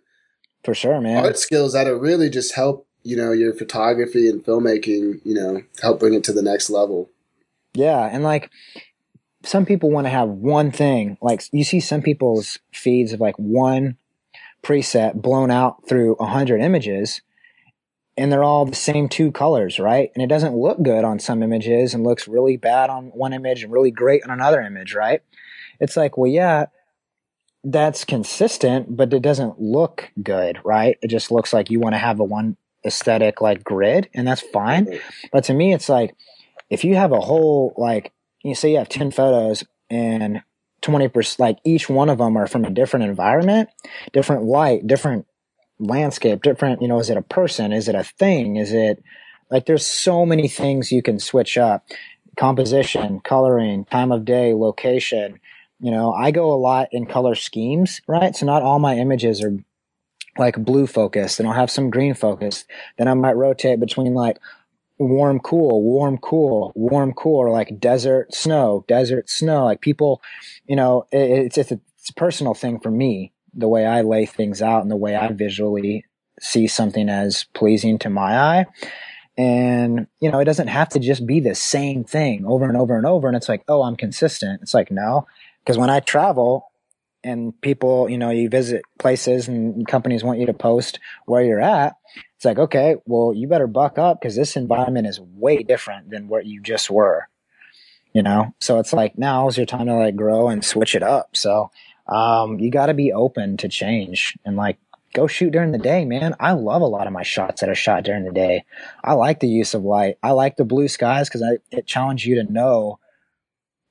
[0.63, 1.24] for sure, man.
[1.24, 5.99] Art skills that'll really just help, you know, your photography and filmmaking, you know, help
[5.99, 7.09] bring it to the next level.
[7.74, 8.49] Yeah, and like
[9.43, 11.17] some people want to have one thing.
[11.22, 13.95] Like you see some people's feeds of like one
[14.64, 17.22] preset blown out through a hundred images
[18.20, 20.12] and they're all the same two colors, right?
[20.14, 23.64] And it doesn't look good on some images and looks really bad on one image
[23.64, 25.22] and really great on another image, right?
[25.80, 26.66] It's like, well, yeah,
[27.64, 30.97] that's consistent, but it doesn't look good, right?
[31.01, 34.41] It just looks like you want to have a one aesthetic like grid and that's
[34.41, 34.99] fine.
[35.32, 36.14] But to me, it's like,
[36.70, 38.12] if you have a whole, like,
[38.43, 40.41] you say you have 10 photos and
[40.82, 43.70] 20%, like each one of them are from a different environment,
[44.14, 45.26] different light, different
[45.80, 47.72] landscape different you know is it a person?
[47.72, 48.58] Is it a thing?
[48.58, 49.02] Is it
[49.50, 51.86] like there's so many things you can switch up.
[52.38, 55.40] Composition coloring time of day location.
[55.80, 58.36] You know i go a lot in color schemes right?
[58.36, 59.58] So not all my images are
[60.38, 62.66] like blue focused and i'll have some green focused.
[62.98, 64.38] Then i might rotate between like
[65.00, 70.22] warm cool warm cool warm cool or like desert snow desert snow like people
[70.68, 74.02] you know it, it's, it's a, it's a personal thing for me the way I
[74.02, 76.06] lay things out and the way I visually
[76.39, 78.66] see something as pleasing to my eye.
[79.38, 82.97] And, you know, it doesn't have to just be the same thing over and over
[82.97, 83.28] and over.
[83.28, 84.62] And it's like, oh, I'm consistent.
[84.62, 85.28] It's like, no,
[85.64, 86.68] because when I travel
[87.24, 91.61] and people, you know, you visit places and companies want you to post where you're
[91.61, 91.95] at,
[92.36, 96.28] it's like, okay, well, you better buck up because this environment is way different than
[96.28, 97.28] what you just were,
[98.13, 98.53] you know?
[98.59, 101.36] So it's like, now's your time to like grow and switch it up.
[101.36, 101.72] So,
[102.07, 104.80] um, you got to be open to change and like
[105.13, 106.36] go shoot during the day, man.
[106.39, 108.63] I love a lot of my shots that are shot during the day.
[109.03, 110.17] I like the use of light.
[110.24, 112.99] I like the blue skies because it challenges you to know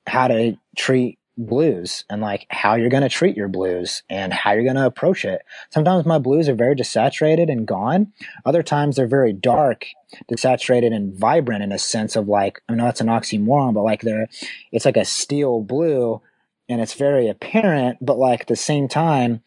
[0.07, 4.51] how to treat blues and like how you're going to treat your blues and how
[4.51, 5.41] you're going to approach it.
[5.69, 8.11] Sometimes my blues are very desaturated and gone.
[8.45, 9.85] Other times they're very dark,
[10.29, 14.01] desaturated and vibrant in a sense of like, I know it's an oxymoron, but like
[14.01, 14.27] they're,
[14.71, 16.21] it's like a steel blue
[16.67, 19.41] and it's very apparent, but like at the same time,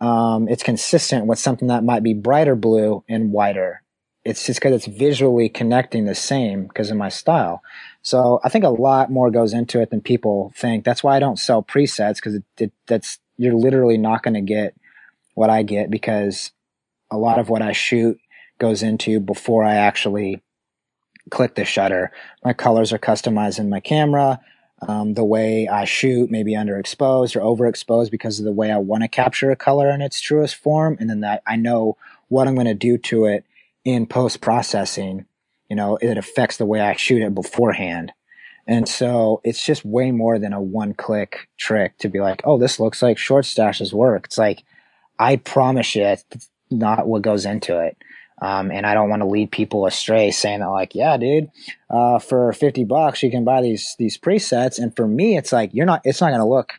[0.00, 3.82] um, it's consistent with something that might be brighter blue and whiter.
[4.24, 7.62] It's just because it's visually connecting the same because of my style.
[8.06, 10.84] So I think a lot more goes into it than people think.
[10.84, 14.40] That's why I don't sell presets because it, it, that's you're literally not going to
[14.40, 14.76] get
[15.34, 16.52] what I get because
[17.10, 18.20] a lot of what I shoot
[18.60, 20.40] goes into before I actually
[21.30, 22.12] click the shutter.
[22.44, 24.38] My colors are customized in my camera
[24.82, 29.02] um, the way I shoot, maybe underexposed or overexposed because of the way I want
[29.02, 30.96] to capture a color in its truest form.
[31.00, 31.96] And then that I know
[32.28, 33.44] what I'm going to do to it
[33.84, 35.26] in post processing.
[35.68, 38.12] You know, it affects the way I shoot it beforehand.
[38.66, 42.58] And so it's just way more than a one click trick to be like, oh,
[42.58, 44.26] this looks like short stashes work.
[44.26, 44.64] It's like,
[45.18, 47.96] I promise you, it's not what goes into it.
[48.42, 51.48] Um, and I don't want to lead people astray saying that like, yeah, dude,
[51.88, 54.78] uh, for 50 bucks, you can buy these, these presets.
[54.78, 56.74] And for me, it's like, you're not, it's not going to look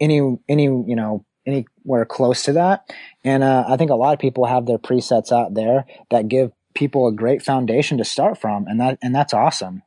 [0.00, 2.90] any, any, you know, anywhere close to that.
[3.24, 6.52] And, uh, I think a lot of people have their presets out there that give
[6.76, 8.66] people a great foundation to start from.
[8.68, 9.82] And that, and that's awesome.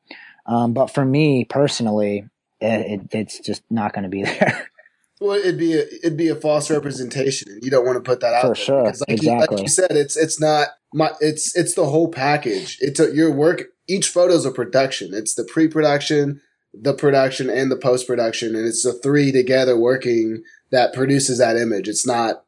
[0.46, 2.28] Um, but for me personally,
[2.60, 4.70] it, it, it's just not going to be there.
[5.22, 8.22] Well, it'd be a, it'd be a false representation, and you don't want to put
[8.22, 8.84] that out for there sure.
[8.84, 9.34] Because like exactly.
[9.34, 12.78] You, like you said, it's it's not my it's it's the whole package.
[12.80, 13.64] It's a, your work.
[13.88, 15.14] Each photo is a production.
[15.14, 16.42] It's the pre-production,
[16.74, 21.88] the production, and the post-production, and it's the three together working that produces that image.
[21.90, 22.44] It's not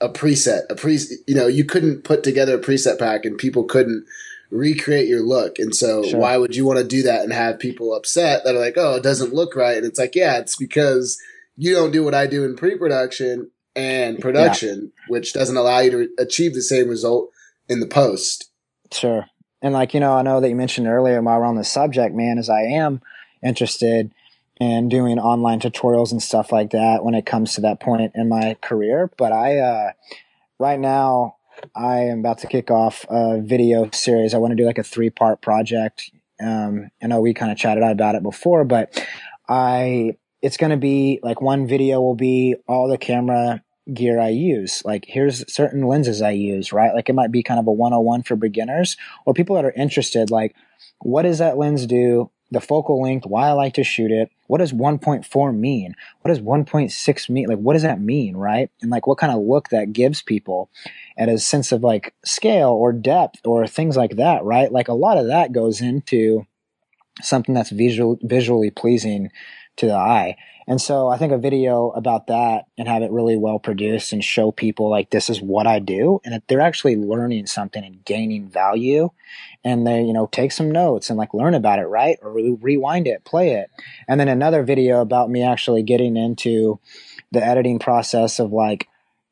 [0.00, 0.62] a preset.
[0.70, 4.04] A pre, you know, you couldn't put together a preset pack, and people couldn't
[4.50, 5.58] recreate your look.
[5.58, 6.20] And so Sure.
[6.20, 8.96] why would you want to do that and have people upset that are like, oh,
[8.96, 9.76] it doesn't look right?
[9.76, 11.18] And it's like, yeah, it's because
[11.56, 16.08] you don't do what I do in pre-production and production, which doesn't allow you to
[16.18, 17.30] achieve the same result
[17.68, 18.50] in the post.
[18.90, 19.26] Sure.
[19.62, 22.14] And like, you know, I know that you mentioned earlier while we're on the subject,
[22.14, 23.02] man, is I am
[23.44, 24.12] interested
[24.60, 28.28] in doing online tutorials and stuff like that when it comes to that point in
[28.28, 29.10] my career.
[29.16, 29.92] But I, uh,
[30.58, 31.36] right now,
[31.74, 34.34] I am about to kick off a video series.
[34.34, 36.10] I want to do like a three part project.
[36.40, 39.04] Um, I know we kind of chatted about it before, but
[39.48, 44.28] I, it's going to be like one video will be all the camera gear I
[44.28, 44.82] use.
[44.84, 46.94] Like here's certain lenses I use, right?
[46.94, 48.96] Like it might be kind of a 101 for beginners
[49.26, 50.30] or people that are interested.
[50.30, 50.54] Like
[51.00, 52.30] what does that lens do?
[52.52, 54.30] The focal length, why I like to shoot it.
[54.48, 55.94] What does 1.4 mean?
[56.22, 57.46] What does 1.6 mean?
[57.46, 58.70] Like what does that mean, right?
[58.82, 60.68] And like what kind of look that gives people
[61.16, 64.72] and a sense of like scale or depth or things like that, right?
[64.72, 66.46] Like a lot of that goes into
[67.22, 69.30] something that's visual, visually pleasing
[69.76, 70.36] to the eye.
[70.70, 74.22] And so I think a video about that and have it really well produced and
[74.22, 78.04] show people like this is what I do and that they're actually learning something and
[78.04, 79.10] gaining value
[79.64, 82.18] and they, you know, take some notes and like learn about it, right?
[82.22, 83.68] Or re- rewind it, play it.
[84.06, 86.78] And then another video about me actually getting into
[87.32, 88.86] the editing process of like,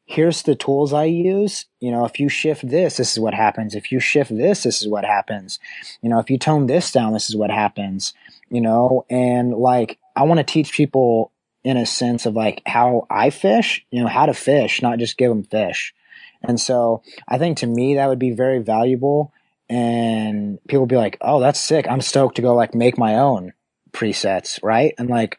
[0.06, 1.66] here's the tools I use.
[1.78, 3.76] You know, if you shift this, this is what happens.
[3.76, 5.60] If you shift this, this is what happens.
[6.02, 8.12] You know, if you tone this down, this is what happens.
[8.50, 11.30] You know, and like I want to teach people
[11.62, 15.16] in a sense of like how I fish, you know, how to fish, not just
[15.16, 15.94] give them fish.
[16.42, 19.32] And so I think to me that would be very valuable.
[19.68, 21.86] And people be like, oh, that's sick.
[21.88, 23.52] I'm stoked to go like make my own
[23.92, 24.92] presets, right?
[24.98, 25.36] And like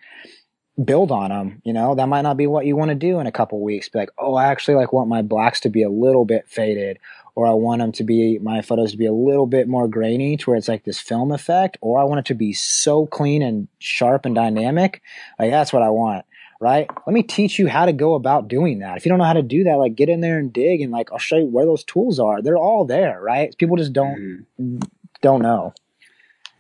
[0.82, 1.61] build on them.
[1.65, 3.89] You know, that might not be what you want to do in a couple weeks.
[3.89, 6.99] Be like, oh, I actually like want my blacks to be a little bit faded,
[7.39, 10.35] or I want them to be my photos to be a little bit more grainy,
[10.35, 13.41] to where it's like this film effect, or I want it to be so clean
[13.41, 15.01] and sharp and dynamic.
[15.39, 16.25] Like that's what I want.
[16.59, 16.89] Right?
[17.07, 18.97] Let me teach you how to go about doing that.
[18.97, 20.91] If you don't know how to do that, like get in there and dig and
[20.91, 22.41] like I'll show you where those tools are.
[22.41, 23.57] They're all there, right?
[23.57, 24.89] People just don't Mhm.
[25.21, 25.73] don't know.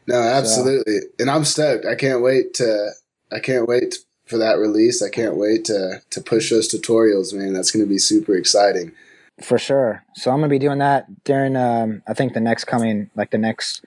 [0.07, 0.99] No, absolutely.
[1.19, 1.85] And I'm stoked.
[1.85, 2.91] I can't wait to
[3.33, 5.01] I can't wait for that release.
[5.01, 7.51] I can't wait to to push those tutorials, man.
[7.51, 8.93] That's going to be super exciting.
[9.41, 10.03] For sure.
[10.15, 13.37] So I'm gonna be doing that during um I think the next coming like the
[13.37, 13.83] next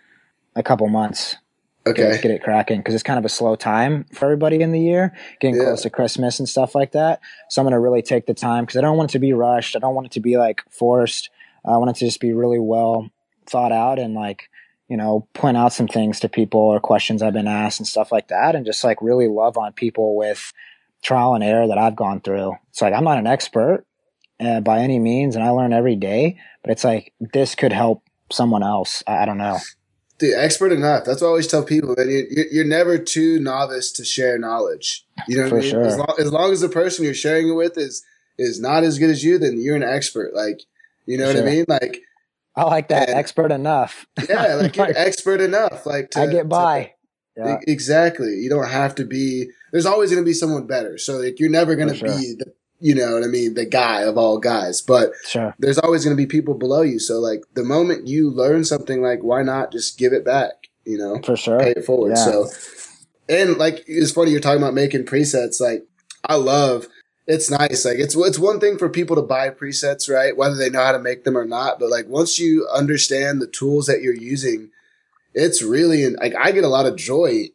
[0.57, 1.37] a couple months.
[1.85, 2.19] Get, Okay.
[2.23, 5.13] get it cracking because it's kind of a slow time for everybody in the year,
[5.41, 5.65] getting Yeah.
[5.65, 7.19] close to Christmas and stuff like that.
[7.51, 9.75] So I'm gonna really take the time because I don't want it to be rushed.
[9.75, 11.29] I don't want it to be like forced.
[11.65, 13.11] I want it to just be really well
[13.47, 14.49] thought out and like
[14.89, 18.13] you know point out some things to people or questions I've been asked and stuff
[18.13, 20.53] like that, and just like really love on people with
[21.03, 22.57] trial and error that I've gone through.
[22.71, 23.85] It's like I'm not an expert
[24.43, 26.39] uh, by any means, and I learn every day.
[26.63, 29.03] But it's like this could help someone else.
[29.07, 29.59] I, I don't know.
[30.19, 31.05] Dude, expert enough.
[31.05, 32.09] That's what I always tell people, man.
[32.09, 35.05] You, you're, you're never too novice to share knowledge.
[35.27, 35.71] You know what For I mean?
[35.71, 35.83] sure.
[35.85, 38.05] As, long, as long as the person you're sharing it with is
[38.39, 40.35] is not as good as you, then you're an expert.
[40.35, 40.61] Like,
[41.07, 41.47] you know what Sure.
[41.47, 41.65] I mean?
[41.69, 41.99] Like,
[42.57, 43.09] I like that.
[43.09, 43.17] Yeah.
[43.17, 44.07] Expert enough.
[44.29, 45.87] yeah, like you're expert enough.
[45.87, 46.85] Like, to, I get by.
[47.37, 48.35] to- Yeah, exactly.
[48.37, 49.49] You don't have to be.
[49.73, 50.99] There's always going to be someone better.
[50.99, 52.09] So like, you're never going to sure.
[52.09, 52.53] be the,
[52.83, 54.81] you know what I mean, the guy of all guys.
[54.81, 55.55] But sure.
[55.59, 56.99] there's always going to be people below you.
[56.99, 60.69] So like, the moment you learn something, like, why not just give it back?
[60.85, 61.61] You know, For sure.
[61.61, 62.15] pay it forward.
[62.17, 62.25] Yeah.
[62.25, 62.49] So,
[63.29, 65.61] and like it's funny you're talking about making presets.
[65.61, 65.85] Like
[66.25, 66.89] I love.
[67.29, 67.85] It's nice.
[67.85, 70.37] Like it's it's one thing for people to buy presets, right?
[70.37, 71.79] Whether they know how to make them or not.
[71.79, 74.71] But like once you understand the tools that you're using,
[75.35, 77.51] it's really like I get a lot of joy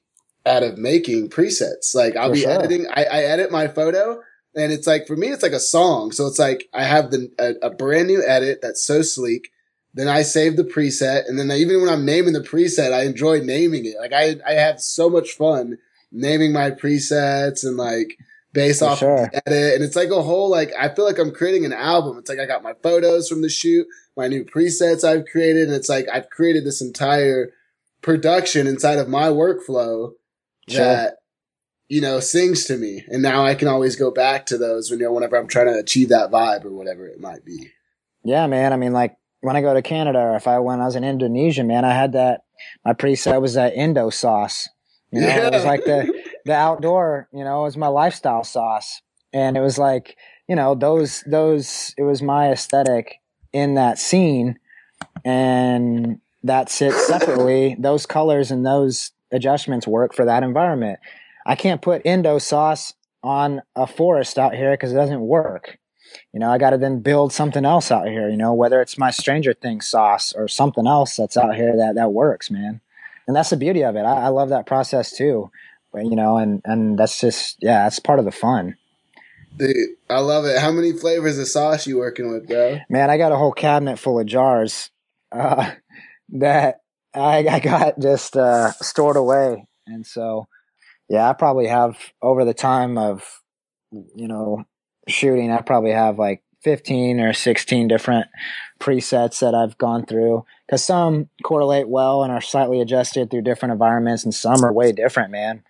[0.46, 1.94] out of making presets.
[1.94, 2.52] Like I'll For be sure.
[2.52, 2.88] editing.
[2.88, 4.22] I, I edit my photo.
[4.58, 6.12] And it's like for me, it's like a song.
[6.12, 9.52] So it's like I have the a, a brand new edit that's so sleek.
[9.94, 13.40] Then I save the preset, and then even when I'm naming the preset, I enjoy
[13.40, 13.96] naming it.
[14.00, 15.78] Like I, I have so much fun
[16.12, 18.18] naming my presets and like
[18.54, 19.24] based For off sure.
[19.26, 19.76] of the edit.
[19.76, 22.18] And it's like a whole like I feel like I'm creating an album.
[22.18, 25.76] It's like I got my photos from the shoot, my new presets I've created, and
[25.76, 27.52] it's like I've created this entire
[28.02, 30.14] production inside of my workflow
[30.70, 30.84] Sure.
[30.84, 31.18] that
[31.90, 33.04] you know sings to me.
[33.08, 35.68] And now I can always go back to those when you know whenever I'm trying
[35.68, 37.72] to achieve that vibe or whatever it might be.
[38.24, 38.74] Yeah, man.
[38.74, 41.04] I mean, like when I go to Canada, or if I when I was in
[41.04, 42.42] Indonesia, man, I had that.
[42.84, 44.68] My preset was that Indo sauce.
[45.12, 46.14] You know, it was like the
[46.46, 47.30] the outdoor.
[47.32, 50.18] You know, it was my lifestyle sauce, and it was like
[50.48, 51.94] you know those those.
[51.98, 53.22] It was my aesthetic
[53.54, 54.60] in that scene,
[55.24, 57.76] and that sits separately.
[57.80, 61.00] those colors and those adjustments work for that environment.
[61.48, 62.94] I can't put Indo sauce
[63.24, 65.78] on a forest out here because it doesn't work.
[66.34, 68.98] you know, I got to then build something else out here, you know, whether it's
[68.98, 72.82] my Stranger Things sauce or something else that's out here that, that works, man.
[73.28, 74.02] And that's the beauty of it.
[74.02, 75.50] I, I love that process too,
[75.94, 78.76] but, you know, and, and that's just, yeah, that's part of the fun.
[79.56, 79.76] Dude,
[80.10, 80.60] I love it.
[80.60, 82.80] How many flavors of sauce you working with, bro?
[82.90, 84.92] Man, I got a whole cabinet full of jars
[85.32, 85.72] uh,
[86.30, 86.82] that
[87.14, 89.66] I, I got just uh, stored away.
[89.88, 90.48] And so,
[91.10, 93.42] yeah, I probably have over the time of,
[93.92, 94.66] you know,
[95.08, 98.28] shooting, I probably have like 15 or 16 different
[98.80, 103.72] presets that I've gone through because some correlate well and are slightly adjusted through different
[103.72, 105.64] environments and some are way different, man.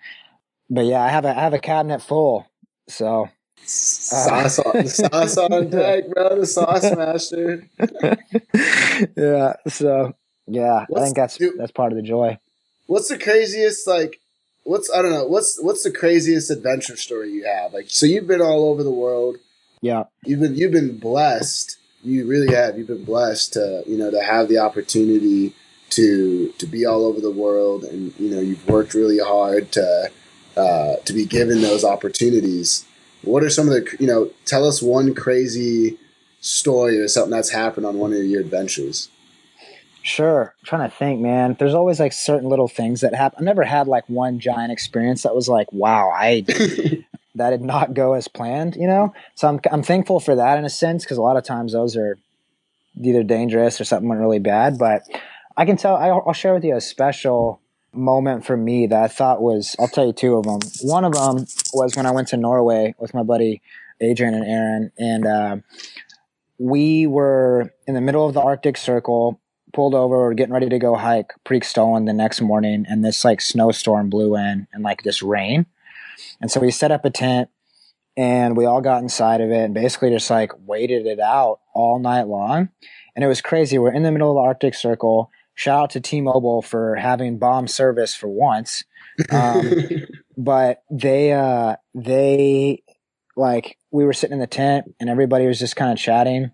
[0.69, 2.47] But yeah, I have a, I have a cabinet full.
[2.89, 3.29] So uh,
[3.65, 6.39] sauce on sauce on deck, bro.
[6.39, 7.67] The sauce master.
[9.15, 9.53] yeah.
[9.67, 10.13] So
[10.47, 12.39] yeah, what's, I think that's dude, that's part of the joy.
[12.87, 14.19] What's the craziest like?
[14.67, 15.25] What's I don't know.
[15.25, 17.73] What's what's the craziest adventure story you have?
[17.73, 19.37] Like, so you've been all over the world.
[19.79, 20.03] Yeah.
[20.25, 21.77] You've been you've been blessed.
[22.03, 22.77] You really have.
[22.77, 25.53] You've been blessed to you know to have the opportunity
[25.91, 30.11] to to be all over the world, and you know you've worked really hard to
[30.57, 32.83] uh, to be given those opportunities.
[33.21, 34.31] What are some of the you know?
[34.43, 35.97] Tell us one crazy
[36.41, 39.07] story or something that's happened on one of your adventures.
[40.07, 40.55] Sure.
[40.57, 41.57] I'm trying to think, man.
[41.59, 43.39] There's always like certain little things that happen.
[43.39, 46.45] I've never had like one giant experience that was like, wow, I
[47.35, 49.13] that did not go as planned, you know?
[49.35, 51.97] So I'm I'm thankful for that in a sense because a lot of times those
[51.97, 52.17] are
[53.03, 55.03] either dangerous or something went really bad, but
[55.57, 57.59] I can tell I'll, I'll share with you a special
[57.91, 60.59] moment for me that I thought was I'll tell you two of them.
[60.83, 63.61] One of them was when I went to Norway with my buddy
[63.99, 65.57] Adrian and Aaron, and uh,
[66.57, 69.41] we were in the middle of the Arctic Circle,
[69.77, 73.23] pulled over, we are getting ready to go hike Preikestolen the next morning, and this
[73.23, 75.67] like snowstorm blew in and like this rain,
[76.41, 77.49] and so we set up a tent.
[78.19, 81.99] And we all got inside of it and basically just like waited it out all
[81.99, 82.69] night long.
[83.15, 83.77] And it was crazy.
[83.77, 87.67] We're in the middle of the Arctic Circle Shout out to T-Mobile for having bomb
[87.67, 88.83] service for once.
[89.31, 89.73] Um,
[90.37, 92.83] but they, uh, they,
[93.35, 96.51] like, we were sitting in the tent and everybody was just kind of chatting.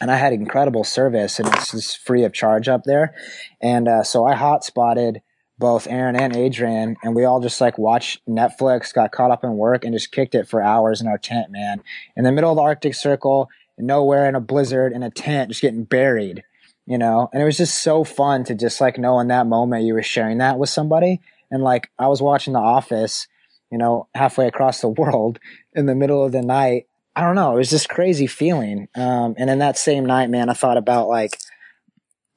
[0.00, 3.14] And I had incredible service and it's just free of charge up there.
[3.60, 5.22] And uh, so I hot spotted
[5.58, 9.56] both Aaron and Adrian, and we all just like watched Netflix, got caught up in
[9.56, 11.82] work, and just kicked it for hours in our tent, man.
[12.14, 15.62] In the middle of the Arctic Circle, nowhere in a blizzard, in a tent, just
[15.62, 16.44] getting buried
[16.86, 19.84] you know, and it was just so fun to just like know in that moment
[19.84, 21.20] you were sharing that with somebody.
[21.50, 23.26] And like I was watching The Office,
[23.70, 25.38] you know, halfway across the world
[25.74, 26.86] in the middle of the night.
[27.16, 27.54] I don't know.
[27.54, 28.88] It was just crazy feeling.
[28.94, 31.38] Um, and in that same night, man, I thought about like,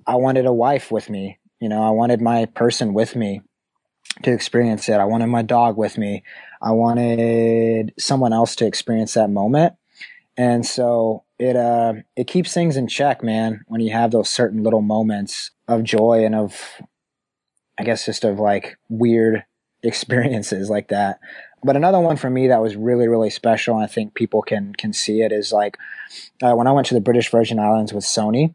[0.08, 1.38] I wanted a wife with me.
[1.60, 3.42] You know, I wanted my person with me
[4.24, 4.94] to experience it.
[4.94, 6.24] I wanted my dog with me.
[6.62, 9.74] I wanted someone else to experience that moment.
[10.38, 14.64] And so it uh it keeps things in check, man, when you have those certain
[14.64, 16.82] little moments of joy and of
[17.78, 19.44] I guess just of like weird
[19.84, 21.20] experiences like that.
[21.64, 24.74] But another one for me that was really really special, and I think people can
[24.74, 25.78] can see it is like
[26.42, 28.54] uh, when I went to the British Virgin Islands with Sony,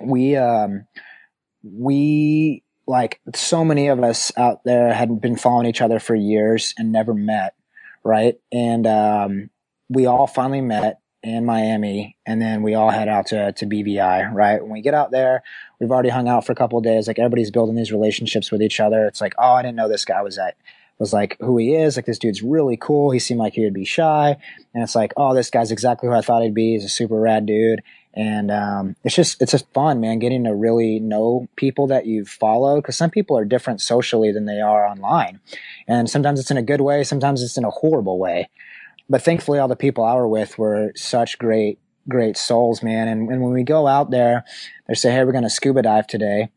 [0.00, 0.86] we um
[1.62, 6.74] we like so many of us out there had been following each other for years
[6.78, 7.54] and never met,
[8.04, 8.36] right?
[8.50, 9.50] And um
[9.88, 14.32] we all finally met in Miami, and then we all head out to to BVI.
[14.32, 15.42] Right when we get out there,
[15.80, 17.08] we've already hung out for a couple days.
[17.08, 19.06] Like everybody's building these relationships with each other.
[19.06, 20.56] It's like, oh, I didn't know this guy was that
[20.98, 21.96] was like who he is.
[21.96, 23.10] Like this dude's really cool.
[23.10, 24.36] He seemed like he would be shy,
[24.74, 26.72] and it's like, oh, this guy's exactly who I thought he'd be.
[26.72, 27.82] He's a super rad dude,
[28.14, 32.28] and um, it's just it's just fun, man, getting to really know people that you've
[32.28, 35.40] followed because some people are different socially than they are online,
[35.86, 38.48] and sometimes it's in a good way, sometimes it's in a horrible way
[39.08, 41.78] but thankfully all the people I were with were such great,
[42.08, 43.08] great souls, man.
[43.08, 44.44] And, and when we go out there,
[44.86, 46.50] they say, Hey, we're going to scuba dive today.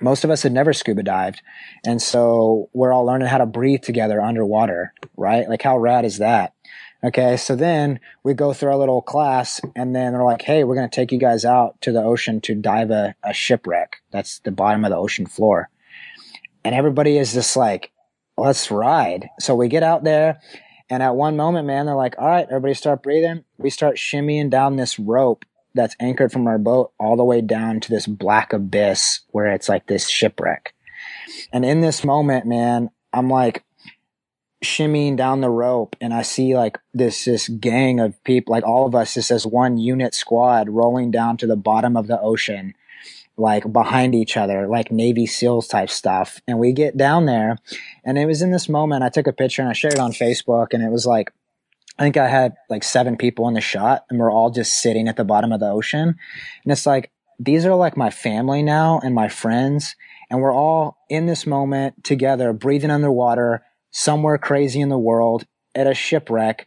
[0.00, 1.42] Most of us had never scuba dived.
[1.84, 5.48] And so we're all learning how to breathe together underwater, right?
[5.48, 6.54] Like how rad is that?
[7.02, 7.36] Okay.
[7.36, 10.88] So then we go through our little class and then they're like, Hey, we're going
[10.88, 13.96] to take you guys out to the ocean to dive a, a shipwreck.
[14.10, 15.70] That's the bottom of the ocean floor.
[16.64, 17.90] And everybody is just like,
[18.36, 19.28] let's ride.
[19.38, 20.40] So we get out there
[20.90, 23.44] and at one moment, man, they're like, all right, everybody start breathing.
[23.58, 25.44] We start shimmying down this rope
[25.74, 29.68] that's anchored from our boat all the way down to this black abyss where it's
[29.68, 30.74] like this shipwreck.
[31.52, 33.64] And in this moment, man, I'm like
[34.64, 38.86] shimmying down the rope and I see like this, this gang of people, like all
[38.86, 42.74] of us, just as one unit squad rolling down to the bottom of the ocean
[43.40, 46.40] like behind each other, like Navy SEALs type stuff.
[46.46, 47.56] And we get down there,
[48.04, 50.12] and it was in this moment I took a picture and I shared it on
[50.12, 51.32] Facebook, and it was like
[52.00, 55.06] I think I had like seven people in the shot and we're all just sitting
[55.06, 56.08] at the bottom of the ocean.
[56.64, 59.96] And it's like, these are like my family now and my friends.
[60.30, 65.44] And we're all in this moment together, breathing underwater, somewhere crazy in the world
[65.74, 66.66] at a shipwreck,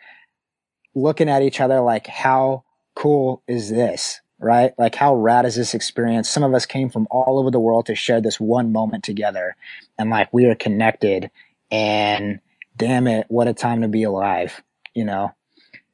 [0.93, 2.63] looking at each other like, how
[2.93, 4.21] cool is this?
[4.37, 4.73] Right?
[4.77, 6.29] Like, how rad is this experience?
[6.29, 9.55] Some of us came from all over the world to share this one moment together.
[9.97, 11.31] And like, we are connected.
[11.71, 12.39] And
[12.77, 14.61] damn it, what a time to be alive
[14.93, 15.33] you know,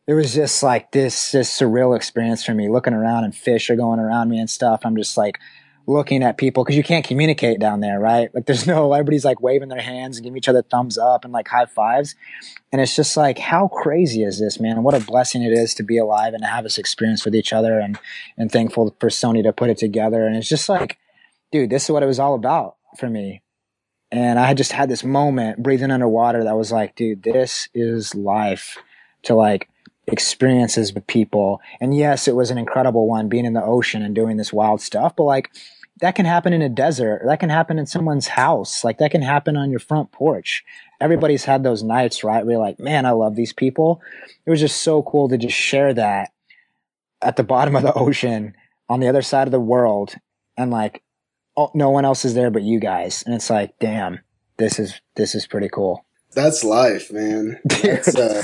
[0.07, 3.75] it was just like this, this surreal experience for me looking around and fish are
[3.75, 4.81] going around me and stuff.
[4.83, 5.39] I'm just like
[5.85, 8.33] looking at people because you can't communicate down there, right?
[8.33, 11.33] Like there's no, everybody's like waving their hands and giving each other thumbs up and
[11.33, 12.15] like high fives.
[12.71, 14.81] And it's just like, how crazy is this, man?
[14.81, 17.53] what a blessing it is to be alive and to have this experience with each
[17.53, 17.99] other and,
[18.35, 20.25] and thankful for Sony to put it together.
[20.25, 20.97] And it's just like,
[21.51, 23.43] dude, this is what it was all about for me.
[24.11, 28.15] And I had just had this moment breathing underwater that was like, dude, this is
[28.15, 28.77] life
[29.23, 29.69] to like
[30.07, 31.61] experiences with people.
[31.79, 34.81] And yes, it was an incredible one being in the ocean and doing this wild
[34.81, 35.51] stuff, but like
[36.01, 39.21] that can happen in a desert, that can happen in someone's house, like that can
[39.21, 40.63] happen on your front porch.
[41.01, 42.45] Everybody's had those nights, right?
[42.45, 44.01] Where you're like, man, I love these people.
[44.45, 46.31] It was just so cool to just share that
[47.21, 48.55] at the bottom of the ocean
[48.87, 50.15] on the other side of the world
[50.57, 51.03] and like
[51.59, 53.23] oh, no one else is there but you guys.
[53.25, 54.19] And it's like, damn,
[54.57, 56.05] this is this is pretty cool.
[56.33, 57.59] That's life, man.
[57.65, 58.41] That's, uh,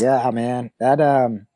[0.00, 0.70] yeah, man.
[0.80, 1.46] That um,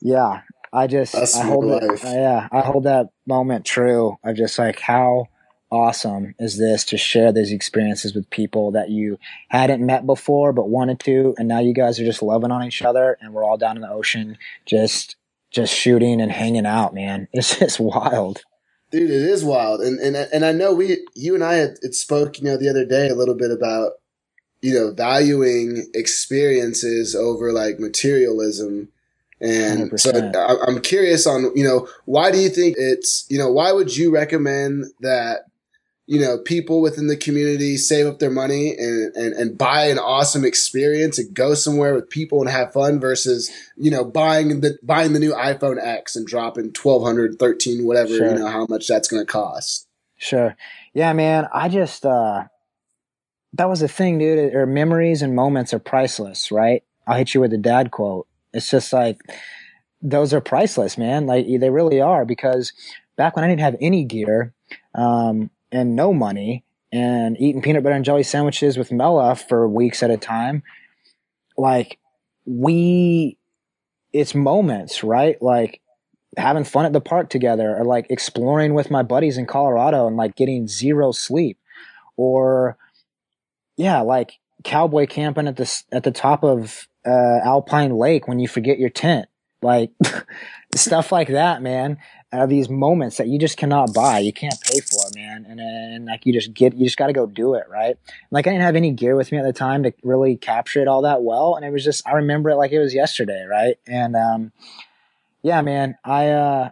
[0.00, 0.42] yeah.
[0.72, 4.80] I just That's I hold that, yeah, I hold that moment true of just like
[4.80, 5.28] how
[5.70, 10.68] awesome is this to share these experiences with people that you hadn't met before but
[10.68, 13.58] wanted to and now you guys are just loving on each other and we're all
[13.58, 15.16] down in the ocean just
[15.50, 18.42] just shooting and hanging out man it's just wild
[18.90, 21.94] dude it is wild and and and i know we you and i had, had
[21.94, 23.92] spoke you know the other day a little bit about
[24.60, 28.88] you know, valuing experiences over like materialism.
[29.40, 30.00] And 100%.
[30.00, 33.96] so I'm curious on, you know, why do you think it's, you know, why would
[33.96, 35.42] you recommend that,
[36.06, 39.98] you know, people within the community save up their money and, and, and buy an
[39.98, 44.76] awesome experience and go somewhere with people and have fun versus, you know, buying the,
[44.82, 48.30] buying the new iPhone X and dropping 1200, 13, whatever, sure.
[48.30, 49.86] you know, how much that's going to cost.
[50.16, 50.56] Sure.
[50.94, 51.46] Yeah, man.
[51.52, 52.44] I just, uh,
[53.54, 54.54] that was the thing, dude.
[54.54, 56.82] Or memories and moments are priceless, right?
[57.06, 58.26] I'll hit you with a dad quote.
[58.52, 59.20] It's just like
[60.02, 61.26] those are priceless, man.
[61.26, 62.72] Like they really are because
[63.16, 64.54] back when I didn't have any gear
[64.94, 70.02] um, and no money and eating peanut butter and jelly sandwiches with Mela for weeks
[70.02, 70.62] at a time,
[71.56, 71.98] like
[72.46, 73.36] we,
[74.12, 75.40] it's moments, right?
[75.42, 75.80] Like
[76.36, 80.16] having fun at the park together or like exploring with my buddies in Colorado and
[80.16, 81.58] like getting zero sleep
[82.16, 82.76] or
[83.78, 88.48] yeah, like cowboy camping at the at the top of uh, Alpine Lake when you
[88.48, 89.26] forget your tent,
[89.62, 89.92] like
[90.74, 91.96] stuff like that, man.
[92.30, 96.04] Are these moments that you just cannot buy, you can't pay for, man, and and
[96.04, 97.96] like you just get, you just got to go do it, right?
[98.30, 100.88] Like I didn't have any gear with me at the time to really capture it
[100.88, 103.76] all that well, and it was just I remember it like it was yesterday, right?
[103.86, 104.52] And um,
[105.42, 106.70] yeah, man, I uh,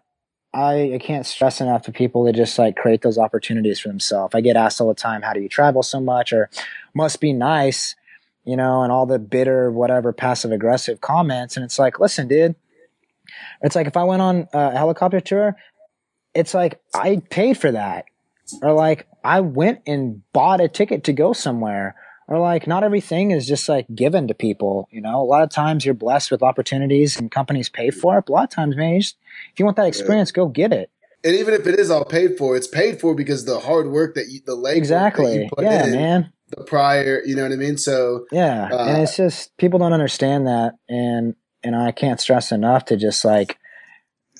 [0.53, 4.35] I, I can't stress enough to people to just like create those opportunities for themselves.
[4.35, 6.49] I get asked all the time, how do you travel so much or
[6.95, 7.95] must be nice,
[8.45, 11.57] you know, and all the bitter, whatever passive aggressive comments.
[11.57, 12.55] And it's like, listen, dude,
[13.61, 15.57] it's like if I went on a helicopter tour,
[16.35, 18.07] it's like I paid for that.
[18.63, 21.97] Or like I went and bought a ticket to go somewhere
[22.29, 25.51] or like not everything is just like given to people you know a lot of
[25.51, 28.95] times you're blessed with opportunities and companies pay for it a lot of times man
[28.95, 29.17] you just,
[29.53, 30.43] if you want that experience yeah.
[30.43, 30.91] go get it
[31.25, 34.15] and even if it is all paid for it's paid for because the hard work
[34.15, 37.77] that you the leg exactly yeah in, man the prior you know what i mean
[37.77, 42.53] so yeah uh, and it's just people don't understand that and and i can't stress
[42.53, 43.59] enough to just like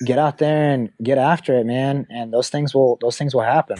[0.05, 3.41] get out there and get after it man and those things will those things will
[3.41, 3.77] happen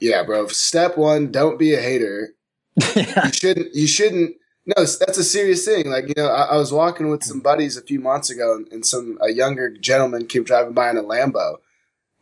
[0.00, 2.30] yeah bro step one don't be a hater
[2.96, 3.74] you shouldn't.
[3.74, 4.36] You shouldn't.
[4.66, 5.88] No, that's a serious thing.
[5.88, 8.66] Like you know, I, I was walking with some buddies a few months ago, and,
[8.72, 11.58] and some a younger gentleman came driving by in a Lambo,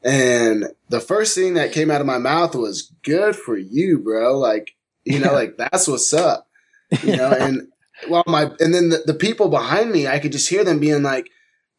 [0.03, 4.39] and the first thing that came out of my mouth was "Good for you, bro."
[4.39, 6.47] Like you know, like that's what's up.
[7.03, 7.69] You know, and
[8.11, 11.03] well, my and then the, the people behind me, I could just hear them being
[11.03, 11.31] like,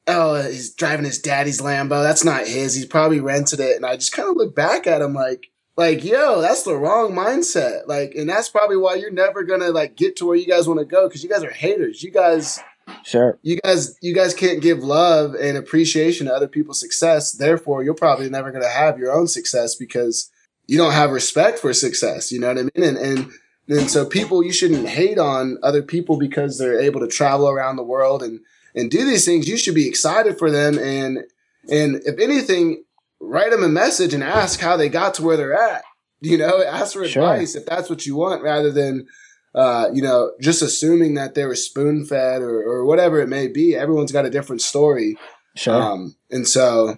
[0.08, 2.02] "Oh, he's driving his daddy's Lambo.
[2.02, 2.74] That's not his.
[2.74, 6.04] He's probably rented it." And I just kind of look back at him like like,
[6.04, 7.88] yo, that's the wrong mindset.
[7.88, 10.80] Like, and that's probably why you're never gonna like get to where you guys want
[10.80, 12.04] to go because you guys are haters.
[12.04, 12.60] You guys,
[13.04, 17.32] sure, you guys, you guys can't give love and appreciation to other people's success.
[17.32, 20.32] Therefore, you're probably never gonna have your own success because
[20.68, 22.32] you don't have respect for success.
[22.32, 22.84] You know what I mean?
[22.84, 23.32] And and
[23.68, 27.78] And so people, you shouldn't hate on other people because they're able to travel around
[27.78, 28.40] the world and,
[28.76, 29.48] and do these things.
[29.48, 30.78] You should be excited for them.
[30.78, 31.24] And,
[31.68, 32.84] and if anything,
[33.20, 35.84] write them a message and ask how they got to where they're at.
[36.22, 37.24] You know, ask for Sure.
[37.24, 39.06] advice if that's what you want rather than,
[39.54, 43.48] uh, you know, just assuming that they were spoon fed or, or whatever it may
[43.48, 43.76] be.
[43.76, 45.18] Everyone's got a different story.
[45.56, 45.74] Sure.
[45.82, 46.98] Um, and so,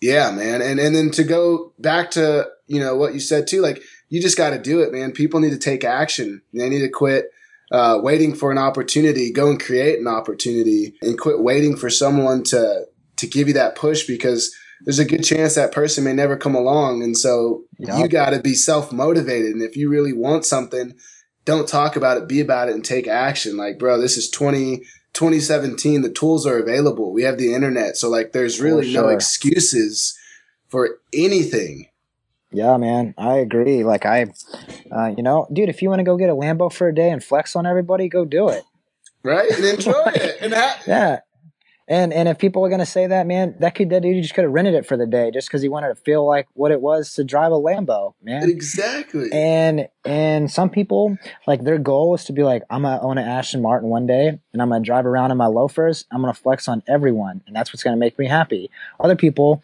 [0.00, 0.62] yeah, man.
[0.62, 4.20] And, and then to go back to, you know, what you said too, like you
[4.20, 5.12] just got to do it, man.
[5.12, 6.42] People need to take action.
[6.52, 7.26] They need to quit,
[7.70, 12.42] uh, waiting for an opportunity, go and create an opportunity and quit waiting for someone
[12.44, 12.84] to,
[13.16, 14.54] to give you that push because
[14.84, 17.02] there's a good chance that person may never come along.
[17.02, 17.98] And so Yup.
[17.98, 19.52] you got to be self motivated.
[19.52, 20.94] And if you really want something,
[21.44, 23.56] don't talk about it, be about it and take action.
[23.56, 24.78] Like, bro, this is 20,
[25.12, 26.02] 2017.
[26.02, 27.12] The tools are available.
[27.12, 27.96] We have the internet.
[27.96, 30.18] So like, there's really no excuses
[30.68, 31.88] for anything.
[32.54, 33.82] Yeah, man, I agree.
[33.82, 34.26] Like I,
[34.90, 37.08] uh, you know, dude, if you want to go get a Lambo for a day
[37.10, 38.62] and flex on everybody, go do it.
[39.24, 39.50] Right.
[39.50, 40.36] And enjoy it.
[40.42, 41.20] And ha- Yeah.
[41.92, 44.44] And and if people are gonna say that, man, that kid that dude just could
[44.44, 46.80] have rented it for the day just because he wanted to feel like what it
[46.80, 48.48] was to drive a Lambo, man.
[48.48, 49.30] exactly.
[49.30, 53.28] And and some people like their goal is to be like, I'm gonna own an
[53.28, 56.06] Ashton Martin one day, and I'm gonna drive around in my loafers.
[56.10, 58.70] I'm gonna flex on everyone, and that's what's gonna make me happy.
[58.98, 59.62] Other people,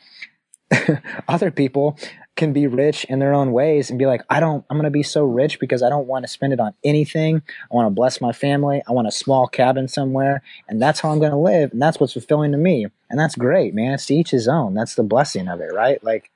[1.28, 1.98] other people
[2.38, 4.64] can be rich in their own ways and be like, I don't.
[4.70, 7.42] I'm gonna be so rich because I don't want to spend it on anything.
[7.70, 8.82] I want to bless my family.
[8.88, 12.14] I want a small cabin somewhere, and that's how I'm gonna live, and that's what's
[12.14, 13.94] fulfilling to me, and that's great, man.
[13.94, 14.74] It's to each his own.
[14.74, 16.02] That's the blessing of it, right?
[16.04, 16.30] Like,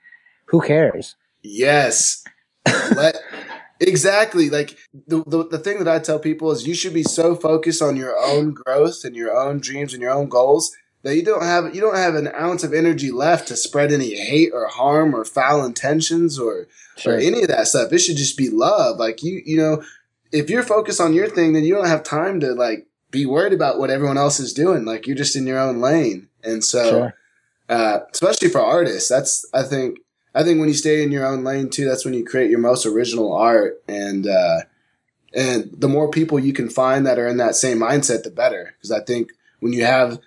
[0.47, 1.17] who cares?
[1.43, 2.25] Yes.
[2.97, 3.17] Let
[3.81, 4.79] exactly like
[5.09, 7.97] the, the the thing that I tell people is you should be so focused on
[7.97, 10.73] your own growth and your own dreams and your own goals
[11.03, 14.15] that you don't have you don't have an ounce of energy left to spread any
[14.15, 16.69] hate or harm or foul intentions or
[17.07, 17.93] or any of that stuff.
[17.93, 18.99] It should just be love.
[18.99, 19.83] Like you you know,
[20.31, 23.53] if you're focused on your thing, then you don't have time to like be worried
[23.53, 24.85] about what everyone else is doing.
[24.85, 26.29] Like you're just in your own lane.
[26.43, 27.15] And so Sure.
[27.69, 29.09] uh, especially for artists.
[29.09, 29.99] That's I think
[30.35, 32.59] I think when you stay in your own lane too, that's when you create your
[32.59, 34.61] most original art, and uh,
[35.35, 38.75] and the more people you can find that are in that same mindset, the better.
[38.79, 40.19] Because I think when you have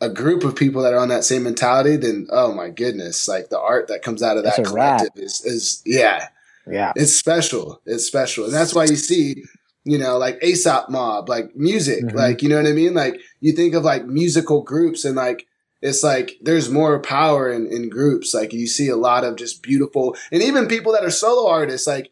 [0.00, 3.48] a group of people that are on that same mentality, then oh my goodness, like
[3.50, 4.98] the art that comes out of that It's a wrap.
[4.98, 6.28] collective is is yeah,
[6.66, 6.92] Yeah.
[6.96, 7.80] it's special.
[7.86, 9.44] It's special, and that's why you see.
[9.82, 12.12] You know, like A$AP Mob, like music, Mhm.
[12.14, 12.92] like, you know what I mean?
[12.92, 15.46] Like, you think of like musical groups and like,
[15.80, 18.34] it's like there's more power in, in groups.
[18.34, 21.86] Like you see a lot of just beautiful, and even people that are solo artists,
[21.86, 22.10] like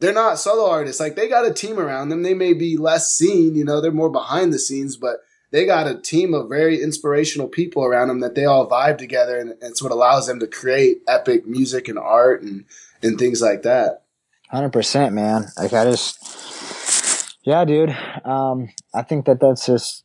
[0.00, 0.98] they're not solo artists.
[0.98, 2.22] Like they got a team around them.
[2.22, 5.16] They may be less seen, you know, they're more behind the scenes, but
[5.54, 9.38] they got a team of very inspirational people around them that they all vibe together,
[9.38, 12.64] and it's what allows them to create epic music and art and
[13.04, 14.02] and things like that.
[14.50, 15.46] Hundred percent, man.
[15.56, 17.96] Like I just, yeah, dude.
[18.24, 20.04] Um, I think that that's just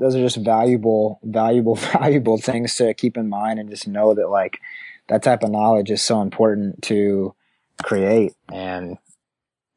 [0.00, 4.28] those are just valuable, valuable, valuable things to keep in mind, and just know that
[4.28, 4.58] like
[5.06, 7.32] that type of knowledge is so important to
[7.80, 8.32] create.
[8.52, 8.98] And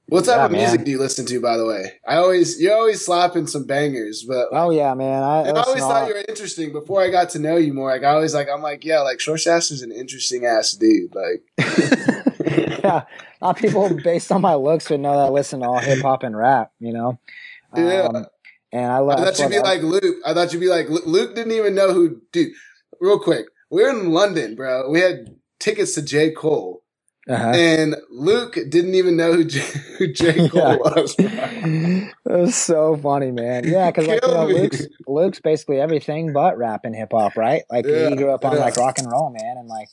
[0.08, 0.62] What type Yeah, of man.
[0.62, 1.93] music do you listen to, by the way?
[2.06, 5.24] I always you're always slapping some bangers, but oh yeah, man.
[5.24, 7.89] I, I always listen thought you were interesting before I got to know you more.
[7.89, 11.16] Like I always like I'm like, yeah, like Short Stash is an interesting ass dude.
[11.16, 11.43] Like
[12.84, 13.04] yeah,
[13.41, 15.80] a lot of people based on my looks would know that I listen to all
[15.80, 16.72] hip hop and rap.
[16.80, 17.20] You know.
[17.76, 18.01] Yeah.
[18.14, 18.26] Um,
[18.72, 19.20] and I love.
[19.20, 20.18] I thought you'd be like Luke.
[20.26, 22.54] I thought you'd be like Luke didn't even know who dude.
[22.99, 23.47] Real quick.
[23.70, 24.89] We were in London, bro.
[24.89, 26.32] We had tickets to J.
[26.32, 26.82] Cole.
[27.30, 29.59] Uh And Luke didn't even know who J,
[29.97, 30.49] who J.
[30.49, 30.76] Cole Yeah.
[30.78, 31.15] was.
[31.19, 33.65] it was so funny, man.
[33.67, 34.45] Yeah, because like you know.
[34.45, 37.64] Luke's Luke's basically everything but rap and hip hop, right?
[37.72, 38.60] Like Yeah, he grew up on yeah.
[38.60, 39.89] like rock and roll, man, and like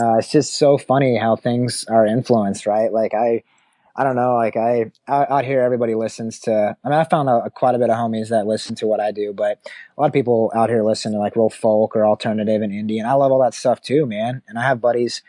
[0.00, 2.92] uh, it's just so funny how things are influenced, right?
[2.92, 3.42] Like I,
[3.94, 6.76] I don't know, like I out, out here, everybody listens to.
[6.82, 9.12] I mean, I found a, quite a bit of homies that listen to what I
[9.12, 9.58] do, but
[9.96, 12.98] a lot of people out here listen to like real folk or alternative and indie,
[12.98, 14.42] and I love all that stuff too, man.
[14.48, 15.22] And I have buddies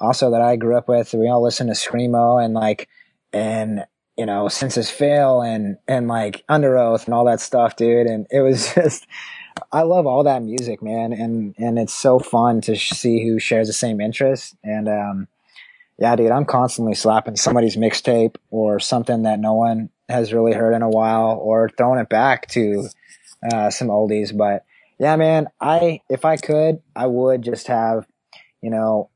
[0.00, 1.12] also that I grew up with.
[1.12, 2.88] We all listen to screamo and like
[3.32, 3.84] and
[4.16, 8.06] you know Senses Fail and and like Underoath and all that stuff dude.
[8.06, 9.06] And it was just
[9.72, 11.12] i love all that music man.
[11.12, 14.56] And and it's so fun to sh- see who shares the same interest.
[14.64, 15.28] And um
[15.98, 20.74] yeah dude i'm constantly slapping somebody's mixtape or something that no one has really heard
[20.74, 22.88] in a while or throwing it back to
[23.52, 24.36] uh some oldies.
[24.36, 24.64] But
[24.98, 28.06] yeah man i if i could i would just have
[28.62, 29.08] you know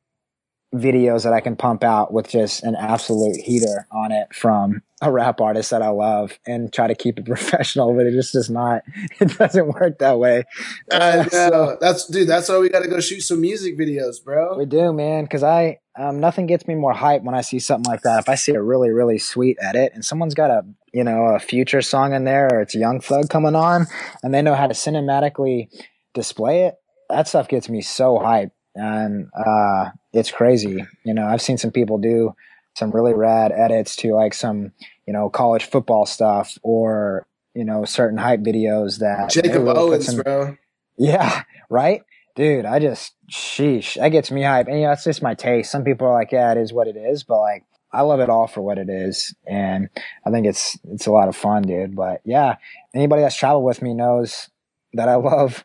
[0.75, 5.13] videos that I can pump out with just an absolute heater on it from a
[5.13, 8.51] rap artist that I love and try to keep it professional, but it just does
[8.51, 8.83] not,
[9.21, 10.45] it doesn't work that way.
[10.91, 14.59] Uh, so, that's, dude, that's why we got to go shoot some music videos, bro.
[14.59, 15.27] We do, man.
[15.27, 18.19] Cause I, um, nothing gets me more hype when I see something like that.
[18.19, 21.39] If I see a really, really sweet edit and someone's got a, you know, a
[21.39, 23.87] future song in there or it's a young thug coming on
[24.23, 25.69] and they know how to cinematically
[26.15, 26.75] display it,
[27.11, 28.51] that stuff gets me so hype.
[28.75, 30.85] And, uh, it's crazy.
[31.05, 32.35] You know, I've seen some people do
[32.75, 34.73] some really rad edits to like some,
[35.07, 40.17] you know, college football stuff or, you know, certain hype videos that Jacob Owens, some,
[40.17, 40.57] bro.
[40.97, 42.03] Yeah, right?
[42.35, 43.95] Dude, I just sheesh.
[43.95, 44.67] That gets me hype.
[44.67, 45.71] And you know, that's just my taste.
[45.71, 48.29] Some people are like, yeah, it is what it is, but like I love it
[48.29, 49.35] all for what it is.
[49.47, 49.89] And
[50.27, 51.95] I think it's it's a lot of fun, dude.
[51.95, 52.57] But yeah,
[52.93, 54.51] anybody that's traveled with me knows
[54.95, 55.65] that I love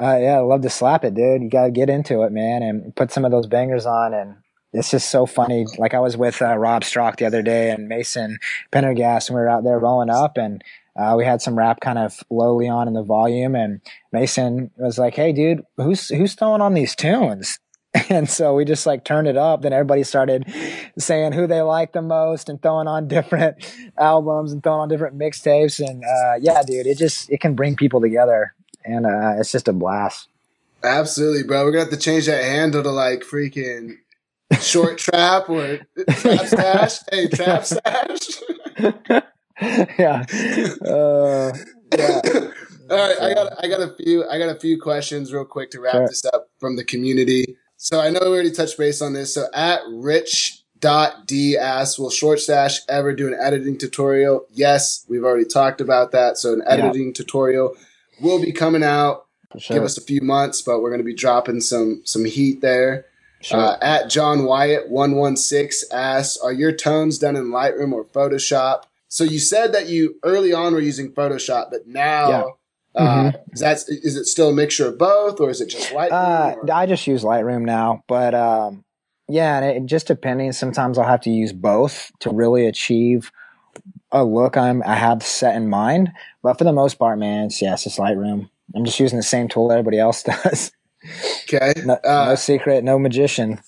[0.00, 1.42] uh, yeah, I love to slap it, dude.
[1.42, 4.36] You gotta get into it, man, and put some of those bangers on and
[4.74, 5.64] it's just so funny.
[5.78, 8.38] Like I was with uh, Rob Strok the other day and Mason
[8.72, 10.62] Pendergast, and we were out there rolling up, and
[10.96, 13.80] uh, we had some rap kind of lowly on in the volume, and
[14.12, 17.58] Mason was like, "Hey, dude, who's who's throwing on these tunes?"
[18.08, 19.62] And so we just like turned it up.
[19.62, 20.52] Then everybody started
[20.98, 23.64] saying who they like the most and throwing on different
[23.96, 25.78] albums and throwing on different mixtapes.
[25.78, 28.52] And uh, yeah, dude, it just it can bring people together,
[28.84, 30.28] and uh, it's just a blast.
[30.82, 31.64] Absolutely, bro.
[31.64, 33.96] We're gonna have to change that handle to like freaking
[34.60, 35.80] short trap or
[36.10, 36.98] trap stash.
[37.10, 38.42] Hey, trap stash.
[39.98, 40.24] yeah.
[40.84, 41.52] Uh,
[41.96, 42.20] yeah.
[42.90, 45.70] All right, I got I got a few I got a few questions real quick
[45.70, 46.08] to wrap sure.
[46.08, 47.56] this up from the community.
[47.78, 49.32] So I know we already touched base on this.
[49.32, 54.46] So at rich dot d asks, will short stash ever do an editing tutorial?
[54.50, 56.36] Yes, we've already talked about that.
[56.36, 57.12] So an editing yeah.
[57.14, 57.74] tutorial
[58.24, 59.26] will be coming out.
[59.56, 59.76] Sure.
[59.76, 63.06] Give us a few months, but we're going to be dropping some some heat there.
[63.40, 63.60] Sure.
[63.60, 68.04] Uh, at John Wyatt one one six asks, "Are your tones done in Lightroom or
[68.04, 72.44] Photoshop?" So you said that you early on were using Photoshop, but now yeah.
[73.00, 73.52] uh, mm-hmm.
[73.52, 76.68] is that is it still a mixture of both, or is it just Lightroom?
[76.68, 78.84] Uh, I just use Lightroom now, but um,
[79.28, 80.50] yeah, and it, just depending.
[80.50, 83.30] Sometimes I'll have to use both to really achieve
[84.14, 86.12] a look I'm I have set in mind.
[86.42, 88.48] But for the most part, man, it's yeah, it's just Lightroom.
[88.74, 90.72] I'm just using the same tool that everybody else does.
[91.42, 91.74] Okay.
[91.84, 93.60] No, uh, no, secret, no magician.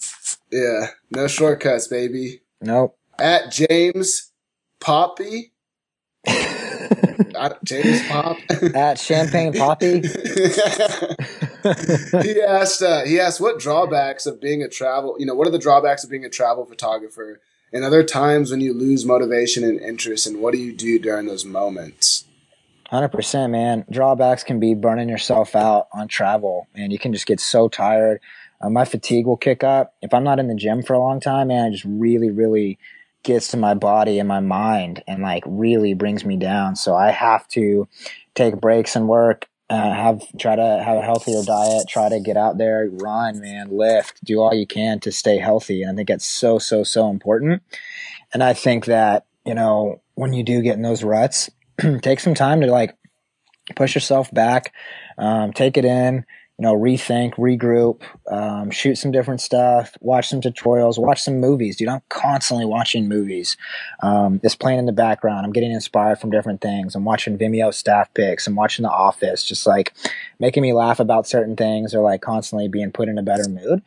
[0.51, 2.41] Yeah, no shortcuts, baby.
[2.63, 2.97] Nope.
[3.19, 4.33] At James
[4.81, 5.53] Poppy.
[7.65, 8.39] James Pop.
[8.75, 10.01] At Champagne Poppy.
[12.23, 12.83] he asked.
[12.83, 15.17] Uh, he asked, "What drawbacks of being a travel?
[15.19, 17.41] You know, what are the drawbacks of being a travel photographer?
[17.73, 21.27] And other times when you lose motivation and interest, and what do you do during
[21.27, 22.25] those moments?"
[22.89, 23.85] Hundred percent, man.
[23.91, 28.21] Drawbacks can be burning yourself out on travel, and you can just get so tired.
[28.61, 31.21] Uh, my fatigue will kick up if I'm not in the gym for a long
[31.21, 31.67] time, man.
[31.67, 32.79] It just really, really
[33.25, 36.77] gets to my body and my mind, and like really brings me down.
[36.77, 37.89] So I have to
[38.37, 39.47] take breaks and work.
[39.69, 41.89] Uh, have try to have a healthier diet.
[41.89, 45.83] Try to get out there, run, man, lift, do all you can to stay healthy.
[45.83, 47.63] And I think it's so, so, so important.
[48.33, 51.51] And I think that you know when you do get in those ruts,
[52.03, 52.97] take some time to like
[53.75, 54.73] push yourself back,
[55.19, 56.25] um, take it in,
[56.59, 58.01] you know, rethink, regroup,
[58.31, 61.77] um, shoot some different stuff, watch some tutorials, watch some movies.
[61.77, 63.59] Dude, I'm constantly watching movies.
[64.03, 65.45] Um, it's playing in the background.
[65.45, 66.95] I'm getting inspired from different things.
[66.95, 68.47] I'm watching Vimeo staff picks.
[68.47, 69.93] I'm watching The Office, just like
[70.39, 73.83] making me laugh about certain things or like constantly being put in a better mood.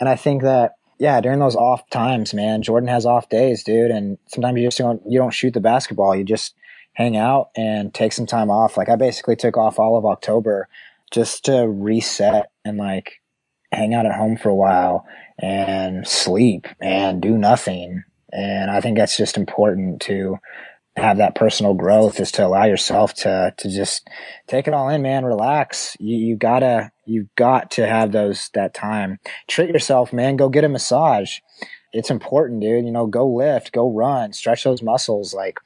[0.00, 3.90] And I think that yeah, during those off times, man, Jordan has off days, dude,
[3.90, 6.16] and sometimes you just don't you don't shoot the basketball.
[6.16, 6.54] You just
[6.94, 8.76] hang out and take some time off.
[8.76, 10.68] Like I basically took off all of October
[11.14, 13.20] just to reset and like
[13.72, 15.06] hang out at home for a while
[15.38, 18.02] and sleep and do nothing.
[18.32, 20.38] And I think that's just important to
[20.96, 24.08] have that personal growth is to allow yourself to to just
[24.46, 25.24] take it all in, man.
[25.24, 25.96] Relax.
[25.98, 29.18] You you gotta you've got to have those that time.
[29.48, 30.36] Treat yourself, man.
[30.36, 31.38] Go get a massage.
[31.92, 32.84] It's important, dude.
[32.84, 35.32] You know, go lift, go run, stretch those muscles.
[35.32, 35.58] Like,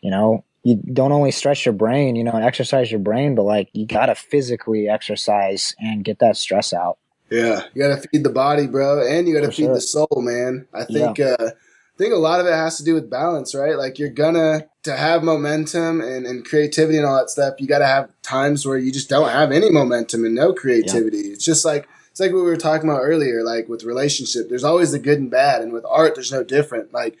[0.00, 3.42] you know, you don't only stretch your brain, you know, and exercise your brain, but
[3.42, 6.98] like you gotta physically exercise and get that stress out.
[7.30, 9.74] Yeah, you gotta feed the body, bro, and you gotta For feed sure.
[9.74, 10.66] the soul, man.
[10.72, 11.36] I think yeah.
[11.38, 13.76] uh, I think a lot of it has to do with balance, right?
[13.76, 17.54] Like you're gonna to have momentum and, and creativity and all that stuff.
[17.58, 21.18] You gotta have times where you just don't have any momentum and no creativity.
[21.18, 21.32] Yeah.
[21.32, 24.48] It's just like it's like what we were talking about earlier, like with relationship.
[24.48, 26.92] There's always the good and bad, and with art, there's no different.
[26.92, 27.16] Like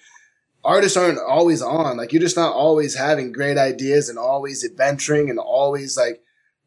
[0.64, 1.96] artists aren't always on.
[1.96, 6.22] Like you're just not always having great ideas and always adventuring and always like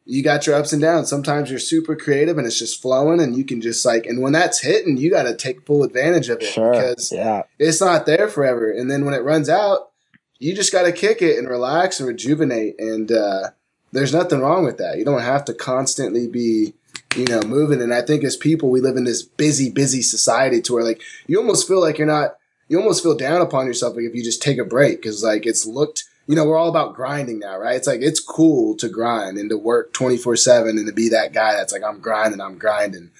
[0.08, 1.10] you got your ups and downs.
[1.10, 4.34] Sometimes you're super creative and it's just flowing and you can just like, and when
[4.34, 6.72] that's hitting, you got to take full advantage of it Sure.
[6.72, 7.44] because Yeah.
[7.58, 8.70] it's not there forever.
[8.72, 9.90] And then when it runs out,
[10.38, 12.76] you just got to kick it and relax and rejuvenate.
[12.80, 13.50] And, uh,
[13.94, 14.98] there's nothing wrong with that.
[14.98, 16.74] You don't have to constantly be,
[17.16, 17.82] you know, moving.
[17.82, 21.02] And I think as people, we live in this busy, busy society to where like
[21.28, 22.36] you almost feel like you're not,
[22.68, 25.46] you almost feel down upon yourself like if you just take a break because like
[25.46, 27.76] it's looked, you know, we're all about grinding now, right?
[27.76, 31.34] It's like it's cool to grind and to work 24 seven and to be that
[31.34, 33.12] guy that's like, I'm grinding, I'm grinding.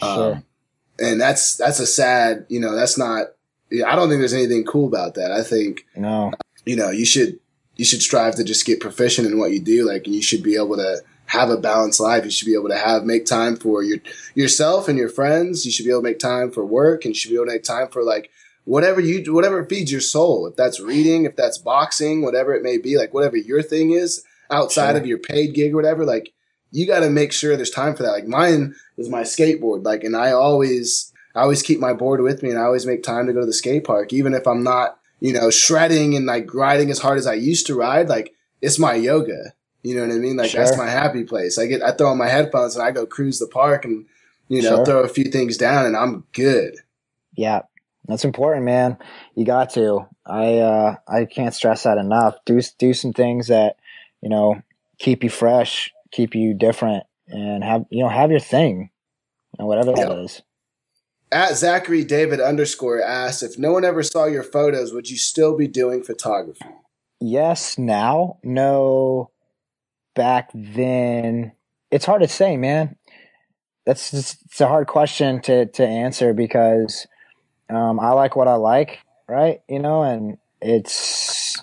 [0.00, 0.34] Sure.
[0.36, 0.44] Um,
[0.98, 3.26] and that's, that's a sad, you know, that's not,
[3.72, 5.32] I don't think there's anything cool about that.
[5.32, 6.32] I think, No.
[6.64, 7.40] you know, you should
[7.76, 9.84] you should strive to just get proficient in what you do.
[9.86, 12.24] Like you should be able to have a balanced life.
[12.24, 13.98] You should be able to have make time for your
[14.34, 15.66] yourself and your friends.
[15.66, 17.52] You should be able to make time for work and you should be able to
[17.52, 18.30] make time for like
[18.64, 20.46] whatever you whatever feeds your soul.
[20.46, 24.24] If that's reading, if that's boxing, whatever it may be, like whatever your thing is
[24.50, 25.00] outside Sure.
[25.00, 26.32] of your paid gig or whatever, like
[26.70, 28.10] you got to make sure there's time for that.
[28.12, 29.84] Like mine is my skateboard.
[29.84, 33.02] Like, and I always, I always keep my board with me and I always make
[33.02, 36.26] time to go to the skate park, even if I'm not, you know, shredding and
[36.26, 38.08] like riding as hard as I used to ride.
[38.08, 39.54] Like it's my yoga.
[39.82, 40.36] You know what I mean?
[40.36, 41.58] Like that's my happy place.
[41.58, 44.06] I get, I throw on my headphones and I go cruise the park and,
[44.48, 44.86] you know, Sure.
[44.86, 46.76] throw a few things down and I'm good.
[47.36, 47.62] Yeah.
[48.06, 48.98] That's important, man.
[49.34, 50.06] You got to.
[50.26, 52.36] I uh I can't stress that enough.
[52.44, 53.76] Do do some things that,
[54.20, 54.62] you know,
[54.98, 58.90] keep you fresh, keep you different and have you know, have your thing.
[59.52, 60.22] You know, whatever that Yeah.
[60.24, 60.42] is.
[61.32, 65.56] At Zachary David underscore asked if no one ever saw your photos, would you still
[65.56, 66.64] be doing photography?
[67.20, 68.38] Yes, now.
[68.42, 69.30] No
[70.14, 71.52] back then.
[71.90, 72.96] It's hard to say, man.
[73.86, 77.06] That's just, it's a hard question to to answer because
[77.70, 79.60] um, I like what I like, right?
[79.68, 81.62] You know, and it's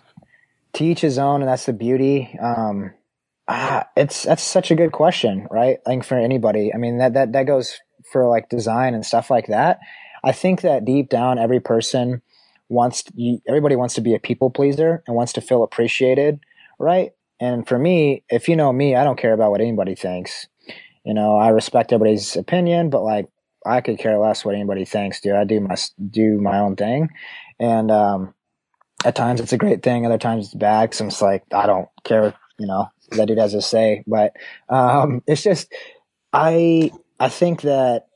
[0.74, 2.38] to each his own, and that's the beauty.
[2.42, 2.94] Um,
[3.48, 5.78] ah, it's that's such a good question, right?
[5.86, 7.80] I think for anybody, I mean that that that goes
[8.12, 9.80] for like design and stuff like that.
[10.24, 12.22] I think that deep down, every person
[12.70, 16.40] wants you, everybody wants to be a people pleaser and wants to feel appreciated,
[16.80, 17.12] right?
[17.40, 20.48] And for me, if you know me, I don't care about what anybody thinks.
[21.04, 23.28] You know, I respect everybody's opinion, but like
[23.66, 25.36] I could care less what anybody thinks, dude.
[25.36, 25.76] I do my
[26.10, 27.10] do my own thing,
[27.60, 28.34] and um,
[29.06, 30.96] at times it's a great thing, other times it's bad.
[31.00, 34.04] I'm just like I don't care, you know, that dude has to say.
[34.08, 34.34] But
[34.70, 35.72] um, it's just
[36.34, 38.08] I I think that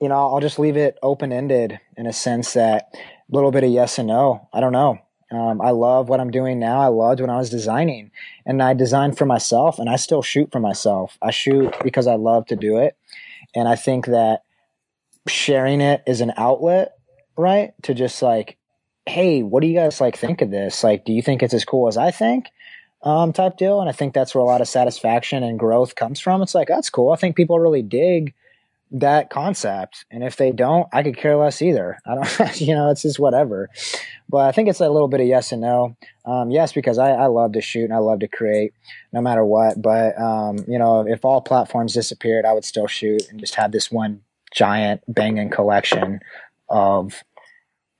[0.00, 3.64] you know I'll just leave it open ended in a sense that a little bit
[3.64, 4.48] of yes and no.
[4.52, 4.98] I don't know.
[5.30, 6.80] Um, I love what I'm doing now.
[6.80, 8.10] I loved when I was designing,
[8.44, 11.16] and I designed for myself, and I still shoot for myself.
[11.22, 12.98] I shoot because I love to do it,
[13.54, 14.42] and I think that
[15.28, 16.92] sharing it is an outlet,
[17.36, 17.72] right?
[17.82, 18.58] To just like,
[19.06, 20.84] hey, what do you guys like think of this?
[20.84, 22.46] Like, do you think it's as cool as I think?
[23.02, 23.80] Um, type deal.
[23.80, 26.40] And I think that's where a lot of satisfaction and growth comes from.
[26.40, 27.10] It's like, that's cool.
[27.12, 28.32] I think people really dig
[28.92, 30.04] that concept.
[30.10, 31.98] And if they don't, I could care less either.
[32.06, 33.70] I don't, you know, it's just whatever.
[34.28, 35.96] But I think it's a little bit of yes and no.
[36.24, 38.72] Um, yes, because I, I love to shoot and I love to create
[39.12, 39.80] no matter what.
[39.80, 43.72] But, um, you know, if all platforms disappeared, I would still shoot and just have
[43.72, 44.20] this one
[44.54, 46.20] giant banging collection
[46.68, 47.22] of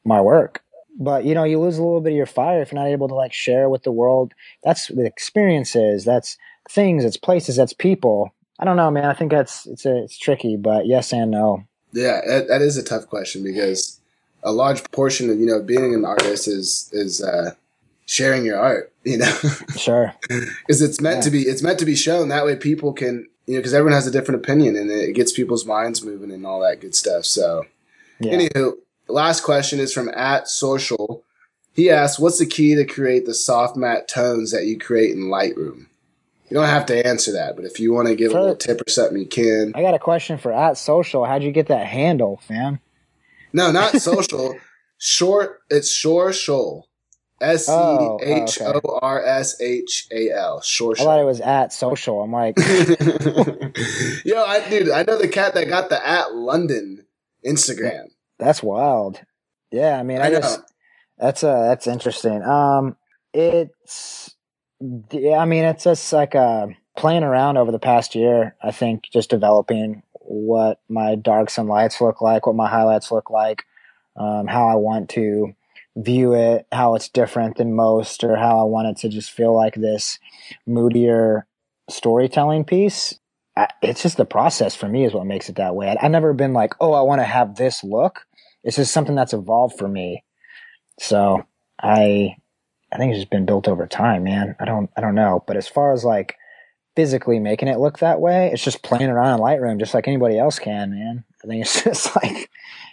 [0.04, 0.62] my work.
[0.98, 3.08] But you know, you lose a little bit of your fire if you're not able
[3.08, 4.32] to like share with the world.
[4.62, 6.36] That's the experiences, that's
[6.70, 8.32] things, it's places, that's people.
[8.58, 9.06] I don't know, man.
[9.06, 11.64] I think that's it's a, it's tricky, but yes and no.
[11.92, 13.98] Yeah, that, that is a tough question because
[14.44, 17.52] a large portion of you know being an artist is is uh,
[18.06, 18.92] sharing your art.
[19.04, 19.32] You know,
[19.76, 20.14] Sure.
[20.28, 21.22] because it's meant Yeah.
[21.22, 23.94] to be it's meant to be shown that way people can you know because everyone
[23.94, 27.24] has a different opinion and it gets people's minds moving and all that good stuff.
[27.24, 27.64] So,
[28.20, 28.32] Yeah.
[28.34, 28.74] anywho,
[29.08, 31.24] last question is from at social.
[31.74, 35.24] He asks, "What's the key to create the soft matte tones that you create in
[35.28, 35.86] Lightroom?"
[36.50, 38.82] You don't have to answer that, but if you want to give a little tip
[38.86, 39.72] or something, you can.
[39.74, 41.24] I got a question for at social.
[41.24, 42.78] How'd you get that handle, fam?
[43.54, 44.56] No, not social.
[44.98, 45.60] Short.
[45.70, 46.86] It's Shore Shoal.
[47.42, 50.60] S C Oh, oh, H O R S H A L.
[50.62, 52.22] Shore I thought it was at social.
[52.22, 52.56] I'm like,
[54.24, 57.04] Yo, I dude, I know the cat that got the at London
[57.46, 58.06] Instagram.
[58.38, 59.20] that's wild.
[59.70, 60.40] Yeah, I mean, I, I know.
[60.40, 60.60] just
[61.18, 62.42] that's uh that's interesting.
[62.42, 62.96] Um,
[63.32, 64.34] it's
[65.10, 68.54] yeah, I mean, it's just like uh playing around over the past year.
[68.62, 73.30] I think just developing what my darks and lights look like, what my highlights look
[73.30, 73.64] like,
[74.16, 75.54] um, how I want to
[75.96, 79.54] view it, how it's different than most, or how I want it to just feel
[79.54, 80.18] like this
[80.66, 81.46] moodier
[81.90, 83.18] storytelling piece.
[83.82, 85.88] It's just the process for me is what makes it that way.
[85.88, 88.26] I, I've never been like, oh, I want to have this look.
[88.64, 90.24] It's just something that's evolved for me.
[91.00, 91.44] So
[91.82, 92.36] I,
[92.92, 94.56] I think it's just been built over time, man.
[94.58, 95.44] I don't, I don't know.
[95.46, 96.36] But as far as like
[96.94, 98.50] physically making it look that way.
[98.52, 101.24] It's just playing around in Lightroom just like anybody else can, man.
[101.42, 102.50] I think it's just like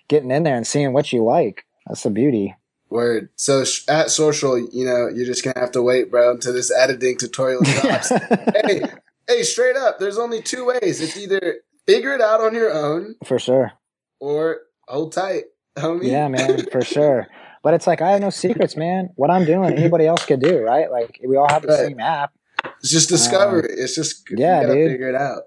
[0.07, 1.65] getting in there and seeing what you like.
[1.87, 2.55] That's the beauty.
[2.89, 3.29] Word.
[3.35, 7.17] So at social, you know, you're just gonna have to wait, bro, until this editing
[7.17, 8.09] tutorial drops.
[8.09, 8.81] hey,
[9.27, 11.01] hey, straight up, there's only two ways.
[11.01, 13.73] It's either figure it out on your own, for sure,
[14.19, 15.45] or hold tight,
[15.77, 16.11] homie.
[16.11, 17.27] Yeah, man, for sure.
[17.61, 19.09] But it's like I have no secrets, man.
[19.15, 20.89] What I'm doing, anybody else could do, right?
[20.89, 21.79] Like we all have the right.
[21.79, 22.33] same app.
[22.79, 23.71] It's just discover um, it.
[23.77, 24.91] It's just yeah, dude.
[24.91, 25.43] Figure it out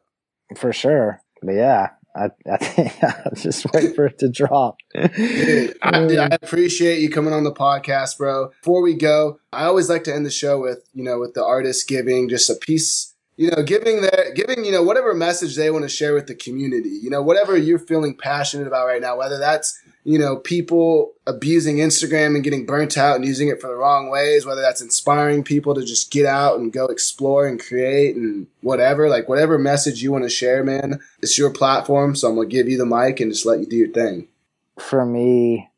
[0.56, 1.20] for sure.
[1.42, 2.92] But yeah, I, I
[3.24, 4.78] I'll just wait for it to drop.
[4.94, 8.48] dude, I, I, appreciate you coming on the podcast, bro.
[8.48, 11.44] Before we go, I always like to end the show with, you know, with the
[11.44, 15.70] artist giving just a piece, you know, giving their, giving, you know, whatever message they
[15.70, 19.16] want to share with the community, you know, whatever you're feeling passionate about right now,
[19.16, 23.68] whether that's you know, people abusing Instagram and getting burnt out and using it for
[23.68, 27.60] the wrong ways, whether that's inspiring people to just get out and go explore and
[27.60, 32.16] create and whatever, like whatever message you want to share, man, it's your platform.
[32.16, 34.26] So I'm going to give you the mic and just let you do your thing.
[34.80, 35.70] For me,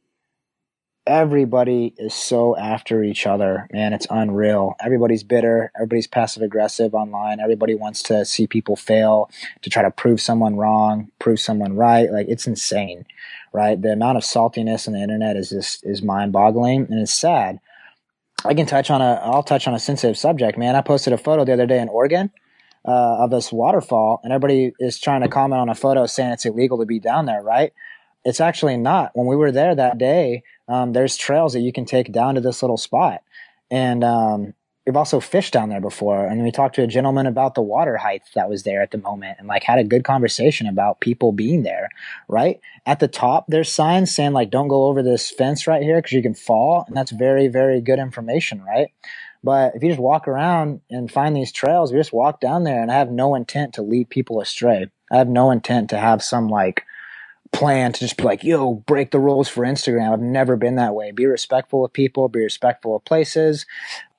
[1.07, 3.93] everybody is so after each other, man.
[3.93, 4.75] It's unreal.
[4.83, 5.71] Everybody's bitter.
[5.77, 7.41] Everybody's passive aggressive online.
[7.41, 9.31] Everybody wants to see people fail
[9.61, 12.11] to try to prove someone wrong, prove someone right.
[12.11, 13.05] Like it's insane
[13.55, 13.81] right?
[13.81, 17.61] The amount of saltiness on the internet is just is mind boggling and it's sad.
[18.45, 20.77] I can touch on a I'll touch on a sensitive subject, man.
[20.77, 22.31] I posted a photo the other day in Oregon
[22.85, 26.45] uh, of this waterfall, and everybody is trying to comment on a photo saying it's
[26.45, 27.73] illegal to be down there, right?
[28.25, 29.13] It's actually not.
[29.15, 32.41] When we were there that day, um, there's trails that you can take down to
[32.41, 33.23] this little spot,
[33.71, 34.55] and um,
[34.87, 37.97] we've also fished down there before and we talked to a gentleman about the water
[37.97, 41.33] height that was there at the moment and like had a good conversation about people
[41.33, 41.89] being there
[42.29, 45.97] right at the top there's signs saying like don't go over this fence right here
[45.97, 48.89] because you can fall and that's very very good information right
[49.43, 52.83] but if you just walk around and find these trails you just walk down there
[52.83, 56.23] and i have no intent to lead people astray i have no intent to have
[56.23, 56.85] some like
[57.53, 60.13] plan to just be like, yo, break the rules for Instagram.
[60.13, 61.13] I've never been that way.
[61.13, 63.65] Be respectful of people, be respectful of places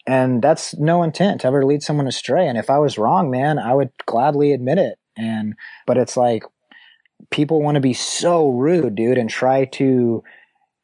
[0.08, 2.48] and that's no intent to ever lead someone astray.
[2.48, 4.98] And if i was wrong man i would gladly admit it.
[5.18, 5.56] And
[5.86, 6.44] but it's like
[7.32, 10.24] people want to be so rude dude and try to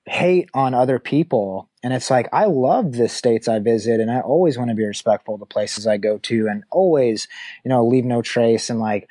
[0.06, 1.70] hate on other people.
[1.84, 4.86] And it's like i love the states i visit and i always want to be
[4.86, 7.28] respectful of the places i go to and always
[7.64, 8.70] you know leave no trace.
[8.70, 9.10] And like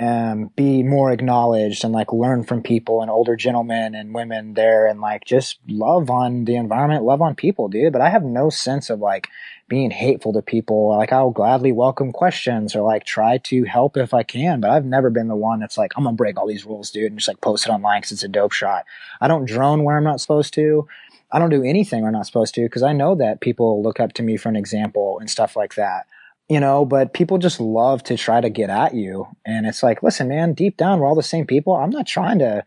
[0.00, 4.86] um, be more acknowledged and like learn from people and older gentlemen and women there
[4.86, 7.92] and like just love on the environment, love on people, dude.
[7.92, 9.28] But I have no sense of like
[9.68, 10.88] being hateful to people.
[10.88, 14.60] Like I'll gladly welcome questions or like try to help if I can.
[14.60, 17.12] But I've never been the one that's like, I'm gonna break all these rules, dude,
[17.12, 18.84] and just like post it online because it's a dope shot.
[19.20, 20.88] I don't drone where I'm not supposed to.
[21.30, 24.14] I don't do anything I'm not supposed to because I know that people look up
[24.14, 26.06] to me for an example and stuff like that
[26.48, 29.26] you know, but people just love to try to get at you.
[29.46, 31.74] And it's like, listen, man, deep down, we're all the same people.
[31.74, 32.64] I'm not trying to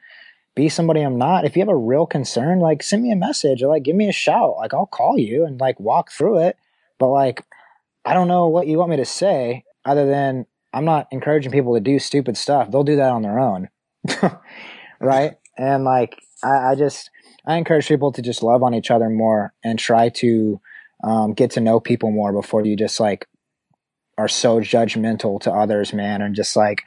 [0.56, 1.46] be somebody I'm not.
[1.46, 4.08] If you have a real concern, like send me a message or like give me
[4.08, 4.56] a shout.
[4.58, 6.58] Like I'll call you and like walk through it.
[6.98, 7.44] But like,
[8.06, 11.74] I don't know what you want me to say other than I'm not encouraging people
[11.76, 12.72] to do stupid stuff.
[12.72, 13.70] They'll do that on their own.
[15.00, 15.34] right.
[15.58, 17.10] And like, I, I, just,
[17.46, 20.60] I encourage people to just love on each other more and try to
[21.04, 23.28] um, get to know people more before you just like
[24.18, 26.84] are so judgmental to others, man, and just like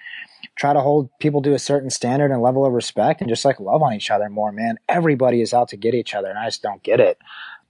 [0.56, 3.60] try to hold people to a certain standard and level of respect and just like
[3.60, 4.78] love on each other more, man.
[4.88, 7.18] Everybody is out to get each other and I just don't get it.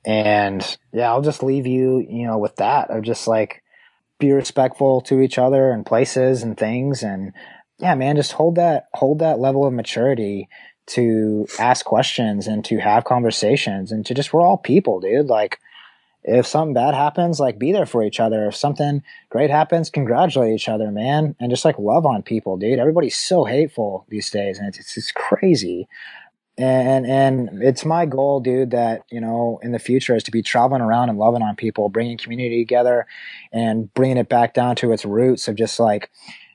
[0.05, 3.63] And yeah, I'll just leave you, you know, with that of just like
[4.19, 7.33] be respectful to each other and places and things and
[7.79, 10.49] yeah, man, just hold that hold that level of maturity
[10.87, 15.27] to ask questions and to have conversations and to just we're all people, dude.
[15.27, 15.61] Like
[16.25, 18.47] if something bad happens, like be there for each other.
[18.47, 22.79] If something great happens, congratulate each other, man, and just like love on people, dude.
[22.79, 25.89] Everybody's so hateful these days, and it's it's, it's crazy.
[26.57, 30.43] And and it's my goal, dude, that you know in the future is to be
[30.43, 33.07] traveling around and loving on people, bringing community together,
[33.53, 36.11] and bringing it back down to its roots of just like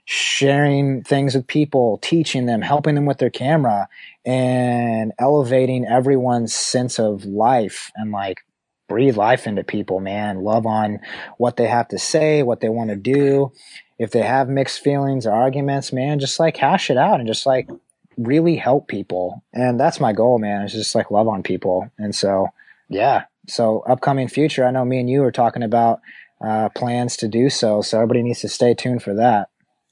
[0.06, 3.88] sharing things with people, teaching them, helping them with their camera,
[4.26, 8.40] and elevating everyone's sense of life and like
[8.88, 10.44] breathe life into people, man.
[10.44, 11.00] Love on
[11.38, 13.52] what they have to say, what they want to do.
[14.00, 17.46] If they have mixed feelings or arguments, man, just like hash it out and just
[17.46, 17.70] like
[18.18, 19.44] really help people.
[19.54, 21.90] And that's my goal, man, is just like love on people.
[21.98, 22.48] And so,
[22.90, 23.26] yeah.
[23.48, 26.02] So upcoming future, I know me and you are talking about
[26.42, 27.82] uh, plans to do so.
[27.82, 29.50] So everybody needs to stay tuned for that.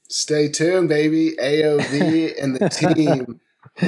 [0.08, 1.32] Stay tuned, baby.
[1.40, 3.40] AOV and the team.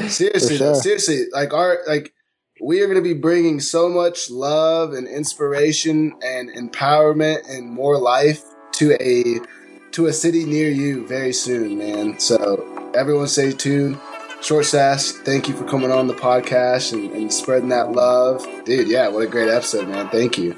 [0.08, 0.74] seriously, sure.
[0.74, 2.14] seriously, like our like
[2.60, 7.98] we are going to be bringing so much love and inspiration and empowerment and more
[7.98, 9.40] life to a
[9.92, 12.18] to a city near you very soon, man.
[12.18, 13.98] So everyone stay tuned.
[14.42, 18.46] Short Stash, thank you for coming on the podcast and, and spreading that love.
[18.64, 20.08] Dude, yeah, what a great episode, man.
[20.08, 20.56] Thank you.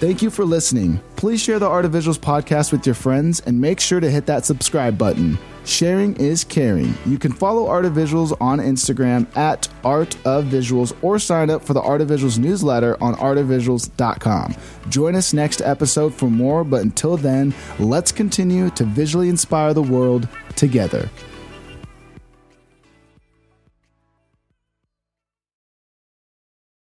[0.00, 0.98] Thank you for listening.
[1.16, 4.24] Please share the Art of Visuals podcast with your friends and make sure to hit
[4.24, 5.36] that subscribe button.
[5.66, 6.94] Sharing is caring.
[7.04, 11.62] You can follow Art of Visuals on Instagram at Art of Visuals or sign up
[11.62, 14.56] for the Art of Visuals newsletter on artofvisuals.com.
[14.88, 19.82] Join us next episode for more, but until then, let's continue to visually inspire the
[19.82, 21.10] world together.